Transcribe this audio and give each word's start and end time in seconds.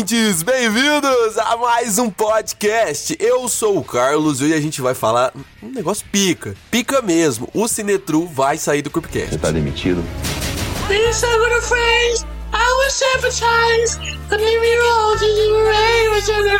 ouvintes, 0.00 0.42
bem-vindos 0.42 1.36
a 1.36 1.58
mais 1.58 1.98
um 1.98 2.08
podcast. 2.08 3.14
Eu 3.20 3.46
sou 3.50 3.76
o 3.76 3.84
Carlos 3.84 4.40
e 4.40 4.44
hoje 4.44 4.54
a 4.54 4.60
gente 4.60 4.80
vai 4.80 4.94
falar 4.94 5.30
um 5.62 5.68
negócio 5.68 6.06
pica, 6.10 6.54
pica 6.70 7.02
mesmo. 7.02 7.50
O 7.52 7.68
Cinetru 7.68 8.26
vai 8.26 8.56
sair 8.56 8.80
do 8.80 8.88
Cupcast. 8.88 9.28
Você 9.28 9.38
tá 9.38 9.50
demitido? 9.50 10.02
This 10.88 11.22
I'm 11.22 11.38
gonna 11.38 11.60
phrase. 11.60 12.24
I 12.54 12.72
was 12.78 12.94
sabotage. 12.94 14.18
The 14.30 14.38
new 14.38 14.80
old 14.94 15.22
you 15.22 16.10
was 16.12 16.28
in 16.30 16.44
the 16.44 16.58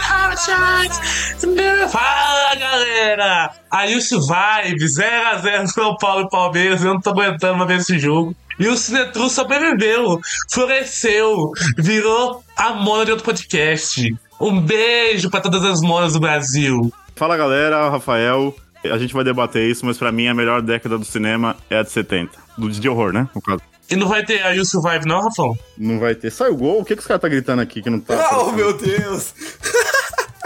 Fala 1.88 2.54
galera! 2.56 3.52
Ailson 3.70 4.20
Vibe, 4.20 4.84
0x0 4.84 5.66
São 5.68 5.96
Paulo 5.96 6.26
e 6.26 6.28
Palmeiras. 6.28 6.84
Eu 6.84 6.92
não 6.94 7.00
tô 7.00 7.10
aguentando 7.10 7.56
mais 7.56 7.68
ver 7.68 7.78
esse 7.78 7.98
jogo. 7.98 8.36
E 8.60 8.68
o 8.68 8.76
Cinetru 8.76 9.30
sobreviveu, 9.30 10.20
floresceu, 10.52 11.50
virou 11.78 12.44
a 12.54 12.74
mona 12.74 13.06
de 13.06 13.10
outro 13.12 13.24
podcast. 13.24 14.14
Um 14.38 14.60
beijo 14.60 15.30
pra 15.30 15.40
todas 15.40 15.64
as 15.64 15.80
monas 15.80 16.12
do 16.12 16.20
Brasil. 16.20 16.92
Fala 17.16 17.38
galera, 17.38 17.88
Rafael. 17.88 18.54
A 18.84 18.98
gente 18.98 19.14
vai 19.14 19.24
debater 19.24 19.66
isso, 19.66 19.86
mas 19.86 19.96
pra 19.96 20.12
mim 20.12 20.28
a 20.28 20.34
melhor 20.34 20.60
década 20.60 20.98
do 20.98 21.06
cinema 21.06 21.56
é 21.70 21.78
a 21.78 21.82
de 21.82 21.90
70. 21.90 22.38
Do 22.58 22.68
de 22.68 22.86
horror, 22.86 23.14
né? 23.14 23.26
No 23.34 23.40
caso. 23.40 23.62
E 23.90 23.96
não 23.96 24.06
vai 24.06 24.24
ter 24.24 24.42
a 24.42 24.50
You 24.50 24.66
Survive, 24.66 25.06
não, 25.06 25.22
Rafão? 25.22 25.58
Não 25.78 25.98
vai 25.98 26.14
ter. 26.14 26.30
Sai 26.30 26.50
o 26.50 26.56
gol? 26.56 26.82
O 26.82 26.84
que, 26.84 26.94
que 26.94 27.00
os 27.00 27.06
caras 27.06 27.22
tá 27.22 27.28
gritando 27.28 27.62
aqui 27.62 27.80
que 27.80 27.88
não 27.88 27.98
tá? 27.98 28.38
Oh, 28.38 28.52
meu 28.52 28.76
Deus! 28.76 29.34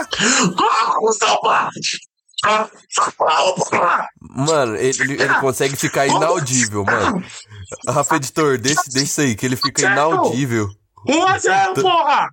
Mano, 4.21 4.77
ele, 4.77 5.15
ele 5.15 5.35
consegue 5.41 5.77
ficar 5.77 6.07
inaudível, 6.07 6.85
mano. 6.85 7.25
Rafa 7.89 8.17
Editor, 8.17 8.59
deixa, 8.59 8.83
deixa 8.89 9.05
isso 9.05 9.21
aí, 9.21 9.35
que 9.35 9.45
ele 9.47 9.57
fica 9.57 9.83
inaudível. 9.83 10.69
1x0, 11.09 11.81
porra! 11.83 12.29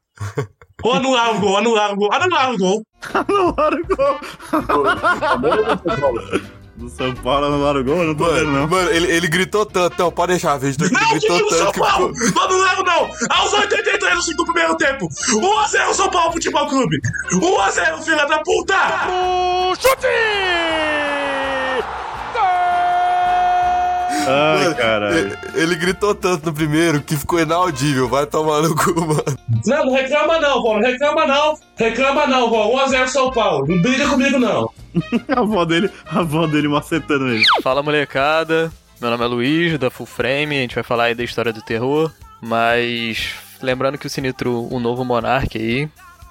Ou 0.83 0.93
anular 0.93 1.35
o 1.35 1.39
gol, 1.39 1.57
anular 1.57 1.91
o 1.93 1.95
gol, 1.95 2.09
anular 2.11 2.51
o 2.53 2.57
gol. 2.57 2.81
Anularam 3.13 3.77
o 3.77 3.87
gol. 3.95 4.19
Do 6.77 6.89
São 6.89 7.13
Paulo 7.15 7.45
anularam 7.45 7.81
o 7.81 7.83
gol? 7.83 7.97
Eu 7.97 8.03
não 8.07 8.15
tô 8.15 8.23
Mano, 8.23 8.35
vendo, 8.35 8.51
não. 8.51 8.67
mano 8.67 8.89
ele, 8.89 9.11
ele 9.11 9.27
gritou 9.27 9.65
tanto, 9.65 9.95
não, 9.99 10.11
pode 10.11 10.31
deixar, 10.31 10.59
que 10.59 10.65
ele 10.65 10.75
Não, 10.79 11.09
gritou 11.11 11.37
time 11.37 11.49
do 11.49 11.49
São 11.49 11.57
tanto 11.65 11.73
que 11.73 11.79
Paulo! 11.79 12.15
ficou... 12.15 12.31
Não 12.31 12.43
anularam, 12.43 12.83
não! 12.83 13.11
Aos 13.29 13.53
83 13.53 14.15
do 14.15 14.21
segundo 14.23 14.45
primeiro 14.45 14.77
tempo! 14.77 15.07
1x0 15.07 15.93
São 15.93 16.09
Paulo 16.09 16.31
Futebol 16.31 16.67
Clube! 16.67 16.99
1x0, 17.33 18.03
filha 18.03 18.25
da 18.25 18.39
puta! 18.39 18.75
Ai, 24.27 24.63
Mano, 24.65 24.75
caralho. 24.75 25.37
ele, 25.55 25.75
gritou 25.75 26.13
tanto 26.15 26.45
no 26.47 26.53
primeiro 26.53 27.01
que 27.01 27.15
ficou 27.17 27.39
inaudível, 27.39 28.07
vai 28.07 28.25
tomar 28.25 28.61
no 28.61 28.75
cu, 28.75 28.93
mano. 29.01 29.23
Não, 29.65 29.85
não 29.85 29.93
reclama 29.93 30.39
não, 30.39 30.61
Paulo, 30.63 30.79
não 30.81 30.89
reclama 30.89 31.25
não! 31.27 31.57
Reclama 31.75 32.27
não, 32.27 32.49
Paulo, 32.49 32.77
1x0 32.87 33.07
São 33.07 33.31
Paulo, 33.31 33.65
não 33.67 33.81
briga 33.81 34.07
comigo 34.07 34.37
não! 34.39 34.69
A 35.35 35.39
avó 35.39 35.63
dele, 35.65 35.89
a 36.05 36.19
avó 36.19 36.45
dele 36.47 36.67
macetando 36.67 37.27
ele. 37.29 37.43
Fala 37.63 37.81
molecada, 37.81 38.71
meu 38.99 39.09
nome 39.09 39.23
é 39.23 39.27
Luiz, 39.27 39.79
da 39.79 39.89
Full 39.89 40.05
Frame, 40.05 40.57
a 40.57 40.61
gente 40.61 40.75
vai 40.75 40.83
falar 40.83 41.05
aí 41.05 41.15
da 41.15 41.23
história 41.23 41.53
do 41.53 41.61
terror, 41.61 42.11
mas 42.41 43.33
lembrando 43.61 43.97
que 43.97 44.07
o 44.07 44.09
Sinistro, 44.09 44.67
um 44.73 44.79
novo 44.79 45.03
monarca 45.05 45.57
aí, 45.57 45.87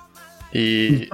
e... 0.55 1.09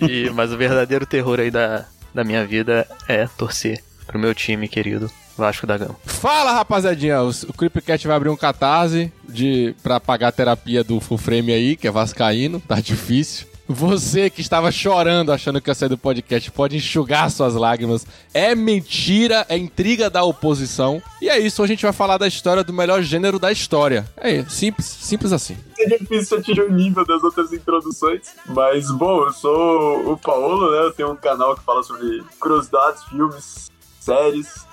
e- 0.00 0.30
Mas 0.34 0.52
o 0.52 0.56
verdadeiro 0.56 1.06
terror 1.06 1.40
aí 1.40 1.50
da, 1.50 1.84
da 2.14 2.22
minha 2.24 2.44
vida 2.46 2.86
é 3.08 3.26
torcer 3.26 3.82
pro 4.12 4.20
meu 4.20 4.34
time 4.34 4.68
querido, 4.68 5.10
Vasco 5.36 5.66
da 5.66 5.78
Gama. 5.78 5.96
Fala, 6.04 6.52
rapaziadinha. 6.52 7.22
O, 7.22 7.52
Creepcast 7.54 8.06
vai 8.06 8.16
abrir 8.16 8.28
um 8.28 8.36
catarse 8.36 9.10
de, 9.26 9.74
pra 9.82 9.98
pagar 9.98 10.28
a 10.28 10.32
terapia 10.32 10.84
do 10.84 11.00
Full 11.00 11.16
Frame 11.16 11.52
aí, 11.52 11.76
que 11.76 11.88
é 11.88 11.90
vascaíno. 11.90 12.60
Tá 12.60 12.78
difícil. 12.78 13.46
Você 13.66 14.28
que 14.28 14.42
estava 14.42 14.70
chorando 14.70 15.32
achando 15.32 15.60
que 15.60 15.70
ia 15.70 15.74
sair 15.74 15.88
do 15.88 15.96
podcast 15.96 16.50
pode 16.50 16.76
enxugar 16.76 17.30
suas 17.30 17.54
lágrimas. 17.54 18.06
É 18.34 18.54
mentira, 18.54 19.46
é 19.48 19.56
intriga 19.56 20.10
da 20.10 20.22
oposição. 20.24 21.02
E 21.22 21.28
é 21.30 21.38
isso, 21.38 21.62
hoje 21.62 21.72
a 21.72 21.74
gente 21.74 21.84
vai 21.84 21.92
falar 21.92 22.18
da 22.18 22.26
história 22.26 22.62
do 22.62 22.72
melhor 22.72 23.00
gênero 23.02 23.38
da 23.38 23.50
história. 23.50 24.04
É 24.16 24.30
isso, 24.30 24.50
simples, 24.50 24.86
simples 24.86 25.32
assim. 25.32 25.56
é 25.78 25.96
difícil 25.96 26.38
atingir 26.38 26.60
o 26.60 26.72
nível 26.72 27.06
das 27.06 27.22
outras 27.22 27.50
introduções. 27.50 28.34
Mas, 28.46 28.90
bom, 28.90 29.24
eu 29.24 29.32
sou 29.32 30.12
o 30.12 30.18
Paulo, 30.18 30.70
né? 30.70 30.78
Eu 30.78 30.92
tenho 30.92 31.12
um 31.12 31.16
canal 31.16 31.56
que 31.56 31.64
fala 31.64 31.82
sobre 31.82 32.22
curiosidades, 32.38 33.04
filmes, 33.04 33.70
séries, 34.02 34.66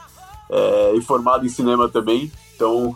é, 0.50 0.94
e 0.96 1.02
formado 1.02 1.46
em 1.46 1.50
cinema 1.50 1.88
também. 1.88 2.32
Então, 2.56 2.96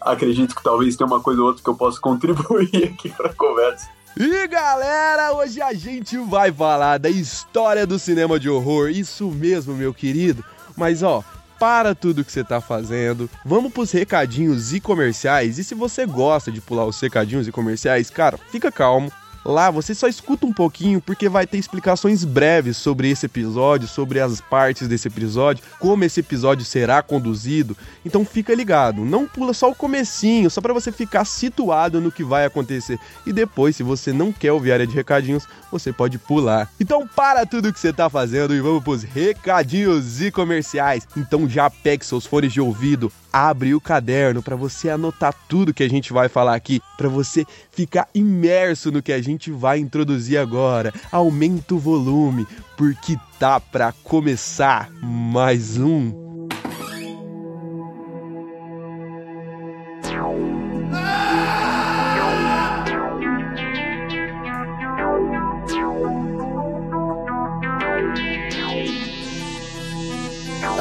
acredito 0.00 0.54
que 0.54 0.62
talvez 0.62 0.96
tenha 0.96 1.06
uma 1.06 1.20
coisa 1.20 1.40
ou 1.40 1.48
outra 1.48 1.62
que 1.62 1.68
eu 1.68 1.74
possa 1.74 1.98
contribuir 2.02 2.92
aqui 2.92 3.08
para 3.10 3.30
a 3.30 3.34
conversa. 3.34 3.88
E 4.16 4.48
galera, 4.48 5.32
hoje 5.32 5.62
a 5.62 5.72
gente 5.72 6.16
vai 6.18 6.50
falar 6.50 6.98
da 6.98 7.08
história 7.08 7.86
do 7.86 7.98
cinema 7.98 8.38
de 8.38 8.50
horror. 8.50 8.90
Isso 8.90 9.30
mesmo, 9.30 9.74
meu 9.74 9.94
querido. 9.94 10.44
Mas 10.76 11.04
ó, 11.04 11.22
para 11.58 11.94
tudo 11.94 12.24
que 12.24 12.32
você 12.32 12.42
tá 12.42 12.60
fazendo. 12.60 13.30
Vamos 13.44 13.72
pros 13.72 13.92
recadinhos 13.92 14.72
e 14.72 14.80
comerciais. 14.80 15.58
E 15.58 15.64
se 15.64 15.74
você 15.74 16.04
gosta 16.06 16.50
de 16.50 16.60
pular 16.60 16.84
os 16.84 17.00
recadinhos 17.00 17.46
e 17.46 17.52
comerciais, 17.52 18.10
cara, 18.10 18.38
fica 18.50 18.72
calmo. 18.72 19.12
Lá 19.48 19.70
você 19.70 19.94
só 19.94 20.06
escuta 20.06 20.44
um 20.44 20.52
pouquinho 20.52 21.00
porque 21.00 21.26
vai 21.26 21.46
ter 21.46 21.56
explicações 21.56 22.22
breves 22.22 22.76
sobre 22.76 23.08
esse 23.08 23.24
episódio, 23.24 23.88
sobre 23.88 24.20
as 24.20 24.42
partes 24.42 24.86
desse 24.86 25.08
episódio, 25.08 25.64
como 25.80 26.04
esse 26.04 26.20
episódio 26.20 26.66
será 26.66 27.02
conduzido. 27.02 27.74
Então 28.04 28.26
fica 28.26 28.54
ligado, 28.54 29.06
não 29.06 29.26
pula 29.26 29.54
só 29.54 29.70
o 29.70 29.74
comecinho, 29.74 30.50
só 30.50 30.60
para 30.60 30.74
você 30.74 30.92
ficar 30.92 31.24
situado 31.24 31.98
no 31.98 32.12
que 32.12 32.22
vai 32.22 32.44
acontecer. 32.44 32.98
E 33.26 33.32
depois, 33.32 33.74
se 33.74 33.82
você 33.82 34.12
não 34.12 34.34
quer 34.34 34.52
ouvir 34.52 34.70
a 34.70 34.74
área 34.74 34.86
de 34.86 34.94
recadinhos, 34.94 35.44
você 35.72 35.94
pode 35.94 36.18
pular. 36.18 36.70
Então 36.78 37.08
para 37.08 37.46
tudo 37.46 37.72
que 37.72 37.80
você 37.80 37.90
tá 37.90 38.10
fazendo 38.10 38.54
e 38.54 38.60
vamos 38.60 38.84
pros 38.84 39.02
recadinhos 39.02 40.20
e 40.20 40.30
comerciais. 40.30 41.08
Então 41.16 41.48
já 41.48 41.70
pegue 41.70 42.04
seus 42.04 42.26
fones 42.26 42.52
de 42.52 42.60
ouvido, 42.60 43.10
abre 43.32 43.74
o 43.74 43.80
caderno 43.80 44.42
para 44.42 44.56
você 44.56 44.90
anotar 44.90 45.34
tudo 45.48 45.72
que 45.72 45.82
a 45.82 45.88
gente 45.88 46.12
vai 46.12 46.28
falar 46.28 46.54
aqui, 46.54 46.82
para 46.98 47.08
você 47.08 47.46
ficar 47.70 48.08
imerso 48.14 48.90
no 48.90 49.02
que 49.02 49.12
a 49.12 49.22
gente 49.22 49.37
vai 49.46 49.78
introduzir 49.78 50.38
agora. 50.38 50.92
Aumenta 51.12 51.74
o 51.74 51.78
volume, 51.78 52.46
porque 52.76 53.16
tá 53.38 53.60
para 53.60 53.92
começar 54.04 54.90
mais 55.00 55.78
um 55.78 56.28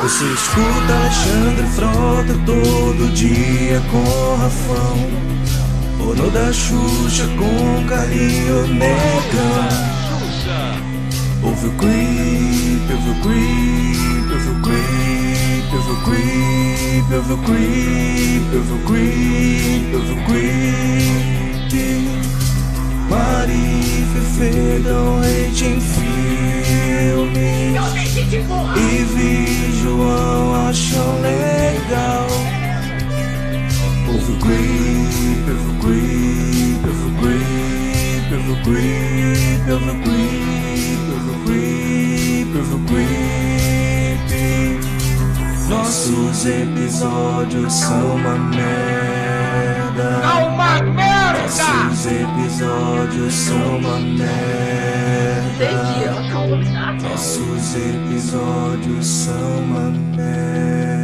Você 0.07 0.23
escuta 0.23 0.93
Alexandre 0.93 1.67
Frota 1.75 2.33
todo 2.45 3.11
dia 3.13 3.81
com 3.91 4.35
Rafão 4.37 5.26
Ono 6.07 6.31
da 6.31 6.53
Xuxa 6.53 7.27
com 7.37 7.85
Carinho 7.85 8.65
Negão 8.67 9.67
Ouve 11.43 11.67
o 11.67 11.71
creep, 11.71 12.91
ouve 12.91 13.09
o 13.09 13.15
creep, 13.21 14.31
ouve 14.31 14.49
o 14.49 14.61
creep, 14.61 15.73
ouve 15.73 15.91
o 15.91 15.97
creep, 16.03 17.13
ouve 17.13 17.33
o 17.33 17.37
creep, 17.37 18.55
ouve 18.55 18.73
o 18.73 18.79
creep, 18.85 19.93
ouve 19.93 20.13
o 20.13 20.15
creep 20.25 20.97
Mari 23.09 24.05
Fefe 24.13 24.79
dão 24.83 25.19
hate 25.19 25.65
em 25.65 25.79
filme. 25.81 27.47
E 28.75 29.03
vi 29.03 29.81
João 29.81 30.67
acham 30.67 31.21
legal 31.21 32.46
Ouve 34.07 34.31
o 34.31 34.37
creep, 34.37 35.43
ouve 35.49 35.67
o 35.67 35.75
creep, 35.81 36.79
ouve 36.87 37.03
o 37.03 37.11
creep, 37.19 38.31
ouve 38.31 38.51
o 38.51 38.63
creep, 38.63 39.69
ouve 39.69 39.89
o 39.89 40.01
creep, 40.01 41.01
ouve 41.11 41.29
o 41.29 41.35
creep, 41.45 42.49
ouve 42.55 42.73
o 42.73 42.79
creep 42.87 43.17
Nossos 45.67 46.45
episódios 46.45 47.73
são 47.73 48.15
uma 48.15 48.37
merda. 48.37 50.21
Uma 50.47 50.81
merda! 50.83 51.41
Nossos 51.41 52.05
episódios 52.05 53.33
são 53.33 53.77
uma 53.77 53.99
merda. 53.99 54.37
Nossos 57.01 57.75
episódios 57.75 59.05
são 59.05 59.59
uma 59.59 59.89
merda 60.15 60.96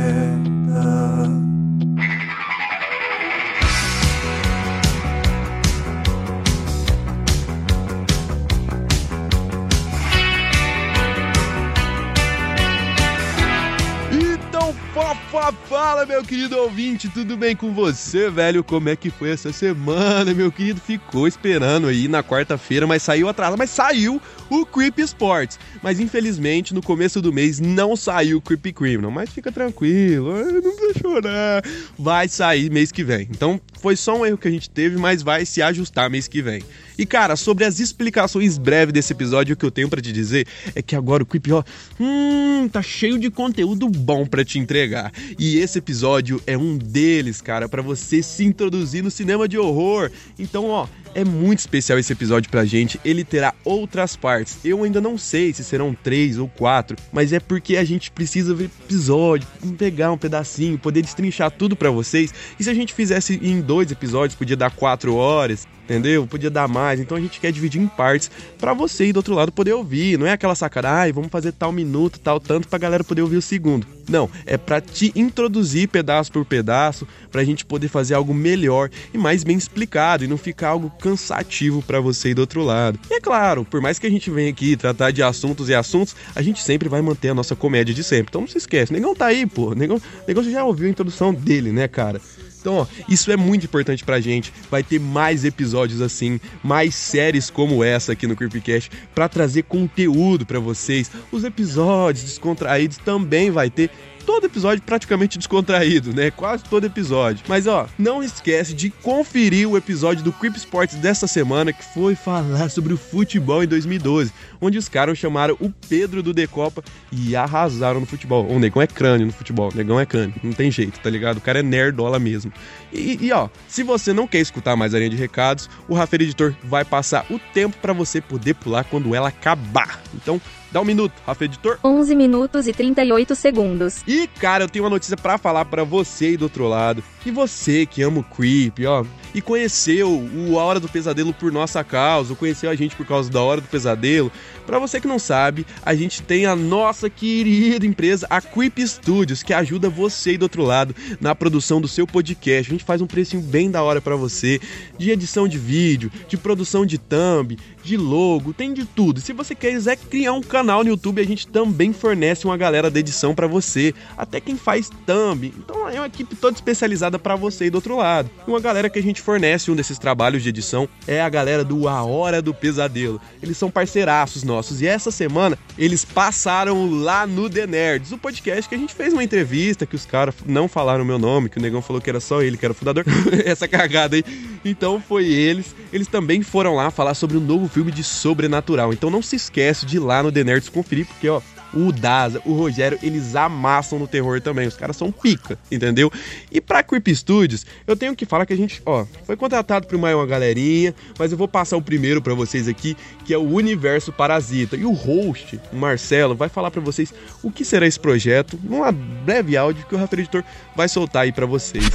Fala, 15.83 16.05
meu 16.05 16.23
querido 16.23 16.57
ouvinte, 16.59 17.09
tudo 17.09 17.35
bem 17.35 17.57
com 17.57 17.73
você, 17.73 18.29
velho? 18.29 18.63
Como 18.63 18.87
é 18.87 18.95
que 18.95 19.09
foi 19.09 19.31
essa 19.31 19.51
semana, 19.51 20.33
meu 20.33 20.49
querido? 20.49 20.79
Ficou 20.79 21.27
esperando 21.27 21.87
aí 21.87 22.07
na 22.07 22.23
quarta-feira, 22.23 22.87
mas 22.87 23.03
saiu 23.03 23.27
atrasado, 23.27 23.57
mas 23.57 23.69
saiu 23.69 24.21
o 24.49 24.65
Creep 24.65 24.99
Sports. 24.99 25.59
Mas 25.81 25.99
infelizmente, 25.99 26.73
no 26.73 26.81
começo 26.81 27.21
do 27.21 27.33
mês 27.33 27.59
não 27.59 27.97
saiu 27.97 28.37
o 28.37 28.41
Creepy 28.41 28.71
Criminal, 28.71 29.11
mas 29.11 29.29
fica 29.29 29.51
tranquilo, 29.51 30.33
não 30.33 30.61
precisa 30.61 30.99
chorar. 31.01 31.61
Vai 31.99 32.29
sair 32.29 32.71
mês 32.71 32.89
que 32.89 33.03
vem. 33.03 33.27
Então, 33.29 33.59
foi 33.83 33.97
só 33.97 34.17
um 34.17 34.25
erro 34.25 34.37
que 34.37 34.47
a 34.47 34.51
gente 34.51 34.69
teve, 34.69 34.95
mas 34.95 35.21
vai 35.21 35.45
se 35.45 35.61
ajustar 35.61 36.09
mês 36.09 36.25
que 36.25 36.41
vem. 36.41 36.63
E 36.97 37.05
cara, 37.05 37.35
sobre 37.35 37.65
as 37.65 37.81
explicações 37.81 38.57
breves 38.57 38.93
desse 38.93 39.11
episódio, 39.11 39.55
o 39.55 39.57
que 39.57 39.65
eu 39.65 39.71
tenho 39.71 39.89
para 39.89 40.01
te 40.01 40.13
dizer 40.13 40.47
é 40.73 40.81
que 40.81 40.95
agora 40.95 41.21
o 41.21 41.25
ó, 41.51 41.63
hum, 41.99 42.69
tá 42.71 42.81
cheio 42.81 43.19
de 43.19 43.29
conteúdo 43.29 43.89
bom 43.89 44.25
para 44.25 44.45
te 44.45 44.57
entregar. 44.57 45.11
E 45.37 45.57
esse 45.57 45.79
episódio 45.79 46.41
é 46.47 46.57
um 46.57 46.77
deles, 46.77 47.41
cara, 47.41 47.67
para 47.67 47.81
você 47.81 48.23
se 48.23 48.45
introduzir 48.45 49.03
no 49.03 49.11
cinema 49.11 49.49
de 49.49 49.57
horror. 49.57 50.09
Então, 50.39 50.69
ó, 50.69 50.87
é 51.15 51.23
muito 51.23 51.59
especial 51.59 51.99
esse 51.99 52.11
episódio 52.11 52.49
pra 52.49 52.65
gente. 52.65 52.99
Ele 53.03 53.23
terá 53.23 53.53
outras 53.63 54.15
partes. 54.15 54.57
Eu 54.63 54.83
ainda 54.83 54.99
não 54.99 55.17
sei 55.17 55.53
se 55.53 55.63
serão 55.63 55.93
três 55.93 56.37
ou 56.37 56.47
quatro, 56.47 56.97
mas 57.11 57.33
é 57.33 57.39
porque 57.39 57.77
a 57.77 57.83
gente 57.83 58.11
precisa 58.11 58.53
ver 58.53 58.69
episódio, 58.85 59.47
pegar 59.77 60.11
um 60.11 60.17
pedacinho, 60.17 60.77
poder 60.77 61.01
destrinchar 61.01 61.51
tudo 61.51 61.75
para 61.75 61.89
vocês. 61.89 62.33
E 62.59 62.63
se 62.63 62.69
a 62.69 62.73
gente 62.73 62.93
fizesse 62.93 63.39
em 63.41 63.61
dois 63.61 63.91
episódios, 63.91 64.35
podia 64.35 64.55
dar 64.55 64.71
quatro 64.71 65.15
horas 65.15 65.67
entendeu? 65.83 66.25
Podia 66.25 66.49
dar 66.49 66.67
mais, 66.67 66.99
então 66.99 67.17
a 67.17 67.21
gente 67.21 67.39
quer 67.39 67.51
dividir 67.51 67.81
em 67.81 67.87
partes 67.87 68.31
para 68.57 68.73
você 68.73 69.07
e 69.07 69.13
do 69.13 69.17
outro 69.17 69.33
lado 69.33 69.51
poder 69.51 69.73
ouvir. 69.73 70.17
Não 70.17 70.25
é 70.25 70.31
aquela 70.31 70.55
sacada, 70.55 70.89
ai, 70.89 71.11
vamos 71.11 71.29
fazer 71.29 71.51
tal 71.51 71.71
minuto, 71.71 72.19
tal 72.19 72.39
tanto 72.39 72.67
pra 72.67 72.79
galera 72.79 73.03
poder 73.03 73.21
ouvir 73.21 73.37
o 73.37 73.41
segundo. 73.41 73.85
Não, 74.09 74.29
é 74.45 74.57
para 74.57 74.81
te 74.81 75.11
introduzir 75.15 75.87
pedaço 75.87 76.31
por 76.31 76.45
pedaço, 76.45 77.07
pra 77.31 77.43
gente 77.43 77.65
poder 77.65 77.87
fazer 77.87 78.13
algo 78.13 78.33
melhor 78.33 78.89
e 79.13 79.17
mais 79.17 79.43
bem 79.43 79.57
explicado 79.57 80.23
e 80.23 80.27
não 80.27 80.37
ficar 80.37 80.69
algo 80.69 80.89
cansativo 80.99 81.81
para 81.81 81.99
você 81.99 82.29
e 82.29 82.33
do 82.33 82.39
outro 82.39 82.63
lado. 82.63 82.99
E 83.09 83.15
é 83.15 83.19
claro, 83.19 83.63
por 83.63 83.81
mais 83.81 83.99
que 83.99 84.07
a 84.07 84.09
gente 84.09 84.29
venha 84.29 84.49
aqui 84.49 84.75
tratar 84.75 85.11
de 85.11 85.23
assuntos 85.23 85.69
e 85.69 85.75
assuntos, 85.75 86.15
a 86.35 86.41
gente 86.41 86.61
sempre 86.61 86.89
vai 86.89 87.01
manter 87.01 87.29
a 87.29 87.33
nossa 87.33 87.55
comédia 87.55 87.93
de 87.93 88.03
sempre. 88.03 88.27
Então 88.29 88.41
não 88.41 88.47
se 88.47 88.57
esquece, 88.57 88.91
Negão 88.91 89.15
tá 89.15 89.27
aí, 89.27 89.45
pô. 89.45 89.73
Negão, 89.73 90.01
Negão 90.27 90.43
você 90.43 90.51
já 90.51 90.63
ouviu 90.63 90.87
a 90.87 90.89
introdução 90.89 91.33
dele, 91.33 91.71
né, 91.71 91.87
cara? 91.87 92.19
Então, 92.63 92.75
ó, 92.75 92.87
isso 93.09 93.29
é 93.29 93.35
muito 93.35 93.65
importante 93.65 94.05
pra 94.05 94.21
gente. 94.21 94.53
Vai 94.71 94.81
ter 94.81 94.97
mais 94.97 95.43
episódios 95.43 96.01
assim, 96.01 96.39
mais 96.63 96.95
séries 96.95 97.49
como 97.49 97.83
essa 97.83 98.13
aqui 98.13 98.25
no 98.25 98.37
Creepcast 98.37 98.89
para 99.13 99.27
trazer 99.27 99.63
conteúdo 99.63 100.45
para 100.45 100.59
vocês. 100.59 101.11
Os 101.29 101.43
episódios 101.43 102.23
descontraídos 102.23 102.95
também 102.97 103.51
vai 103.51 103.69
ter 103.69 103.91
todo 104.25 104.45
episódio 104.45 104.83
praticamente 104.83 105.37
descontraído, 105.37 106.13
né? 106.13 106.31
Quase 106.31 106.63
todo 106.63 106.85
episódio. 106.85 107.43
Mas 107.47 107.67
ó, 107.67 107.87
não 107.97 108.23
esquece 108.23 108.73
de 108.73 108.89
conferir 108.89 109.69
o 109.69 109.77
episódio 109.77 110.23
do 110.23 110.31
Creep 110.31 110.55
Sports 110.55 110.95
dessa 110.95 111.27
semana 111.27 111.71
que 111.73 111.83
foi 111.93 112.15
falar 112.15 112.69
sobre 112.69 112.93
o 112.93 112.97
futebol 112.97 113.63
em 113.63 113.67
2012, 113.67 114.31
onde 114.61 114.77
os 114.77 114.89
caras 114.89 115.17
chamaram 115.17 115.55
o 115.59 115.69
Pedro 115.87 116.23
do 116.23 116.33
Decopa 116.33 116.83
e 117.11 117.35
arrasaram 117.35 117.99
no 117.99 118.05
futebol. 118.05 118.47
O 118.47 118.59
negão 118.59 118.81
é 118.81 118.87
crânio 118.87 119.27
no 119.27 119.33
futebol, 119.33 119.69
o 119.73 119.75
negão 119.75 119.99
é 119.99 120.05
crânio, 120.05 120.35
não 120.43 120.53
tem 120.53 120.71
jeito, 120.71 120.99
tá 120.99 121.09
ligado? 121.09 121.37
O 121.37 121.41
cara 121.41 121.59
é 121.59 121.63
nerdola 121.63 122.19
mesmo. 122.19 122.51
E, 122.91 123.17
e 123.21 123.31
ó, 123.31 123.49
se 123.67 123.83
você 123.83 124.13
não 124.13 124.27
quer 124.27 124.39
escutar 124.39 124.75
mais 124.75 124.93
a 124.93 124.97
linha 124.97 125.09
de 125.09 125.15
recados, 125.17 125.69
o 125.87 125.93
Rafael 125.93 126.23
Editor 126.23 126.53
vai 126.63 126.85
passar 126.85 127.25
o 127.29 127.39
tempo 127.53 127.77
para 127.81 127.93
você 127.93 128.21
poder 128.21 128.55
pular 128.55 128.83
quando 128.83 129.13
ela 129.13 129.29
acabar. 129.29 130.01
Então, 130.15 130.39
Dá 130.73 130.81
um 130.81 130.85
minuto, 130.85 131.13
Rafa 131.23 131.45
Editor. 131.45 131.77
11 131.83 132.15
minutos 132.15 132.67
e 132.67 132.73
38 132.73 133.35
segundos. 133.35 134.01
E, 134.07 134.25
cara, 134.25 134.63
eu 134.63 134.67
tenho 134.67 134.83
uma 134.83 134.89
notícia 134.89 135.15
para 135.15 135.37
falar 135.37 135.65
para 135.65 135.83
você 135.83 136.25
aí 136.25 136.37
do 136.37 136.45
outro 136.45 136.67
lado. 136.67 137.03
E 137.23 137.29
você 137.29 137.85
que 137.85 138.01
ama 138.01 138.21
o 138.21 138.23
Creep, 138.23 138.79
ó, 138.87 139.05
e 139.33 139.41
conheceu 139.41 140.09
o 140.09 140.59
A 140.59 140.63
Hora 140.63 140.79
do 140.79 140.89
Pesadelo 140.89 141.33
por 141.33 141.51
nossa 141.51 141.83
causa, 141.83 142.35
conheceu 142.35 142.69
a 142.69 142.75
gente 142.75 142.95
por 142.95 143.05
causa 143.05 143.29
da 143.29 143.41
Hora 143.41 143.61
do 143.61 143.67
Pesadelo, 143.67 144.31
para 144.65 144.79
você 144.79 144.99
que 144.99 145.07
não 145.07 145.19
sabe, 145.19 145.65
a 145.83 145.93
gente 145.93 146.21
tem 146.21 146.45
a 146.45 146.55
nossa 146.55 147.09
querida 147.09 147.85
empresa, 147.85 148.25
a 148.29 148.41
Creep 148.41 148.79
Studios, 148.79 149.43
que 149.43 149.53
ajuda 149.53 149.89
você 149.89 150.31
aí 150.31 150.37
do 150.37 150.43
outro 150.43 150.63
lado 150.63 150.95
na 151.19 151.35
produção 151.35 151.81
do 151.81 151.87
seu 151.87 152.07
podcast. 152.07 152.69
A 152.69 152.73
gente 152.73 152.85
faz 152.85 153.01
um 153.01 153.07
precinho 153.07 153.41
bem 153.41 153.69
da 153.69 153.83
hora 153.83 153.99
para 153.99 154.15
você, 154.15 154.61
de 154.97 155.11
edição 155.11 155.47
de 155.47 155.57
vídeo, 155.57 156.11
de 156.29 156.37
produção 156.37 156.85
de 156.85 156.97
thumb, 156.97 157.57
de 157.83 157.97
logo, 157.97 158.53
tem 158.53 158.73
de 158.73 158.85
tudo. 158.85 159.19
Se 159.19 159.33
você 159.33 159.53
quiser 159.53 159.97
criar 159.97 160.31
um 160.31 160.41
canal 160.41 160.83
no 160.83 160.91
YouTube, 160.91 161.21
a 161.21 161.25
gente 161.25 161.45
também 161.47 161.91
fornece 161.91 162.45
uma 162.45 162.55
galera 162.55 162.89
de 162.89 162.99
edição 162.99 163.35
para 163.35 163.47
você, 163.47 163.93
até 164.17 164.39
quem 164.39 164.55
faz 164.55 164.89
thumb. 165.05 165.53
Então 165.57 165.89
é 165.89 165.99
uma 165.99 166.07
equipe 166.07 166.35
toda 166.35 166.55
especializada 166.55 167.19
para 167.19 167.35
você 167.35 167.65
aí 167.65 167.69
do 167.69 167.75
outro 167.75 167.97
lado. 167.97 168.29
Uma 168.47 168.61
galera 168.61 168.89
que 168.89 168.99
a 168.99 169.03
gente 169.03 169.21
fornece 169.23 169.71
um 169.71 169.75
desses 169.75 169.97
trabalhos 169.97 170.43
de 170.43 170.49
edição 170.49 170.87
é 171.07 171.21
a 171.21 171.29
galera 171.29 171.63
do 171.63 171.87
A 171.87 172.03
Hora 172.03 172.41
do 172.41 172.53
Pesadelo. 172.53 173.19
Eles 173.41 173.57
são 173.57 173.71
parceiraços 173.71 174.43
nossos 174.43 174.81
e 174.81 174.87
essa 174.87 175.09
semana 175.09 175.57
eles 175.77 176.03
passaram 176.05 177.01
lá 177.01 177.25
no 177.25 177.49
The 177.49 177.65
Nerds, 177.65 178.11
o 178.11 178.17
podcast 178.17 178.67
que 178.67 178.75
a 178.75 178.77
gente 178.77 178.93
fez 178.93 179.13
uma 179.13 179.23
entrevista 179.23 179.85
que 179.85 179.95
os 179.95 180.05
caras 180.05 180.35
não 180.45 180.67
falaram 180.67 181.03
o 181.03 181.07
meu 181.07 181.17
nome, 181.17 181.49
que 181.49 181.57
o 181.57 181.61
negão 181.61 181.81
falou 181.81 182.01
que 182.01 182.09
era 182.09 182.19
só 182.19 182.41
ele 182.41 182.57
que 182.57 182.65
era 182.65 182.71
o 182.71 182.75
fundador. 182.75 183.05
essa 183.45 183.67
cagada 183.67 184.15
aí. 184.15 184.23
Então 184.63 185.01
foi 185.01 185.25
eles. 185.25 185.75
Eles 185.91 186.07
também 186.07 186.41
foram 186.41 186.75
lá 186.75 186.91
falar 186.91 187.13
sobre 187.13 187.37
o 187.37 187.41
novo 187.41 187.67
filme 187.67 187.91
de 187.91 188.03
sobrenatural. 188.03 188.93
Então 188.93 189.09
não 189.09 189.21
se 189.21 189.35
esquece 189.35 189.85
de 189.85 189.97
ir 189.97 189.99
lá 189.99 190.21
no 190.21 190.31
The 190.31 190.43
Nerds 190.43 190.69
conferir, 190.69 191.05
porque 191.05 191.29
ó, 191.29 191.41
o 191.73 191.91
Daza, 191.91 192.41
o 192.45 192.53
Rogério, 192.53 192.99
eles 193.01 193.35
amassam 193.35 193.99
no 193.99 194.07
terror 194.07 194.41
também. 194.41 194.67
Os 194.67 194.75
caras 194.75 194.95
são 194.95 195.11
pica, 195.11 195.57
entendeu? 195.71 196.11
E 196.51 196.61
pra 196.61 196.83
Creep 196.83 197.07
Studios, 197.09 197.65
eu 197.87 197.95
tenho 197.95 198.15
que 198.15 198.25
falar 198.25 198.45
que 198.45 198.53
a 198.53 198.57
gente, 198.57 198.81
ó, 198.85 199.05
foi 199.25 199.35
contratado 199.35 199.87
por 199.87 199.95
uma, 199.95 200.13
galerinha, 200.25 200.93
mas 201.17 201.31
eu 201.31 201.37
vou 201.37 201.47
passar 201.47 201.77
o 201.77 201.81
primeiro 201.81 202.21
para 202.21 202.33
vocês 202.33 202.67
aqui, 202.67 202.95
que 203.25 203.33
é 203.33 203.37
o 203.37 203.49
Universo 203.49 204.11
Parasita. 204.11 204.75
E 204.75 204.85
o 204.85 204.91
host, 204.91 205.59
o 205.71 205.75
Marcelo, 205.75 206.35
vai 206.35 206.49
falar 206.49 206.71
para 206.71 206.81
vocês 206.81 207.13
o 207.41 207.51
que 207.51 207.65
será 207.65 207.85
esse 207.85 207.99
projeto, 207.99 208.59
numa 208.63 208.91
breve 208.91 209.55
áudio 209.57 209.85
que 209.85 209.95
o 209.95 209.97
Rafael 209.97 210.21
Editor 210.21 210.43
vai 210.75 210.87
soltar 210.87 211.23
aí 211.23 211.31
para 211.31 211.45
vocês. 211.45 211.85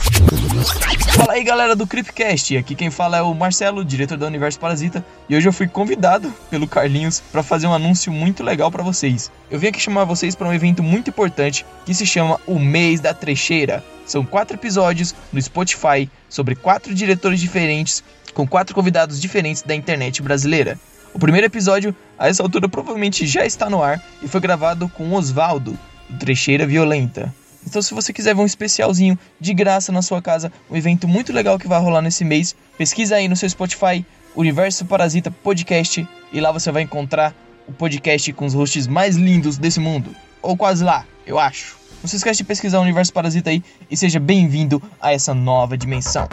Fala 1.15 1.33
aí 1.33 1.43
galera 1.43 1.75
do 1.75 1.87
Creepcast, 1.87 2.57
aqui 2.57 2.75
quem 2.75 2.91
fala 2.91 3.19
é 3.19 3.23
o 3.23 3.35
Marcelo, 3.35 3.85
diretor 3.85 4.17
do 4.17 4.27
Universo 4.27 4.59
Parasita, 4.59 5.05
e 5.29 5.37
hoje 5.37 5.49
eu 5.49 5.53
fui 5.53 5.67
convidado 5.67 6.33
pelo 6.51 6.67
Carlinhos 6.67 7.21
para 7.33 7.43
fazer 7.43 7.67
um 7.67 7.75
anúncio 7.75 8.13
muito 8.13 8.43
legal 8.43 8.71
para 8.71 8.83
vocês. 8.83 9.31
Eu 9.51 9.59
vim 9.59 9.69
aqui 9.69 9.81
chamar 9.81 10.05
vocês 10.05 10.35
para 10.35 10.49
um 10.49 10.53
evento 10.53 10.83
muito 10.83 11.11
importante 11.11 11.65
que 11.85 11.95
se 11.95 12.07
chama 12.07 12.41
O 12.47 12.59
Mês 12.59 13.01
da 13.01 13.13
Trecheira. 13.13 13.83
São 14.07 14.25
quatro 14.25 14.57
episódios 14.57 15.15
no 15.33 15.41
Spotify 15.43 16.09
sobre 16.29 16.55
quatro 16.55 16.95
diretores 16.95 17.41
diferentes 17.41 18.03
com 18.39 18.47
quatro 18.47 18.75
convidados 18.75 19.21
diferentes 19.21 19.63
da 19.63 19.75
internet 19.75 20.23
brasileira. 20.23 20.79
O 21.13 21.19
primeiro 21.19 21.47
episódio, 21.47 21.95
a 22.19 22.29
essa 22.29 22.43
altura, 22.43 22.69
provavelmente 22.69 23.27
já 23.27 23.45
está 23.45 23.69
no 23.69 23.83
ar 23.83 24.03
e 24.23 24.29
foi 24.29 24.41
gravado 24.41 24.89
com 24.89 25.13
Osvaldo, 25.15 25.79
do 26.09 26.19
Trecheira 26.19 26.67
Violenta. 26.67 27.35
Então, 27.67 27.83
se 27.83 27.93
você 27.93 28.13
quiser 28.13 28.35
ver 28.35 28.41
um 28.41 28.47
especialzinho 28.47 29.19
de 29.41 29.53
graça 29.53 29.91
na 29.93 30.01
sua 30.01 30.23
casa, 30.23 30.53
um 30.71 30.77
evento 30.77 31.09
muito 31.09 31.33
legal 31.33 31.59
que 31.59 31.69
vai 31.69 31.81
rolar 31.81 32.01
nesse 32.01 32.25
mês, 32.25 32.55
pesquisa 32.77 33.17
aí 33.17 33.29
no 33.29 33.37
seu 33.37 33.49
Spotify 33.49 34.05
Universo 34.35 34.85
Parasita 34.85 35.31
Podcast 35.31 36.07
e 36.33 36.41
lá 36.41 36.53
você 36.53 36.71
vai 36.71 36.83
encontrar 36.83 37.35
o 37.67 37.73
podcast 37.73 38.33
com 38.33 38.47
os 38.47 38.55
hosts 38.55 38.87
mais 38.87 39.17
lindos 39.17 39.59
desse 39.59 39.81
mundo. 39.81 40.15
Ou 40.41 40.57
quase 40.57 40.85
lá, 40.85 41.05
eu 41.27 41.39
acho. 41.39 41.77
Não 42.01 42.09
se 42.09 42.17
esquece 42.17 42.39
de 42.39 42.45
pesquisar 42.45 42.79
o 42.79 42.83
Universo 42.83 43.13
Parasita 43.13 43.51
aí 43.51 43.63
e 43.91 43.97
seja 43.97 44.21
bem-vindo 44.21 44.81
a 45.01 45.13
essa 45.13 45.35
nova 45.35 45.77
dimensão. 45.77 46.29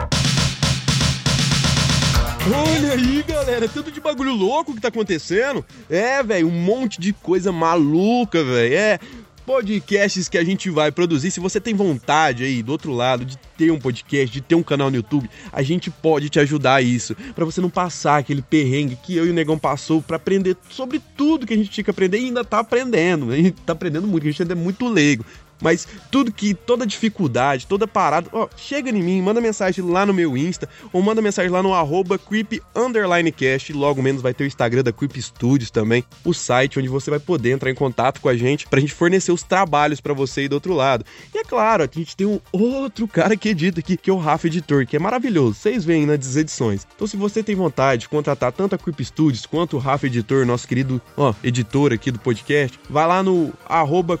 Olha 2.48 2.92
aí, 2.92 3.24
galera, 3.26 3.68
tanto 3.68 3.90
de 3.90 4.00
bagulho 4.00 4.32
louco 4.32 4.72
que 4.72 4.80
tá 4.80 4.86
acontecendo. 4.86 5.64
É, 5.90 6.22
velho, 6.22 6.46
um 6.46 6.52
monte 6.52 7.00
de 7.00 7.12
coisa 7.12 7.50
maluca, 7.50 8.44
velho. 8.44 8.72
É, 8.72 9.00
podcasts 9.44 10.28
que 10.28 10.38
a 10.38 10.44
gente 10.44 10.70
vai 10.70 10.92
produzir. 10.92 11.32
Se 11.32 11.40
você 11.40 11.60
tem 11.60 11.74
vontade 11.74 12.44
aí 12.44 12.62
do 12.62 12.70
outro 12.70 12.92
lado 12.92 13.24
de 13.24 13.36
ter 13.56 13.72
um 13.72 13.78
podcast, 13.80 14.32
de 14.32 14.40
ter 14.40 14.54
um 14.54 14.62
canal 14.62 14.90
no 14.90 14.96
YouTube, 14.96 15.28
a 15.52 15.60
gente 15.60 15.90
pode 15.90 16.28
te 16.28 16.38
ajudar 16.38 16.76
a 16.76 16.82
isso, 16.82 17.16
para 17.34 17.44
você 17.44 17.60
não 17.60 17.70
passar 17.70 18.18
aquele 18.18 18.42
perrengue 18.42 18.96
que 19.02 19.16
eu 19.16 19.26
e 19.26 19.30
o 19.30 19.34
Negão 19.34 19.58
passou 19.58 20.00
para 20.00 20.16
aprender 20.16 20.56
sobre 20.70 21.00
tudo 21.16 21.46
que 21.46 21.54
a 21.54 21.56
gente 21.56 21.70
tinha 21.70 21.84
que 21.84 21.90
aprender 21.90 22.18
e 22.18 22.26
ainda 22.26 22.44
tá 22.44 22.60
aprendendo. 22.60 23.32
A 23.32 23.36
gente 23.36 23.60
tá 23.62 23.72
aprendendo 23.72 24.06
muito, 24.06 24.24
a 24.24 24.30
gente 24.30 24.42
ainda 24.42 24.54
é 24.54 24.56
muito 24.56 24.88
leigo. 24.88 25.24
Mas 25.60 25.86
tudo 26.10 26.32
que, 26.32 26.54
toda 26.54 26.86
dificuldade, 26.86 27.66
toda 27.66 27.86
parada, 27.86 28.28
ó, 28.32 28.48
chega 28.56 28.90
em 28.90 29.02
mim, 29.02 29.22
manda 29.22 29.40
mensagem 29.40 29.84
lá 29.84 30.04
no 30.04 30.12
meu 30.12 30.36
Insta, 30.36 30.68
ou 30.92 31.02
manda 31.02 31.22
mensagem 31.22 31.50
lá 31.50 31.62
no 31.62 31.74
arroba 31.74 32.20
logo 33.72 34.02
menos 34.02 34.22
vai 34.22 34.34
ter 34.34 34.44
o 34.44 34.46
Instagram 34.46 34.82
da 34.82 34.92
Creep 34.92 35.16
Studios 35.16 35.70
também, 35.70 36.04
o 36.24 36.32
site 36.32 36.78
onde 36.78 36.88
você 36.88 37.10
vai 37.10 37.18
poder 37.18 37.52
entrar 37.52 37.70
em 37.70 37.74
contato 37.74 38.20
com 38.20 38.28
a 38.28 38.36
gente 38.36 38.66
pra 38.66 38.80
gente 38.80 38.92
fornecer 38.92 39.32
os 39.32 39.42
trabalhos 39.42 40.00
para 40.00 40.12
você 40.12 40.42
aí 40.42 40.48
do 40.48 40.54
outro 40.54 40.74
lado. 40.74 41.04
E 41.34 41.38
é 41.38 41.44
claro, 41.44 41.82
a 41.82 41.88
gente 41.90 42.16
tem 42.16 42.26
um 42.26 42.40
outro 42.52 43.06
cara 43.08 43.36
que 43.36 43.48
edita 43.48 43.80
aqui, 43.80 43.96
que 43.96 44.10
é 44.10 44.12
o 44.12 44.18
Rafa 44.18 44.46
Editor, 44.46 44.86
que 44.86 44.96
é 44.96 44.98
maravilhoso, 44.98 45.54
vocês 45.54 45.84
veem 45.84 46.06
nas 46.06 46.36
edições. 46.36 46.86
Então 46.94 47.06
se 47.06 47.16
você 47.16 47.42
tem 47.42 47.54
vontade 47.54 48.02
de 48.02 48.08
contratar 48.08 48.52
tanto 48.52 48.74
a 48.74 48.78
Creep 48.78 49.00
Studios 49.00 49.46
quanto 49.46 49.76
o 49.76 49.80
Rafa 49.80 50.06
Editor, 50.06 50.46
nosso 50.46 50.66
querido, 50.66 51.00
ó, 51.16 51.34
editor 51.42 51.92
aqui 51.92 52.10
do 52.10 52.18
podcast, 52.18 52.78
vai 52.88 53.06
lá 53.06 53.22
no 53.22 53.52
arroba 53.68 54.18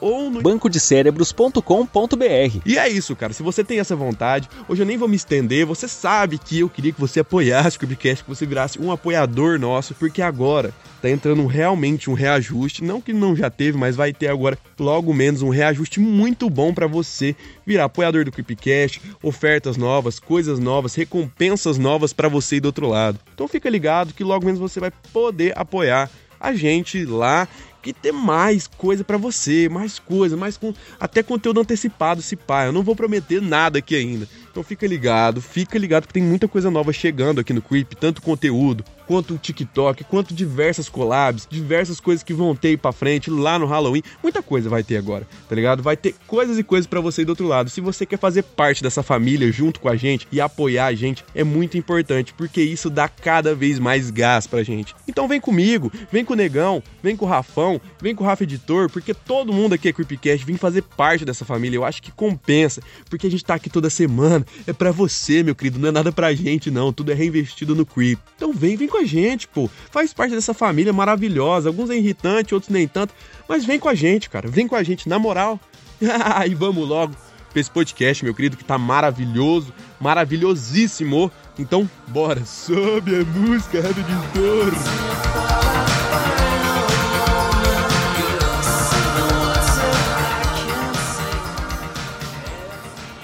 Ou 0.00 0.30
no 0.30 0.40
bancodecerebros.com.br. 0.40 2.60
E 2.64 2.78
é 2.78 2.88
isso, 2.88 3.14
cara. 3.14 3.32
Se 3.32 3.42
você 3.42 3.62
tem 3.62 3.78
essa 3.78 3.94
vontade, 3.94 4.48
hoje 4.68 4.82
eu 4.82 4.86
nem 4.86 4.96
vou 4.96 5.08
me 5.08 5.16
estender. 5.16 5.66
Você 5.66 5.86
sabe 5.86 6.38
que 6.38 6.60
eu 6.60 6.68
queria 6.68 6.92
que 6.92 7.00
você 7.00 7.20
apoiasse 7.20 7.76
o 7.76 7.80
Creepcast, 7.80 8.24
que 8.24 8.30
você 8.30 8.46
virasse 8.46 8.80
um 8.80 8.90
apoiador 8.90 9.58
nosso, 9.58 9.94
porque 9.94 10.22
agora 10.22 10.72
tá 11.00 11.10
entrando 11.10 11.46
realmente 11.46 12.10
um 12.10 12.14
reajuste. 12.14 12.82
Não 12.82 13.00
que 13.00 13.12
não 13.12 13.36
já 13.36 13.50
teve, 13.50 13.78
mas 13.78 13.96
vai 13.96 14.12
ter 14.12 14.28
agora 14.28 14.58
logo 14.78 15.12
menos 15.12 15.42
um 15.42 15.48
reajuste 15.48 16.00
muito 16.00 16.48
bom 16.48 16.72
para 16.72 16.86
você 16.86 17.34
virar 17.66 17.84
apoiador 17.84 18.24
do 18.24 18.32
Creepcast, 18.32 19.00
ofertas 19.22 19.76
novas, 19.76 20.18
coisas 20.18 20.58
novas, 20.58 20.94
recompensas 20.94 21.78
novas 21.78 22.12
para 22.12 22.28
você 22.28 22.56
e 22.56 22.60
do 22.60 22.66
outro 22.66 22.88
lado. 22.88 23.18
Então 23.34 23.48
fica 23.48 23.68
ligado 23.68 24.14
que 24.14 24.24
logo 24.24 24.44
menos 24.44 24.60
você 24.60 24.80
vai 24.80 24.92
poder 25.12 25.52
apoiar 25.56 26.10
a 26.40 26.54
gente 26.54 27.04
lá 27.04 27.48
e 27.84 27.92
ter 27.92 28.12
mais 28.12 28.66
coisa 28.66 29.02
para 29.02 29.16
você, 29.16 29.68
mais 29.68 29.98
coisa, 29.98 30.36
mais 30.36 30.56
com 30.56 30.74
até 30.98 31.22
conteúdo 31.22 31.60
antecipado 31.60 32.20
se 32.20 32.36
pá. 32.36 32.66
Eu 32.66 32.72
não 32.72 32.82
vou 32.82 32.96
prometer 32.96 33.40
nada 33.40 33.78
aqui 33.78 33.94
ainda. 33.94 34.28
Então 34.50 34.62
fica 34.62 34.86
ligado, 34.86 35.40
fica 35.40 35.78
ligado 35.78 36.06
que 36.06 36.12
tem 36.12 36.22
muita 36.22 36.48
coisa 36.48 36.70
nova 36.70 36.92
chegando 36.92 37.40
aqui 37.40 37.52
no 37.52 37.62
Creep, 37.62 37.94
tanto 37.94 38.20
conteúdo, 38.20 38.84
quanto 39.08 39.34
o 39.34 39.38
TikTok, 39.38 40.04
quanto 40.04 40.34
diversas 40.34 40.86
collabs, 40.86 41.48
diversas 41.50 41.98
coisas 41.98 42.22
que 42.22 42.34
vão 42.34 42.54
ter 42.54 42.76
para 42.76 42.92
frente 42.92 43.30
lá 43.30 43.58
no 43.58 43.64
Halloween. 43.64 44.02
Muita 44.22 44.42
coisa 44.42 44.68
vai 44.68 44.82
ter 44.82 44.98
agora, 44.98 45.26
tá 45.48 45.54
ligado? 45.54 45.82
Vai 45.82 45.96
ter 45.96 46.14
coisas 46.26 46.58
e 46.58 46.62
coisas 46.62 46.86
para 46.86 47.00
você 47.00 47.24
do 47.24 47.30
outro 47.30 47.46
lado. 47.46 47.70
Se 47.70 47.80
você 47.80 48.04
quer 48.04 48.18
fazer 48.18 48.42
parte 48.42 48.82
dessa 48.82 49.02
família 49.02 49.50
junto 49.50 49.80
com 49.80 49.88
a 49.88 49.96
gente 49.96 50.28
e 50.30 50.42
apoiar 50.42 50.86
a 50.86 50.94
gente, 50.94 51.24
é 51.34 51.42
muito 51.42 51.78
importante, 51.78 52.34
porque 52.34 52.60
isso 52.60 52.90
dá 52.90 53.08
cada 53.08 53.54
vez 53.54 53.78
mais 53.78 54.10
gás 54.10 54.46
pra 54.46 54.62
gente. 54.62 54.94
Então 55.08 55.26
vem 55.26 55.40
comigo, 55.40 55.90
vem 56.12 56.22
com 56.22 56.34
o 56.34 56.36
Negão, 56.36 56.82
vem 57.02 57.16
com 57.16 57.24
o 57.24 57.28
Rafão, 57.28 57.80
vem 58.02 58.14
com 58.14 58.22
o 58.22 58.26
Rafa 58.26 58.42
Editor, 58.42 58.90
porque 58.90 59.14
todo 59.14 59.54
mundo 59.54 59.72
aqui 59.72 59.88
é 59.88 59.92
Creepcast, 59.92 60.44
vem 60.44 60.58
fazer 60.58 60.82
parte 60.82 61.24
dessa 61.24 61.46
família. 61.46 61.78
Eu 61.78 61.84
acho 61.84 62.02
que 62.02 62.12
compensa, 62.12 62.82
porque 63.08 63.26
a 63.26 63.30
gente 63.30 63.44
tá 63.44 63.54
aqui 63.54 63.70
toda 63.70 63.88
semana. 63.88 64.44
É 64.66 64.72
para 64.74 64.92
você, 64.92 65.42
meu 65.42 65.54
querido, 65.54 65.78
não 65.78 65.88
é 65.88 65.92
nada 65.92 66.12
pra 66.12 66.34
gente, 66.34 66.70
não. 66.70 66.92
Tudo 66.92 67.10
é 67.10 67.14
reinvestido 67.14 67.74
no 67.74 67.86
Creep. 67.86 68.18
Então 68.36 68.52
vem, 68.52 68.76
vem 68.76 68.86
com 68.86 68.97
a 68.98 69.04
gente, 69.04 69.48
pô. 69.48 69.70
Faz 69.90 70.12
parte 70.12 70.34
dessa 70.34 70.52
família 70.52 70.92
maravilhosa. 70.92 71.68
Alguns 71.68 71.90
é 71.90 71.96
irritante, 71.96 72.54
outros 72.54 72.70
nem 72.70 72.86
tanto. 72.86 73.14
Mas 73.48 73.64
vem 73.64 73.78
com 73.78 73.88
a 73.88 73.94
gente, 73.94 74.28
cara. 74.28 74.48
Vem 74.48 74.68
com 74.68 74.76
a 74.76 74.82
gente, 74.82 75.08
na 75.08 75.18
moral. 75.18 75.58
e 76.46 76.54
vamos 76.54 76.86
logo 76.86 77.14
pra 77.50 77.60
esse 77.60 77.70
podcast, 77.70 78.24
meu 78.24 78.34
querido, 78.34 78.56
que 78.56 78.64
tá 78.64 78.76
maravilhoso, 78.78 79.72
maravilhosíssimo. 79.98 81.30
Então, 81.58 81.88
bora, 82.08 82.44
sobe 82.44 83.16
a 83.16 83.24
música 83.24 83.82
do 83.82 84.00
editor. 84.00 84.72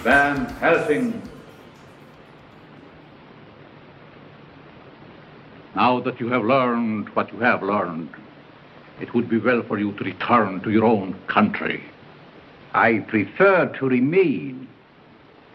Van 0.03 0.47
Helsing. 0.61 1.24
Now 5.75 6.01
that 6.01 6.21
you 6.21 6.29
have 6.29 6.45
learned 6.45 7.09
what 7.11 7.33
you 7.33 7.41
have 7.41 7.63
learned, 7.63 8.11
it 9.01 9.13
would 9.13 9.29
be 9.29 9.39
well 9.39 9.63
for 9.63 9.79
you 9.79 9.93
to 9.93 10.05
return 10.05 10.61
to 10.61 10.71
your 10.71 10.85
own 10.85 11.15
country. 11.27 11.83
I 12.73 13.01
prefer 13.01 13.67
to 13.79 13.89
remain 13.89 14.69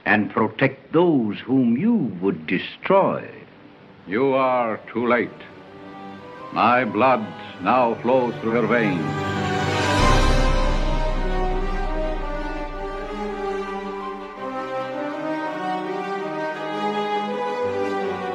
and 0.06 0.32
protect 0.32 0.92
those 0.92 1.40
whom 1.40 1.78
you 1.78 1.94
would 2.22 2.48
destroy. 2.48 3.30
You 4.08 4.34
are 4.34 4.80
too 4.92 5.08
late. 5.08 5.30
My 6.52 6.84
blood 6.84 7.26
now 7.62 7.96
flows 8.02 8.34
through 8.42 8.54
your 8.54 8.68
veins. 8.68 9.49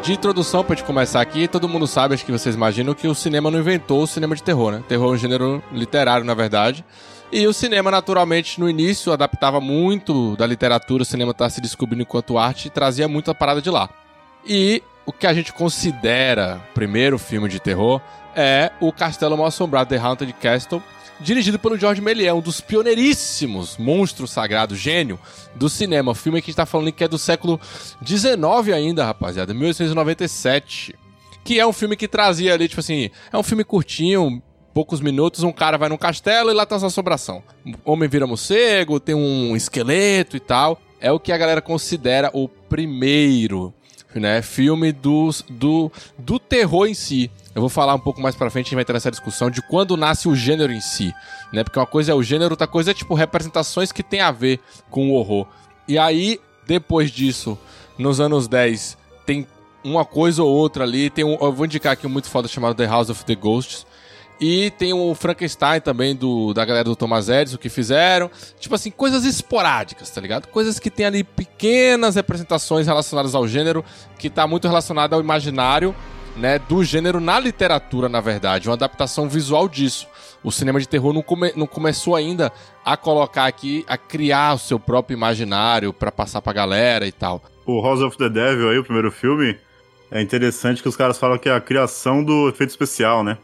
De 0.05 0.13
introdução, 0.13 0.63
pra 0.63 0.77
gente 0.77 0.85
começar 0.85 1.23
aqui, 1.23 1.49
todo 1.49 1.67
mundo 1.67 1.87
sabe, 1.87 2.13
acho 2.13 2.27
que 2.27 2.31
vocês 2.31 2.55
imaginam, 2.55 2.93
que 2.93 3.09
o 3.09 3.15
cinema 3.15 3.51
não 3.51 3.59
inventou 3.59 4.03
o 4.03 4.07
cinema 4.07 4.37
de 4.37 4.43
terror, 4.43 4.71
né? 4.71 4.85
Terror 4.87 5.13
é 5.13 5.15
um 5.15 5.17
gênero 5.17 5.65
literário, 5.73 6.27
na 6.27 6.35
verdade. 6.35 6.85
E 7.33 7.47
o 7.47 7.55
cinema, 7.55 7.91
naturalmente, 7.91 8.61
no 8.61 8.69
início, 8.69 9.15
adaptava 9.15 9.63
muito 9.63 10.37
da 10.37 10.47
literatura, 10.47 11.03
o 11.03 11.07
cinema 11.07 11.33
tá 11.33 11.49
se 11.49 11.59
descobrindo 11.59 12.03
enquanto 12.03 12.37
arte 12.37 12.67
e 12.67 12.71
trazia 12.71 13.09
muita 13.09 13.35
parada 13.35 13.63
de 13.63 13.71
lá. 13.71 13.89
E 14.47 14.83
o 15.07 15.13
que 15.13 15.27
a 15.27 15.33
gente 15.33 15.55
considera 15.55 16.61
primeiro 16.75 17.19
filme 17.19 17.49
de 17.49 17.59
terror 17.59 17.99
é 18.37 18.73
o 18.81 18.93
Castelo 18.93 19.39
Mal 19.39 19.47
Assombrado, 19.47 19.89
The 19.89 19.97
Haunted 19.97 20.35
Castle, 20.35 20.83
dirigido 21.21 21.59
pelo 21.59 21.79
George 21.79 22.01
Méliès, 22.01 22.35
um 22.35 22.41
dos 22.41 22.61
pioneiríssimos 22.61 23.77
monstros 23.77 24.31
sagrados, 24.31 24.79
gênio 24.79 25.19
do 25.55 25.69
cinema. 25.69 26.13
O 26.13 26.15
filme 26.15 26.41
que 26.41 26.47
a 26.47 26.51
gente 26.51 26.57
tá 26.57 26.67
falando 26.67 26.93
que 26.93 27.05
é 27.05 27.09
do 27.09 27.19
século 27.19 27.61
XIX 28.05 28.75
ainda, 28.75 29.05
rapaziada, 29.05 29.55
1897. 29.55 30.95
Que 31.43 31.61
é 31.61 31.67
um 31.67 31.73
filme 31.73 31.97
que 31.97 32.09
trazia 32.09 32.55
ali, 32.55 32.69
tipo 32.69 32.81
assim, 32.81 33.11
é 33.33 33.37
um 33.37 33.43
filme 33.43 33.65
curtinho, 33.65 34.43
poucos 34.73 35.01
minutos, 35.01 35.43
um 35.43 35.53
cara 35.53 35.77
vai 35.77 35.89
num 35.89 35.97
castelo 35.97 36.51
e 36.51 36.55
lá 36.55 36.67
tem 36.67 36.77
essa 36.77 36.87
assombração. 36.87 37.43
Homem 37.85 38.09
vira 38.09 38.27
morcego, 38.27 38.99
tem 38.99 39.15
um 39.15 39.55
esqueleto 39.55 40.37
e 40.37 40.41
tal. 40.41 40.81
É 41.01 41.13
o 41.13 41.21
que 41.21 41.33
a 41.33 41.39
galera 41.39 41.61
considera 41.61 42.31
o 42.33 42.49
primeiro 42.49 43.75
né, 44.15 44.43
filme 44.43 44.93
do, 44.93 45.31
do, 45.49 45.93
do 46.19 46.39
terror 46.39 46.87
em 46.87 46.95
si. 46.95 47.31
Eu 47.55 47.61
vou 47.61 47.69
falar 47.69 47.95
um 47.95 48.01
pouco 48.01 48.21
mais 48.21 48.35
pra 48.35 48.51
frente, 48.51 48.67
a 48.67 48.69
gente 48.69 48.75
vai 48.75 48.83
entrar 48.83 48.95
nessa 48.95 49.11
discussão 49.11 49.51
de 49.51 49.63
quando 49.63 49.97
nasce 49.97 50.29
o 50.29 50.35
gênero 50.35 50.73
em 50.73 50.81
si, 50.81 51.15
né? 51.53 51.63
Porque 51.63 51.79
uma 51.79 51.87
coisa 51.87 52.13
é 52.13 52.15
o 52.15 52.23
gênero, 52.23 52.53
outra 52.53 52.67
coisa 52.67 52.91
é, 52.91 52.95
tipo, 52.95 53.15
representações 53.15 53.93
que 53.93 54.03
tem 54.03 54.21
a 54.21 54.31
ver 54.31 54.61
com 54.91 55.11
o 55.11 55.15
horror. 55.15 55.47
E 55.87 55.99
aí, 55.99 56.41
depois 56.67 57.11
disso, 57.11 57.59
nos 57.99 58.21
anos 58.21 58.49
10, 58.49 58.97
tem 59.25 59.47
uma 59.85 60.05
coisa 60.05 60.43
ou 60.43 60.51
outra 60.51 60.85
ali. 60.85 61.11
Tem 61.11 61.25
um, 61.25 61.37
eu 61.41 61.53
vou 61.53 61.67
indicar 61.67 61.93
aqui 61.93 62.07
um 62.07 62.11
muito 62.11 62.29
foda 62.29 62.49
chamado 62.49 62.75
The 62.75 62.87
House 62.87 63.11
of 63.11 63.25
the 63.25 63.35
Ghosts. 63.35 63.87
E 64.41 64.71
tem 64.73 64.93
o 64.93 65.15
Frankenstein 65.15 65.81
também, 65.81 66.15
do, 66.15 66.53
da 66.53 66.65
galera 66.65 66.85
do 66.85 66.97
Thomas 66.97 67.29
Edison, 67.29 67.57
que 67.57 67.69
fizeram. 67.69 68.31
Tipo 68.59 68.75
assim, 68.75 68.91
coisas 68.91 69.25
esporádicas, 69.25 70.11
tá 70.11 70.21
ligado? 70.21 70.49
Coisas 70.49 70.79
que 70.79 70.91
tem 70.91 71.07
ali 71.07 71.23
pequenas 71.23 72.17
representações 72.17 72.87
relacionadas 72.87 73.35
ao 73.35 73.47
gênero, 73.47 73.85
que 74.19 74.29
tá 74.29 74.47
muito 74.47 74.67
relacionado 74.67 75.15
ao 75.15 75.21
imaginário 75.21 75.95
né, 76.37 76.59
do 76.59 76.83
gênero 76.83 77.21
na 77.21 77.39
literatura, 77.39 78.09
na 78.09 78.21
verdade, 78.21 78.69
uma 78.69 78.75
adaptação 78.75 79.29
visual 79.29 79.69
disso. 79.69 80.07
O 80.43 80.51
cinema 80.51 80.79
de 80.81 80.89
terror 80.89 81.13
não, 81.13 81.23
come, 81.23 81.53
não 81.57 81.67
começou 81.67 82.15
ainda 82.15 82.53
a 82.85 82.97
colocar 82.97 83.47
aqui, 83.47 83.85
a 83.89 83.97
criar 83.97 84.55
o 84.55 84.59
seu 84.59 84.79
próprio 84.79 85.17
imaginário 85.17 85.93
para 85.93 86.13
passar 86.13 86.43
pra 86.43 86.53
galera 86.53 87.07
e 87.07 87.13
tal. 87.13 87.43
O 87.65 87.81
House 87.81 88.01
of 88.01 88.19
the 88.19 88.29
Devil 88.29 88.69
aí, 88.69 88.79
o 88.79 88.85
primeiro 88.85 89.11
filme, 89.11 89.57
é 90.11 90.21
interessante 90.21 90.83
que 90.83 90.89
os 90.89 90.97
caras 90.97 91.19
falam 91.19 91.39
que 91.39 91.49
é 91.49 91.55
a 91.55 91.61
criação 91.61 92.23
do 92.23 92.49
efeito 92.49 92.71
especial, 92.71 93.25
né? 93.25 93.39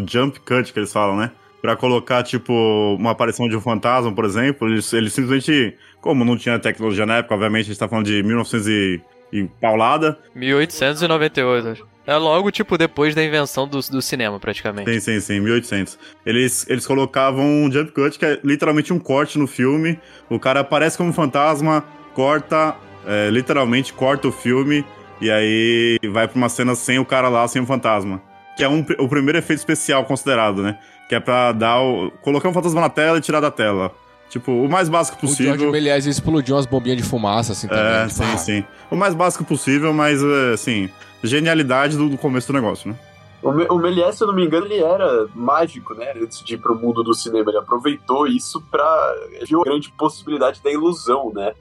Do 0.00 0.10
jump 0.10 0.40
cut 0.40 0.72
que 0.72 0.78
eles 0.78 0.92
falam, 0.92 1.16
né? 1.16 1.30
Pra 1.62 1.76
colocar, 1.76 2.22
tipo, 2.22 2.52
uma 2.98 3.12
aparição 3.12 3.48
de 3.48 3.56
um 3.56 3.60
fantasma, 3.60 4.12
por 4.12 4.24
exemplo, 4.24 4.68
eles, 4.68 4.92
eles 4.92 5.12
simplesmente, 5.12 5.74
como 6.00 6.24
não 6.24 6.36
tinha 6.36 6.58
tecnologia 6.58 7.06
na 7.06 7.16
época, 7.16 7.34
obviamente 7.34 7.64
a 7.64 7.68
gente 7.68 7.78
tá 7.78 7.88
falando 7.88 8.04
de 8.04 8.22
1900 8.22 8.68
e, 8.68 9.00
e 9.32 9.44
paulada. 9.60 10.18
1898, 10.34 11.68
acho. 11.68 11.94
É 12.06 12.16
logo, 12.16 12.50
tipo, 12.50 12.76
depois 12.76 13.14
da 13.14 13.24
invenção 13.24 13.66
do, 13.66 13.80
do 13.80 14.02
cinema, 14.02 14.38
praticamente. 14.38 14.92
Sim, 14.92 15.00
sim, 15.00 15.20
sim, 15.20 15.40
1800. 15.40 15.98
Eles, 16.26 16.68
eles 16.68 16.86
colocavam 16.86 17.42
um 17.42 17.72
jump 17.72 17.92
cut, 17.92 18.18
que 18.18 18.26
é 18.26 18.38
literalmente 18.44 18.92
um 18.92 18.98
corte 18.98 19.38
no 19.38 19.46
filme. 19.46 19.98
O 20.28 20.38
cara 20.38 20.60
aparece 20.60 20.98
como 20.98 21.14
fantasma, 21.14 21.82
corta, 22.12 22.76
é, 23.06 23.30
literalmente 23.30 23.94
corta 23.94 24.28
o 24.28 24.32
filme, 24.32 24.84
e 25.18 25.30
aí 25.30 25.98
vai 26.10 26.28
pra 26.28 26.36
uma 26.36 26.50
cena 26.50 26.74
sem 26.74 26.98
o 26.98 27.06
cara 27.06 27.30
lá, 27.30 27.48
sem 27.48 27.62
o 27.62 27.66
fantasma. 27.66 28.20
Que 28.56 28.64
é 28.64 28.68
um, 28.68 28.84
o 28.98 29.08
primeiro 29.08 29.38
efeito 29.38 29.58
especial 29.58 30.04
considerado, 30.04 30.62
né? 30.62 30.78
Que 31.08 31.14
é 31.14 31.20
pra 31.20 31.52
dar 31.52 31.80
o, 31.80 32.10
colocar 32.22 32.48
um 32.48 32.52
fantasma 32.52 32.80
na 32.80 32.88
tela 32.88 33.18
e 33.18 33.20
tirar 33.20 33.40
da 33.40 33.50
tela. 33.50 33.92
Tipo, 34.28 34.50
o 34.50 34.68
mais 34.68 34.88
básico 34.88 35.18
possível. 35.18 35.54
O 35.54 35.58
George 35.58 35.72
Méliès 35.72 36.06
explodiu 36.06 36.56
umas 36.56 36.66
bombinhas 36.66 36.96
de 36.96 37.04
fumaça, 37.04 37.52
assim, 37.52 37.68
também. 37.68 37.84
É, 37.84 38.06
tipo, 38.06 38.14
sim, 38.14 38.32
ah. 38.32 38.36
sim. 38.38 38.64
O 38.90 38.96
mais 38.96 39.14
básico 39.14 39.44
possível, 39.44 39.92
mas, 39.92 40.22
assim, 40.52 40.90
genialidade 41.22 41.96
do, 41.96 42.08
do 42.08 42.18
começo 42.18 42.48
do 42.48 42.52
negócio, 42.52 42.90
né? 42.90 42.98
O, 43.44 43.52
Me 43.52 43.66
o 43.66 43.78
Méliès, 43.78 44.16
se 44.16 44.24
eu 44.24 44.28
não 44.28 44.34
me 44.34 44.44
engano, 44.44 44.66
ele 44.66 44.82
era 44.82 45.28
mágico, 45.34 45.94
né? 45.94 46.14
Antes 46.16 46.42
de 46.42 46.54
ir 46.54 46.58
pro 46.58 46.74
mundo 46.74 47.02
do 47.02 47.12
cinema. 47.12 47.50
Ele 47.50 47.58
aproveitou 47.58 48.26
isso 48.26 48.60
pra. 48.70 49.14
Viu 49.46 49.60
a 49.60 49.64
grande 49.64 49.92
possibilidade 49.92 50.62
da 50.62 50.72
ilusão, 50.72 51.30
né? 51.32 51.52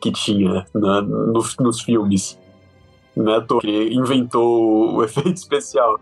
Que 0.00 0.12
tinha 0.12 0.64
na, 0.72 1.02
no, 1.02 1.44
nos 1.58 1.80
filmes. 1.82 2.38
É 3.16 3.40
toa 3.40 3.60
que 3.60 3.66
ele 3.68 3.96
inventou 3.96 4.94
o 4.94 5.02
efeito 5.04 5.34
especial. 5.34 6.00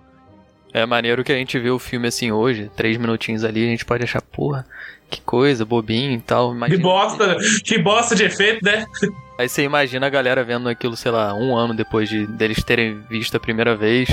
É 0.78 0.86
maneiro 0.86 1.24
que 1.24 1.32
a 1.32 1.36
gente 1.36 1.58
vê 1.58 1.70
o 1.70 1.78
filme 1.78 2.06
assim 2.08 2.30
hoje, 2.30 2.70
três 2.76 2.96
minutinhos 2.96 3.42
ali, 3.44 3.64
a 3.64 3.68
gente 3.70 3.84
pode 3.84 4.04
achar, 4.04 4.22
porra, 4.22 4.64
que 5.10 5.20
coisa, 5.20 5.64
bobinho 5.64 6.12
e 6.12 6.20
tal. 6.20 6.54
Que 6.66 6.76
bosta, 6.76 7.36
que 7.64 7.78
bosta 7.78 8.14
de 8.14 8.24
efeito, 8.24 8.64
né? 8.64 8.86
Aí 9.38 9.48
você 9.48 9.62
imagina 9.62 10.06
a 10.06 10.10
galera 10.10 10.44
vendo 10.44 10.68
aquilo, 10.68 10.96
sei 10.96 11.10
lá, 11.10 11.34
um 11.34 11.56
ano 11.56 11.74
depois 11.74 12.08
de 12.08 12.26
deles 12.26 12.62
terem 12.62 13.00
visto 13.08 13.36
a 13.36 13.40
primeira 13.40 13.74
vez, 13.76 14.08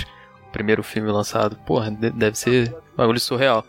o 0.47 0.51
primeiro 0.51 0.81
filme 0.83 1.11
lançado. 1.11 1.55
Porra, 1.65 1.91
de- 1.91 2.09
deve 2.11 2.37
ser 2.37 2.73
um 2.93 2.97
bagulho 2.97 3.19
surreal. 3.19 3.63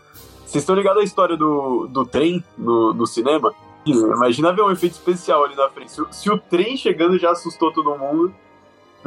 Vocês 0.45 0.63
estão 0.63 0.75
ligados 0.75 1.01
à 1.01 1.03
história 1.03 1.35
do, 1.35 1.87
do 1.91 2.05
trem 2.05 2.43
no, 2.57 2.93
no 2.93 3.05
cinema? 3.05 3.53
Imagina 3.85 4.51
ver 4.53 4.61
um 4.63 4.71
efeito 4.71 4.93
especial 4.93 5.43
ali 5.45 5.55
na 5.55 5.69
frente. 5.69 5.91
Se, 5.91 6.01
se 6.11 6.29
o 6.31 6.37
trem 6.37 6.75
chegando 6.77 7.17
já 7.19 7.31
assustou 7.31 7.71
todo 7.71 7.97
mundo. 7.97 8.33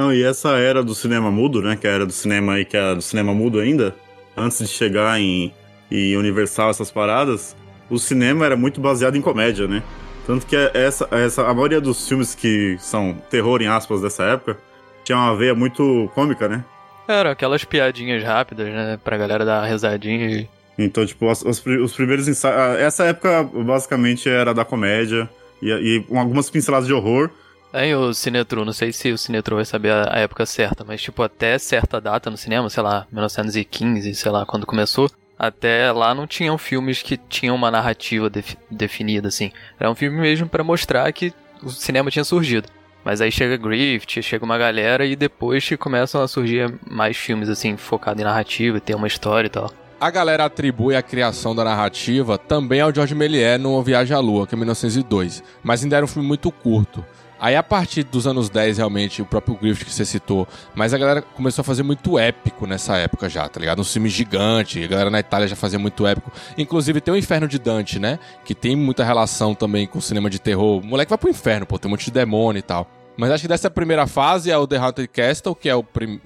Não, 0.01 0.11
e 0.11 0.23
essa 0.23 0.57
era 0.57 0.83
do 0.83 0.95
cinema 0.95 1.31
mudo, 1.31 1.61
né? 1.61 1.77
Que 1.77 1.87
é 1.87 1.91
a 1.91 1.93
era 1.93 2.07
do 2.07 2.13
cinema 2.13 2.55
aí, 2.55 2.65
que 2.65 2.75
é 2.75 2.95
do 2.95 3.03
cinema 3.03 3.35
mudo 3.35 3.61
ainda, 3.61 3.95
antes 4.35 4.59
de 4.61 4.67
chegar 4.67 5.21
em, 5.21 5.53
em 5.91 6.17
Universal, 6.17 6.71
essas 6.71 6.91
paradas, 6.91 7.55
o 7.91 7.99
cinema 7.99 8.47
era 8.47 8.57
muito 8.57 8.81
baseado 8.81 9.17
em 9.17 9.21
comédia, 9.21 9.69
né? 9.69 9.83
Tanto 10.27 10.47
que 10.47 10.57
essa, 10.57 11.07
essa, 11.11 11.47
a 11.47 11.53
maioria 11.53 11.83
dos 11.83 12.09
filmes 12.09 12.35
que 12.35 12.79
são 12.79 13.15
terror, 13.29 13.61
em 13.61 13.67
aspas, 13.67 14.01
dessa 14.01 14.23
época, 14.25 14.57
tinha 15.05 15.19
uma 15.19 15.37
veia 15.37 15.55
muito 15.55 16.11
cômica, 16.15 16.49
né? 16.49 16.65
Era 17.07 17.33
aquelas 17.33 17.63
piadinhas 17.67 18.25
rápidas, 18.25 18.69
né? 18.69 18.99
Pra 19.05 19.19
galera 19.19 19.45
dar 19.45 19.61
uma 19.61 19.69
risadinha 19.69 20.31
e. 20.31 20.49
Então, 20.79 21.05
tipo, 21.05 21.31
os, 21.31 21.43
os 21.43 21.63
os 21.67 21.93
primeiros 21.93 22.27
ensaios. 22.27 22.81
Essa 22.81 23.05
época, 23.05 23.43
basicamente, 23.43 24.31
era 24.31 24.55
da 24.55 24.65
comédia 24.65 25.29
e, 25.61 25.71
e 25.71 26.01
com 26.05 26.19
algumas 26.19 26.49
pinceladas 26.49 26.87
de 26.87 26.95
horror. 26.95 27.29
Aí 27.73 27.95
o 27.95 28.13
Cinetru, 28.13 28.65
não 28.65 28.73
sei 28.73 28.93
se 28.93 29.13
o 29.13 29.19
Cinetru 29.19 29.57
vai 29.57 29.65
saber 29.65 29.93
a, 29.93 30.19
época 30.19 30.45
certa, 30.45 30.85
mas 30.85 31.01
tipo, 31.01 31.23
até 31.23 31.57
certa 31.59 32.01
data 32.01 32.29
no 32.29 32.37
cinema, 32.37 32.69
sei 32.69 32.83
lá, 32.83 33.07
1915, 33.13 34.13
sei 34.15 34.33
lá, 34.33 34.45
quando 34.45 34.67
começou, 34.67 35.09
até 35.39 35.93
lá 35.93 36.13
não 36.15 36.27
tinham 36.27 36.59
filmes 36.59 37.01
que 37.01 37.17
tinham 37.17 37.55
uma 37.55 37.71
narrativa 37.71 38.29
defi- 38.29 38.59
definida, 38.71 39.29
assim. 39.29 39.53
Era 39.79 39.91
um 39.91 39.95
filme 39.95 40.19
mesmo 40.19 40.49
pra 40.49 40.65
mostrar 40.65 41.11
que 41.13 41.33
o 41.63 41.71
cinema 41.71 42.11
tinha 42.11 42.25
surgido. 42.25 42.69
Mas 43.05 43.21
aí 43.21 43.31
chega 43.31 43.57
Griffith, 43.57 44.21
chega 44.21 44.45
uma 44.45 44.59
galera 44.59 45.07
e 45.07 45.15
depois 45.17 45.67
que 45.67 45.77
começam 45.77 46.21
a 46.23 46.29
surgir 46.29 46.75
mais 46.91 47.17
filmes, 47.17 47.49
assim, 47.49 47.77
focados 47.77 48.21
em 48.21 48.25
narrativa, 48.25 48.81
ter 48.81 48.95
uma 48.95 49.07
história 49.07 49.47
e 49.47 49.51
tal. 49.51 49.73
A 49.99 50.11
galera 50.11 50.45
atribui 50.45 50.97
a 50.97 51.03
criação 51.03 51.55
da 51.55 51.63
narrativa 51.65 52.37
também 52.37 52.81
ao 52.81 52.93
George 52.93 53.15
Méliès 53.15 53.61
no 53.61 53.81
Viagem 53.83 54.17
à 54.17 54.21
Lua, 54.21 54.47
que 54.47 54.55
é 54.55 54.59
1902, 54.59 55.43
mas 55.63 55.83
ainda 55.83 55.97
era 55.97 56.05
um 56.05 56.09
filme 56.09 56.27
muito 56.27 56.51
curto. 56.51 57.05
Aí 57.41 57.57
a 57.57 57.63
partir 57.63 58.05
dos 58.05 58.27
anos 58.27 58.51
10, 58.51 58.77
realmente, 58.77 59.23
o 59.23 59.27
próprio 59.27 59.57
Griffith 59.57 59.87
que 59.87 59.93
você 59.93 60.05
citou, 60.05 60.47
mas 60.75 60.93
a 60.93 60.99
galera 60.99 61.23
começou 61.23 61.63
a 61.63 61.65
fazer 61.65 61.83
muito 61.83 62.19
épico 62.19 62.67
nessa 62.67 62.99
época 62.99 63.29
já, 63.29 63.49
tá 63.49 63.59
ligado? 63.59 63.81
Um 63.81 63.85
filme 63.85 64.11
gigante, 64.11 64.85
a 64.85 64.87
galera 64.87 65.09
na 65.09 65.21
Itália 65.21 65.49
já 65.49 65.57
fazia 65.57 65.79
muito 65.79 66.07
épico. 66.07 66.31
Inclusive 66.59 67.01
tem 67.01 67.15
o 67.15 67.17
Inferno 67.17 67.49
de 67.49 67.59
Dante, 67.59 67.99
né? 67.99 68.19
Que 68.45 68.55
tem 68.55 68.77
muita 68.77 69.03
relação 69.03 69.55
também 69.55 69.87
com 69.87 69.99
o 69.99 70.03
cinema 70.03 70.29
de 70.29 70.39
terror. 70.39 70.81
O 70.81 70.87
moleque 70.87 71.09
vai 71.09 71.19
pro 71.19 71.31
inferno, 71.31 71.65
pô, 71.65 71.79
tem 71.79 71.89
um 71.89 71.93
monte 71.93 72.05
de 72.05 72.11
demônio 72.11 72.59
e 72.59 72.63
tal. 72.63 72.87
Mas 73.17 73.31
acho 73.31 73.43
que 73.43 73.49
dessa 73.49 73.71
primeira 73.71 74.07
fase 74.07 74.51
é 74.51 74.57
o 74.57 74.67
The 74.67 74.77
Haunted 74.77 75.09
Castle, 75.09 75.55
que 75.55 75.69
é 75.69 75.75
o, 75.75 75.85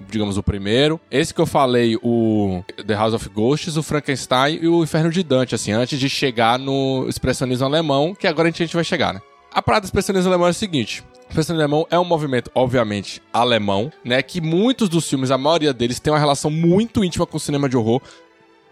digamos, 0.09 0.37
o 0.37 0.43
primeiro. 0.43 0.99
Esse 1.11 1.33
que 1.33 1.41
eu 1.41 1.45
falei, 1.45 1.97
o 2.01 2.63
The 2.85 2.93
House 2.93 3.13
of 3.13 3.27
Ghosts, 3.29 3.75
o 3.75 3.83
Frankenstein 3.83 4.59
e 4.61 4.67
o 4.67 4.83
Inferno 4.83 5.09
de 5.09 5.23
Dante, 5.23 5.55
assim, 5.55 5.71
antes 5.71 5.99
de 5.99 6.09
chegar 6.09 6.57
no 6.57 7.05
expressionismo 7.09 7.65
alemão, 7.65 8.15
que 8.15 8.27
agora 8.27 8.47
a 8.47 8.51
gente 8.51 8.73
vai 8.73 8.83
chegar, 8.83 9.13
né? 9.13 9.21
A 9.55 9.61
parada 9.61 9.83
do 9.83 9.85
expressionismo 9.85 10.27
alemão 10.27 10.47
é 10.47 10.51
o 10.51 10.53
seguinte. 10.53 11.01
O 11.33 11.53
alemão 11.53 11.87
é 11.89 11.97
um 11.97 12.03
movimento, 12.03 12.51
obviamente, 12.53 13.21
alemão, 13.31 13.89
né? 14.03 14.21
Que 14.21 14.41
muitos 14.41 14.89
dos 14.89 15.09
filmes, 15.09 15.31
a 15.31 15.37
maioria 15.37 15.71
deles, 15.71 15.97
tem 15.97 16.11
uma 16.11 16.19
relação 16.19 16.51
muito 16.51 17.05
íntima 17.05 17.25
com 17.25 17.37
o 17.37 17.39
cinema 17.39 17.69
de 17.69 17.77
horror 17.77 18.01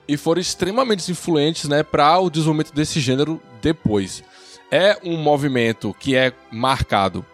e 0.05 0.17
foram 0.17 0.41
extremamente 0.41 1.09
influentes, 1.09 1.69
né, 1.69 1.83
para 1.83 2.19
o 2.19 2.29
desenvolvimento 2.29 2.73
desse 2.73 2.99
gênero 2.99 3.41
depois. 3.61 4.25
É 4.69 4.97
um 5.05 5.15
movimento 5.15 5.95
que 5.97 6.17
é 6.17 6.33
marcado 6.51 7.25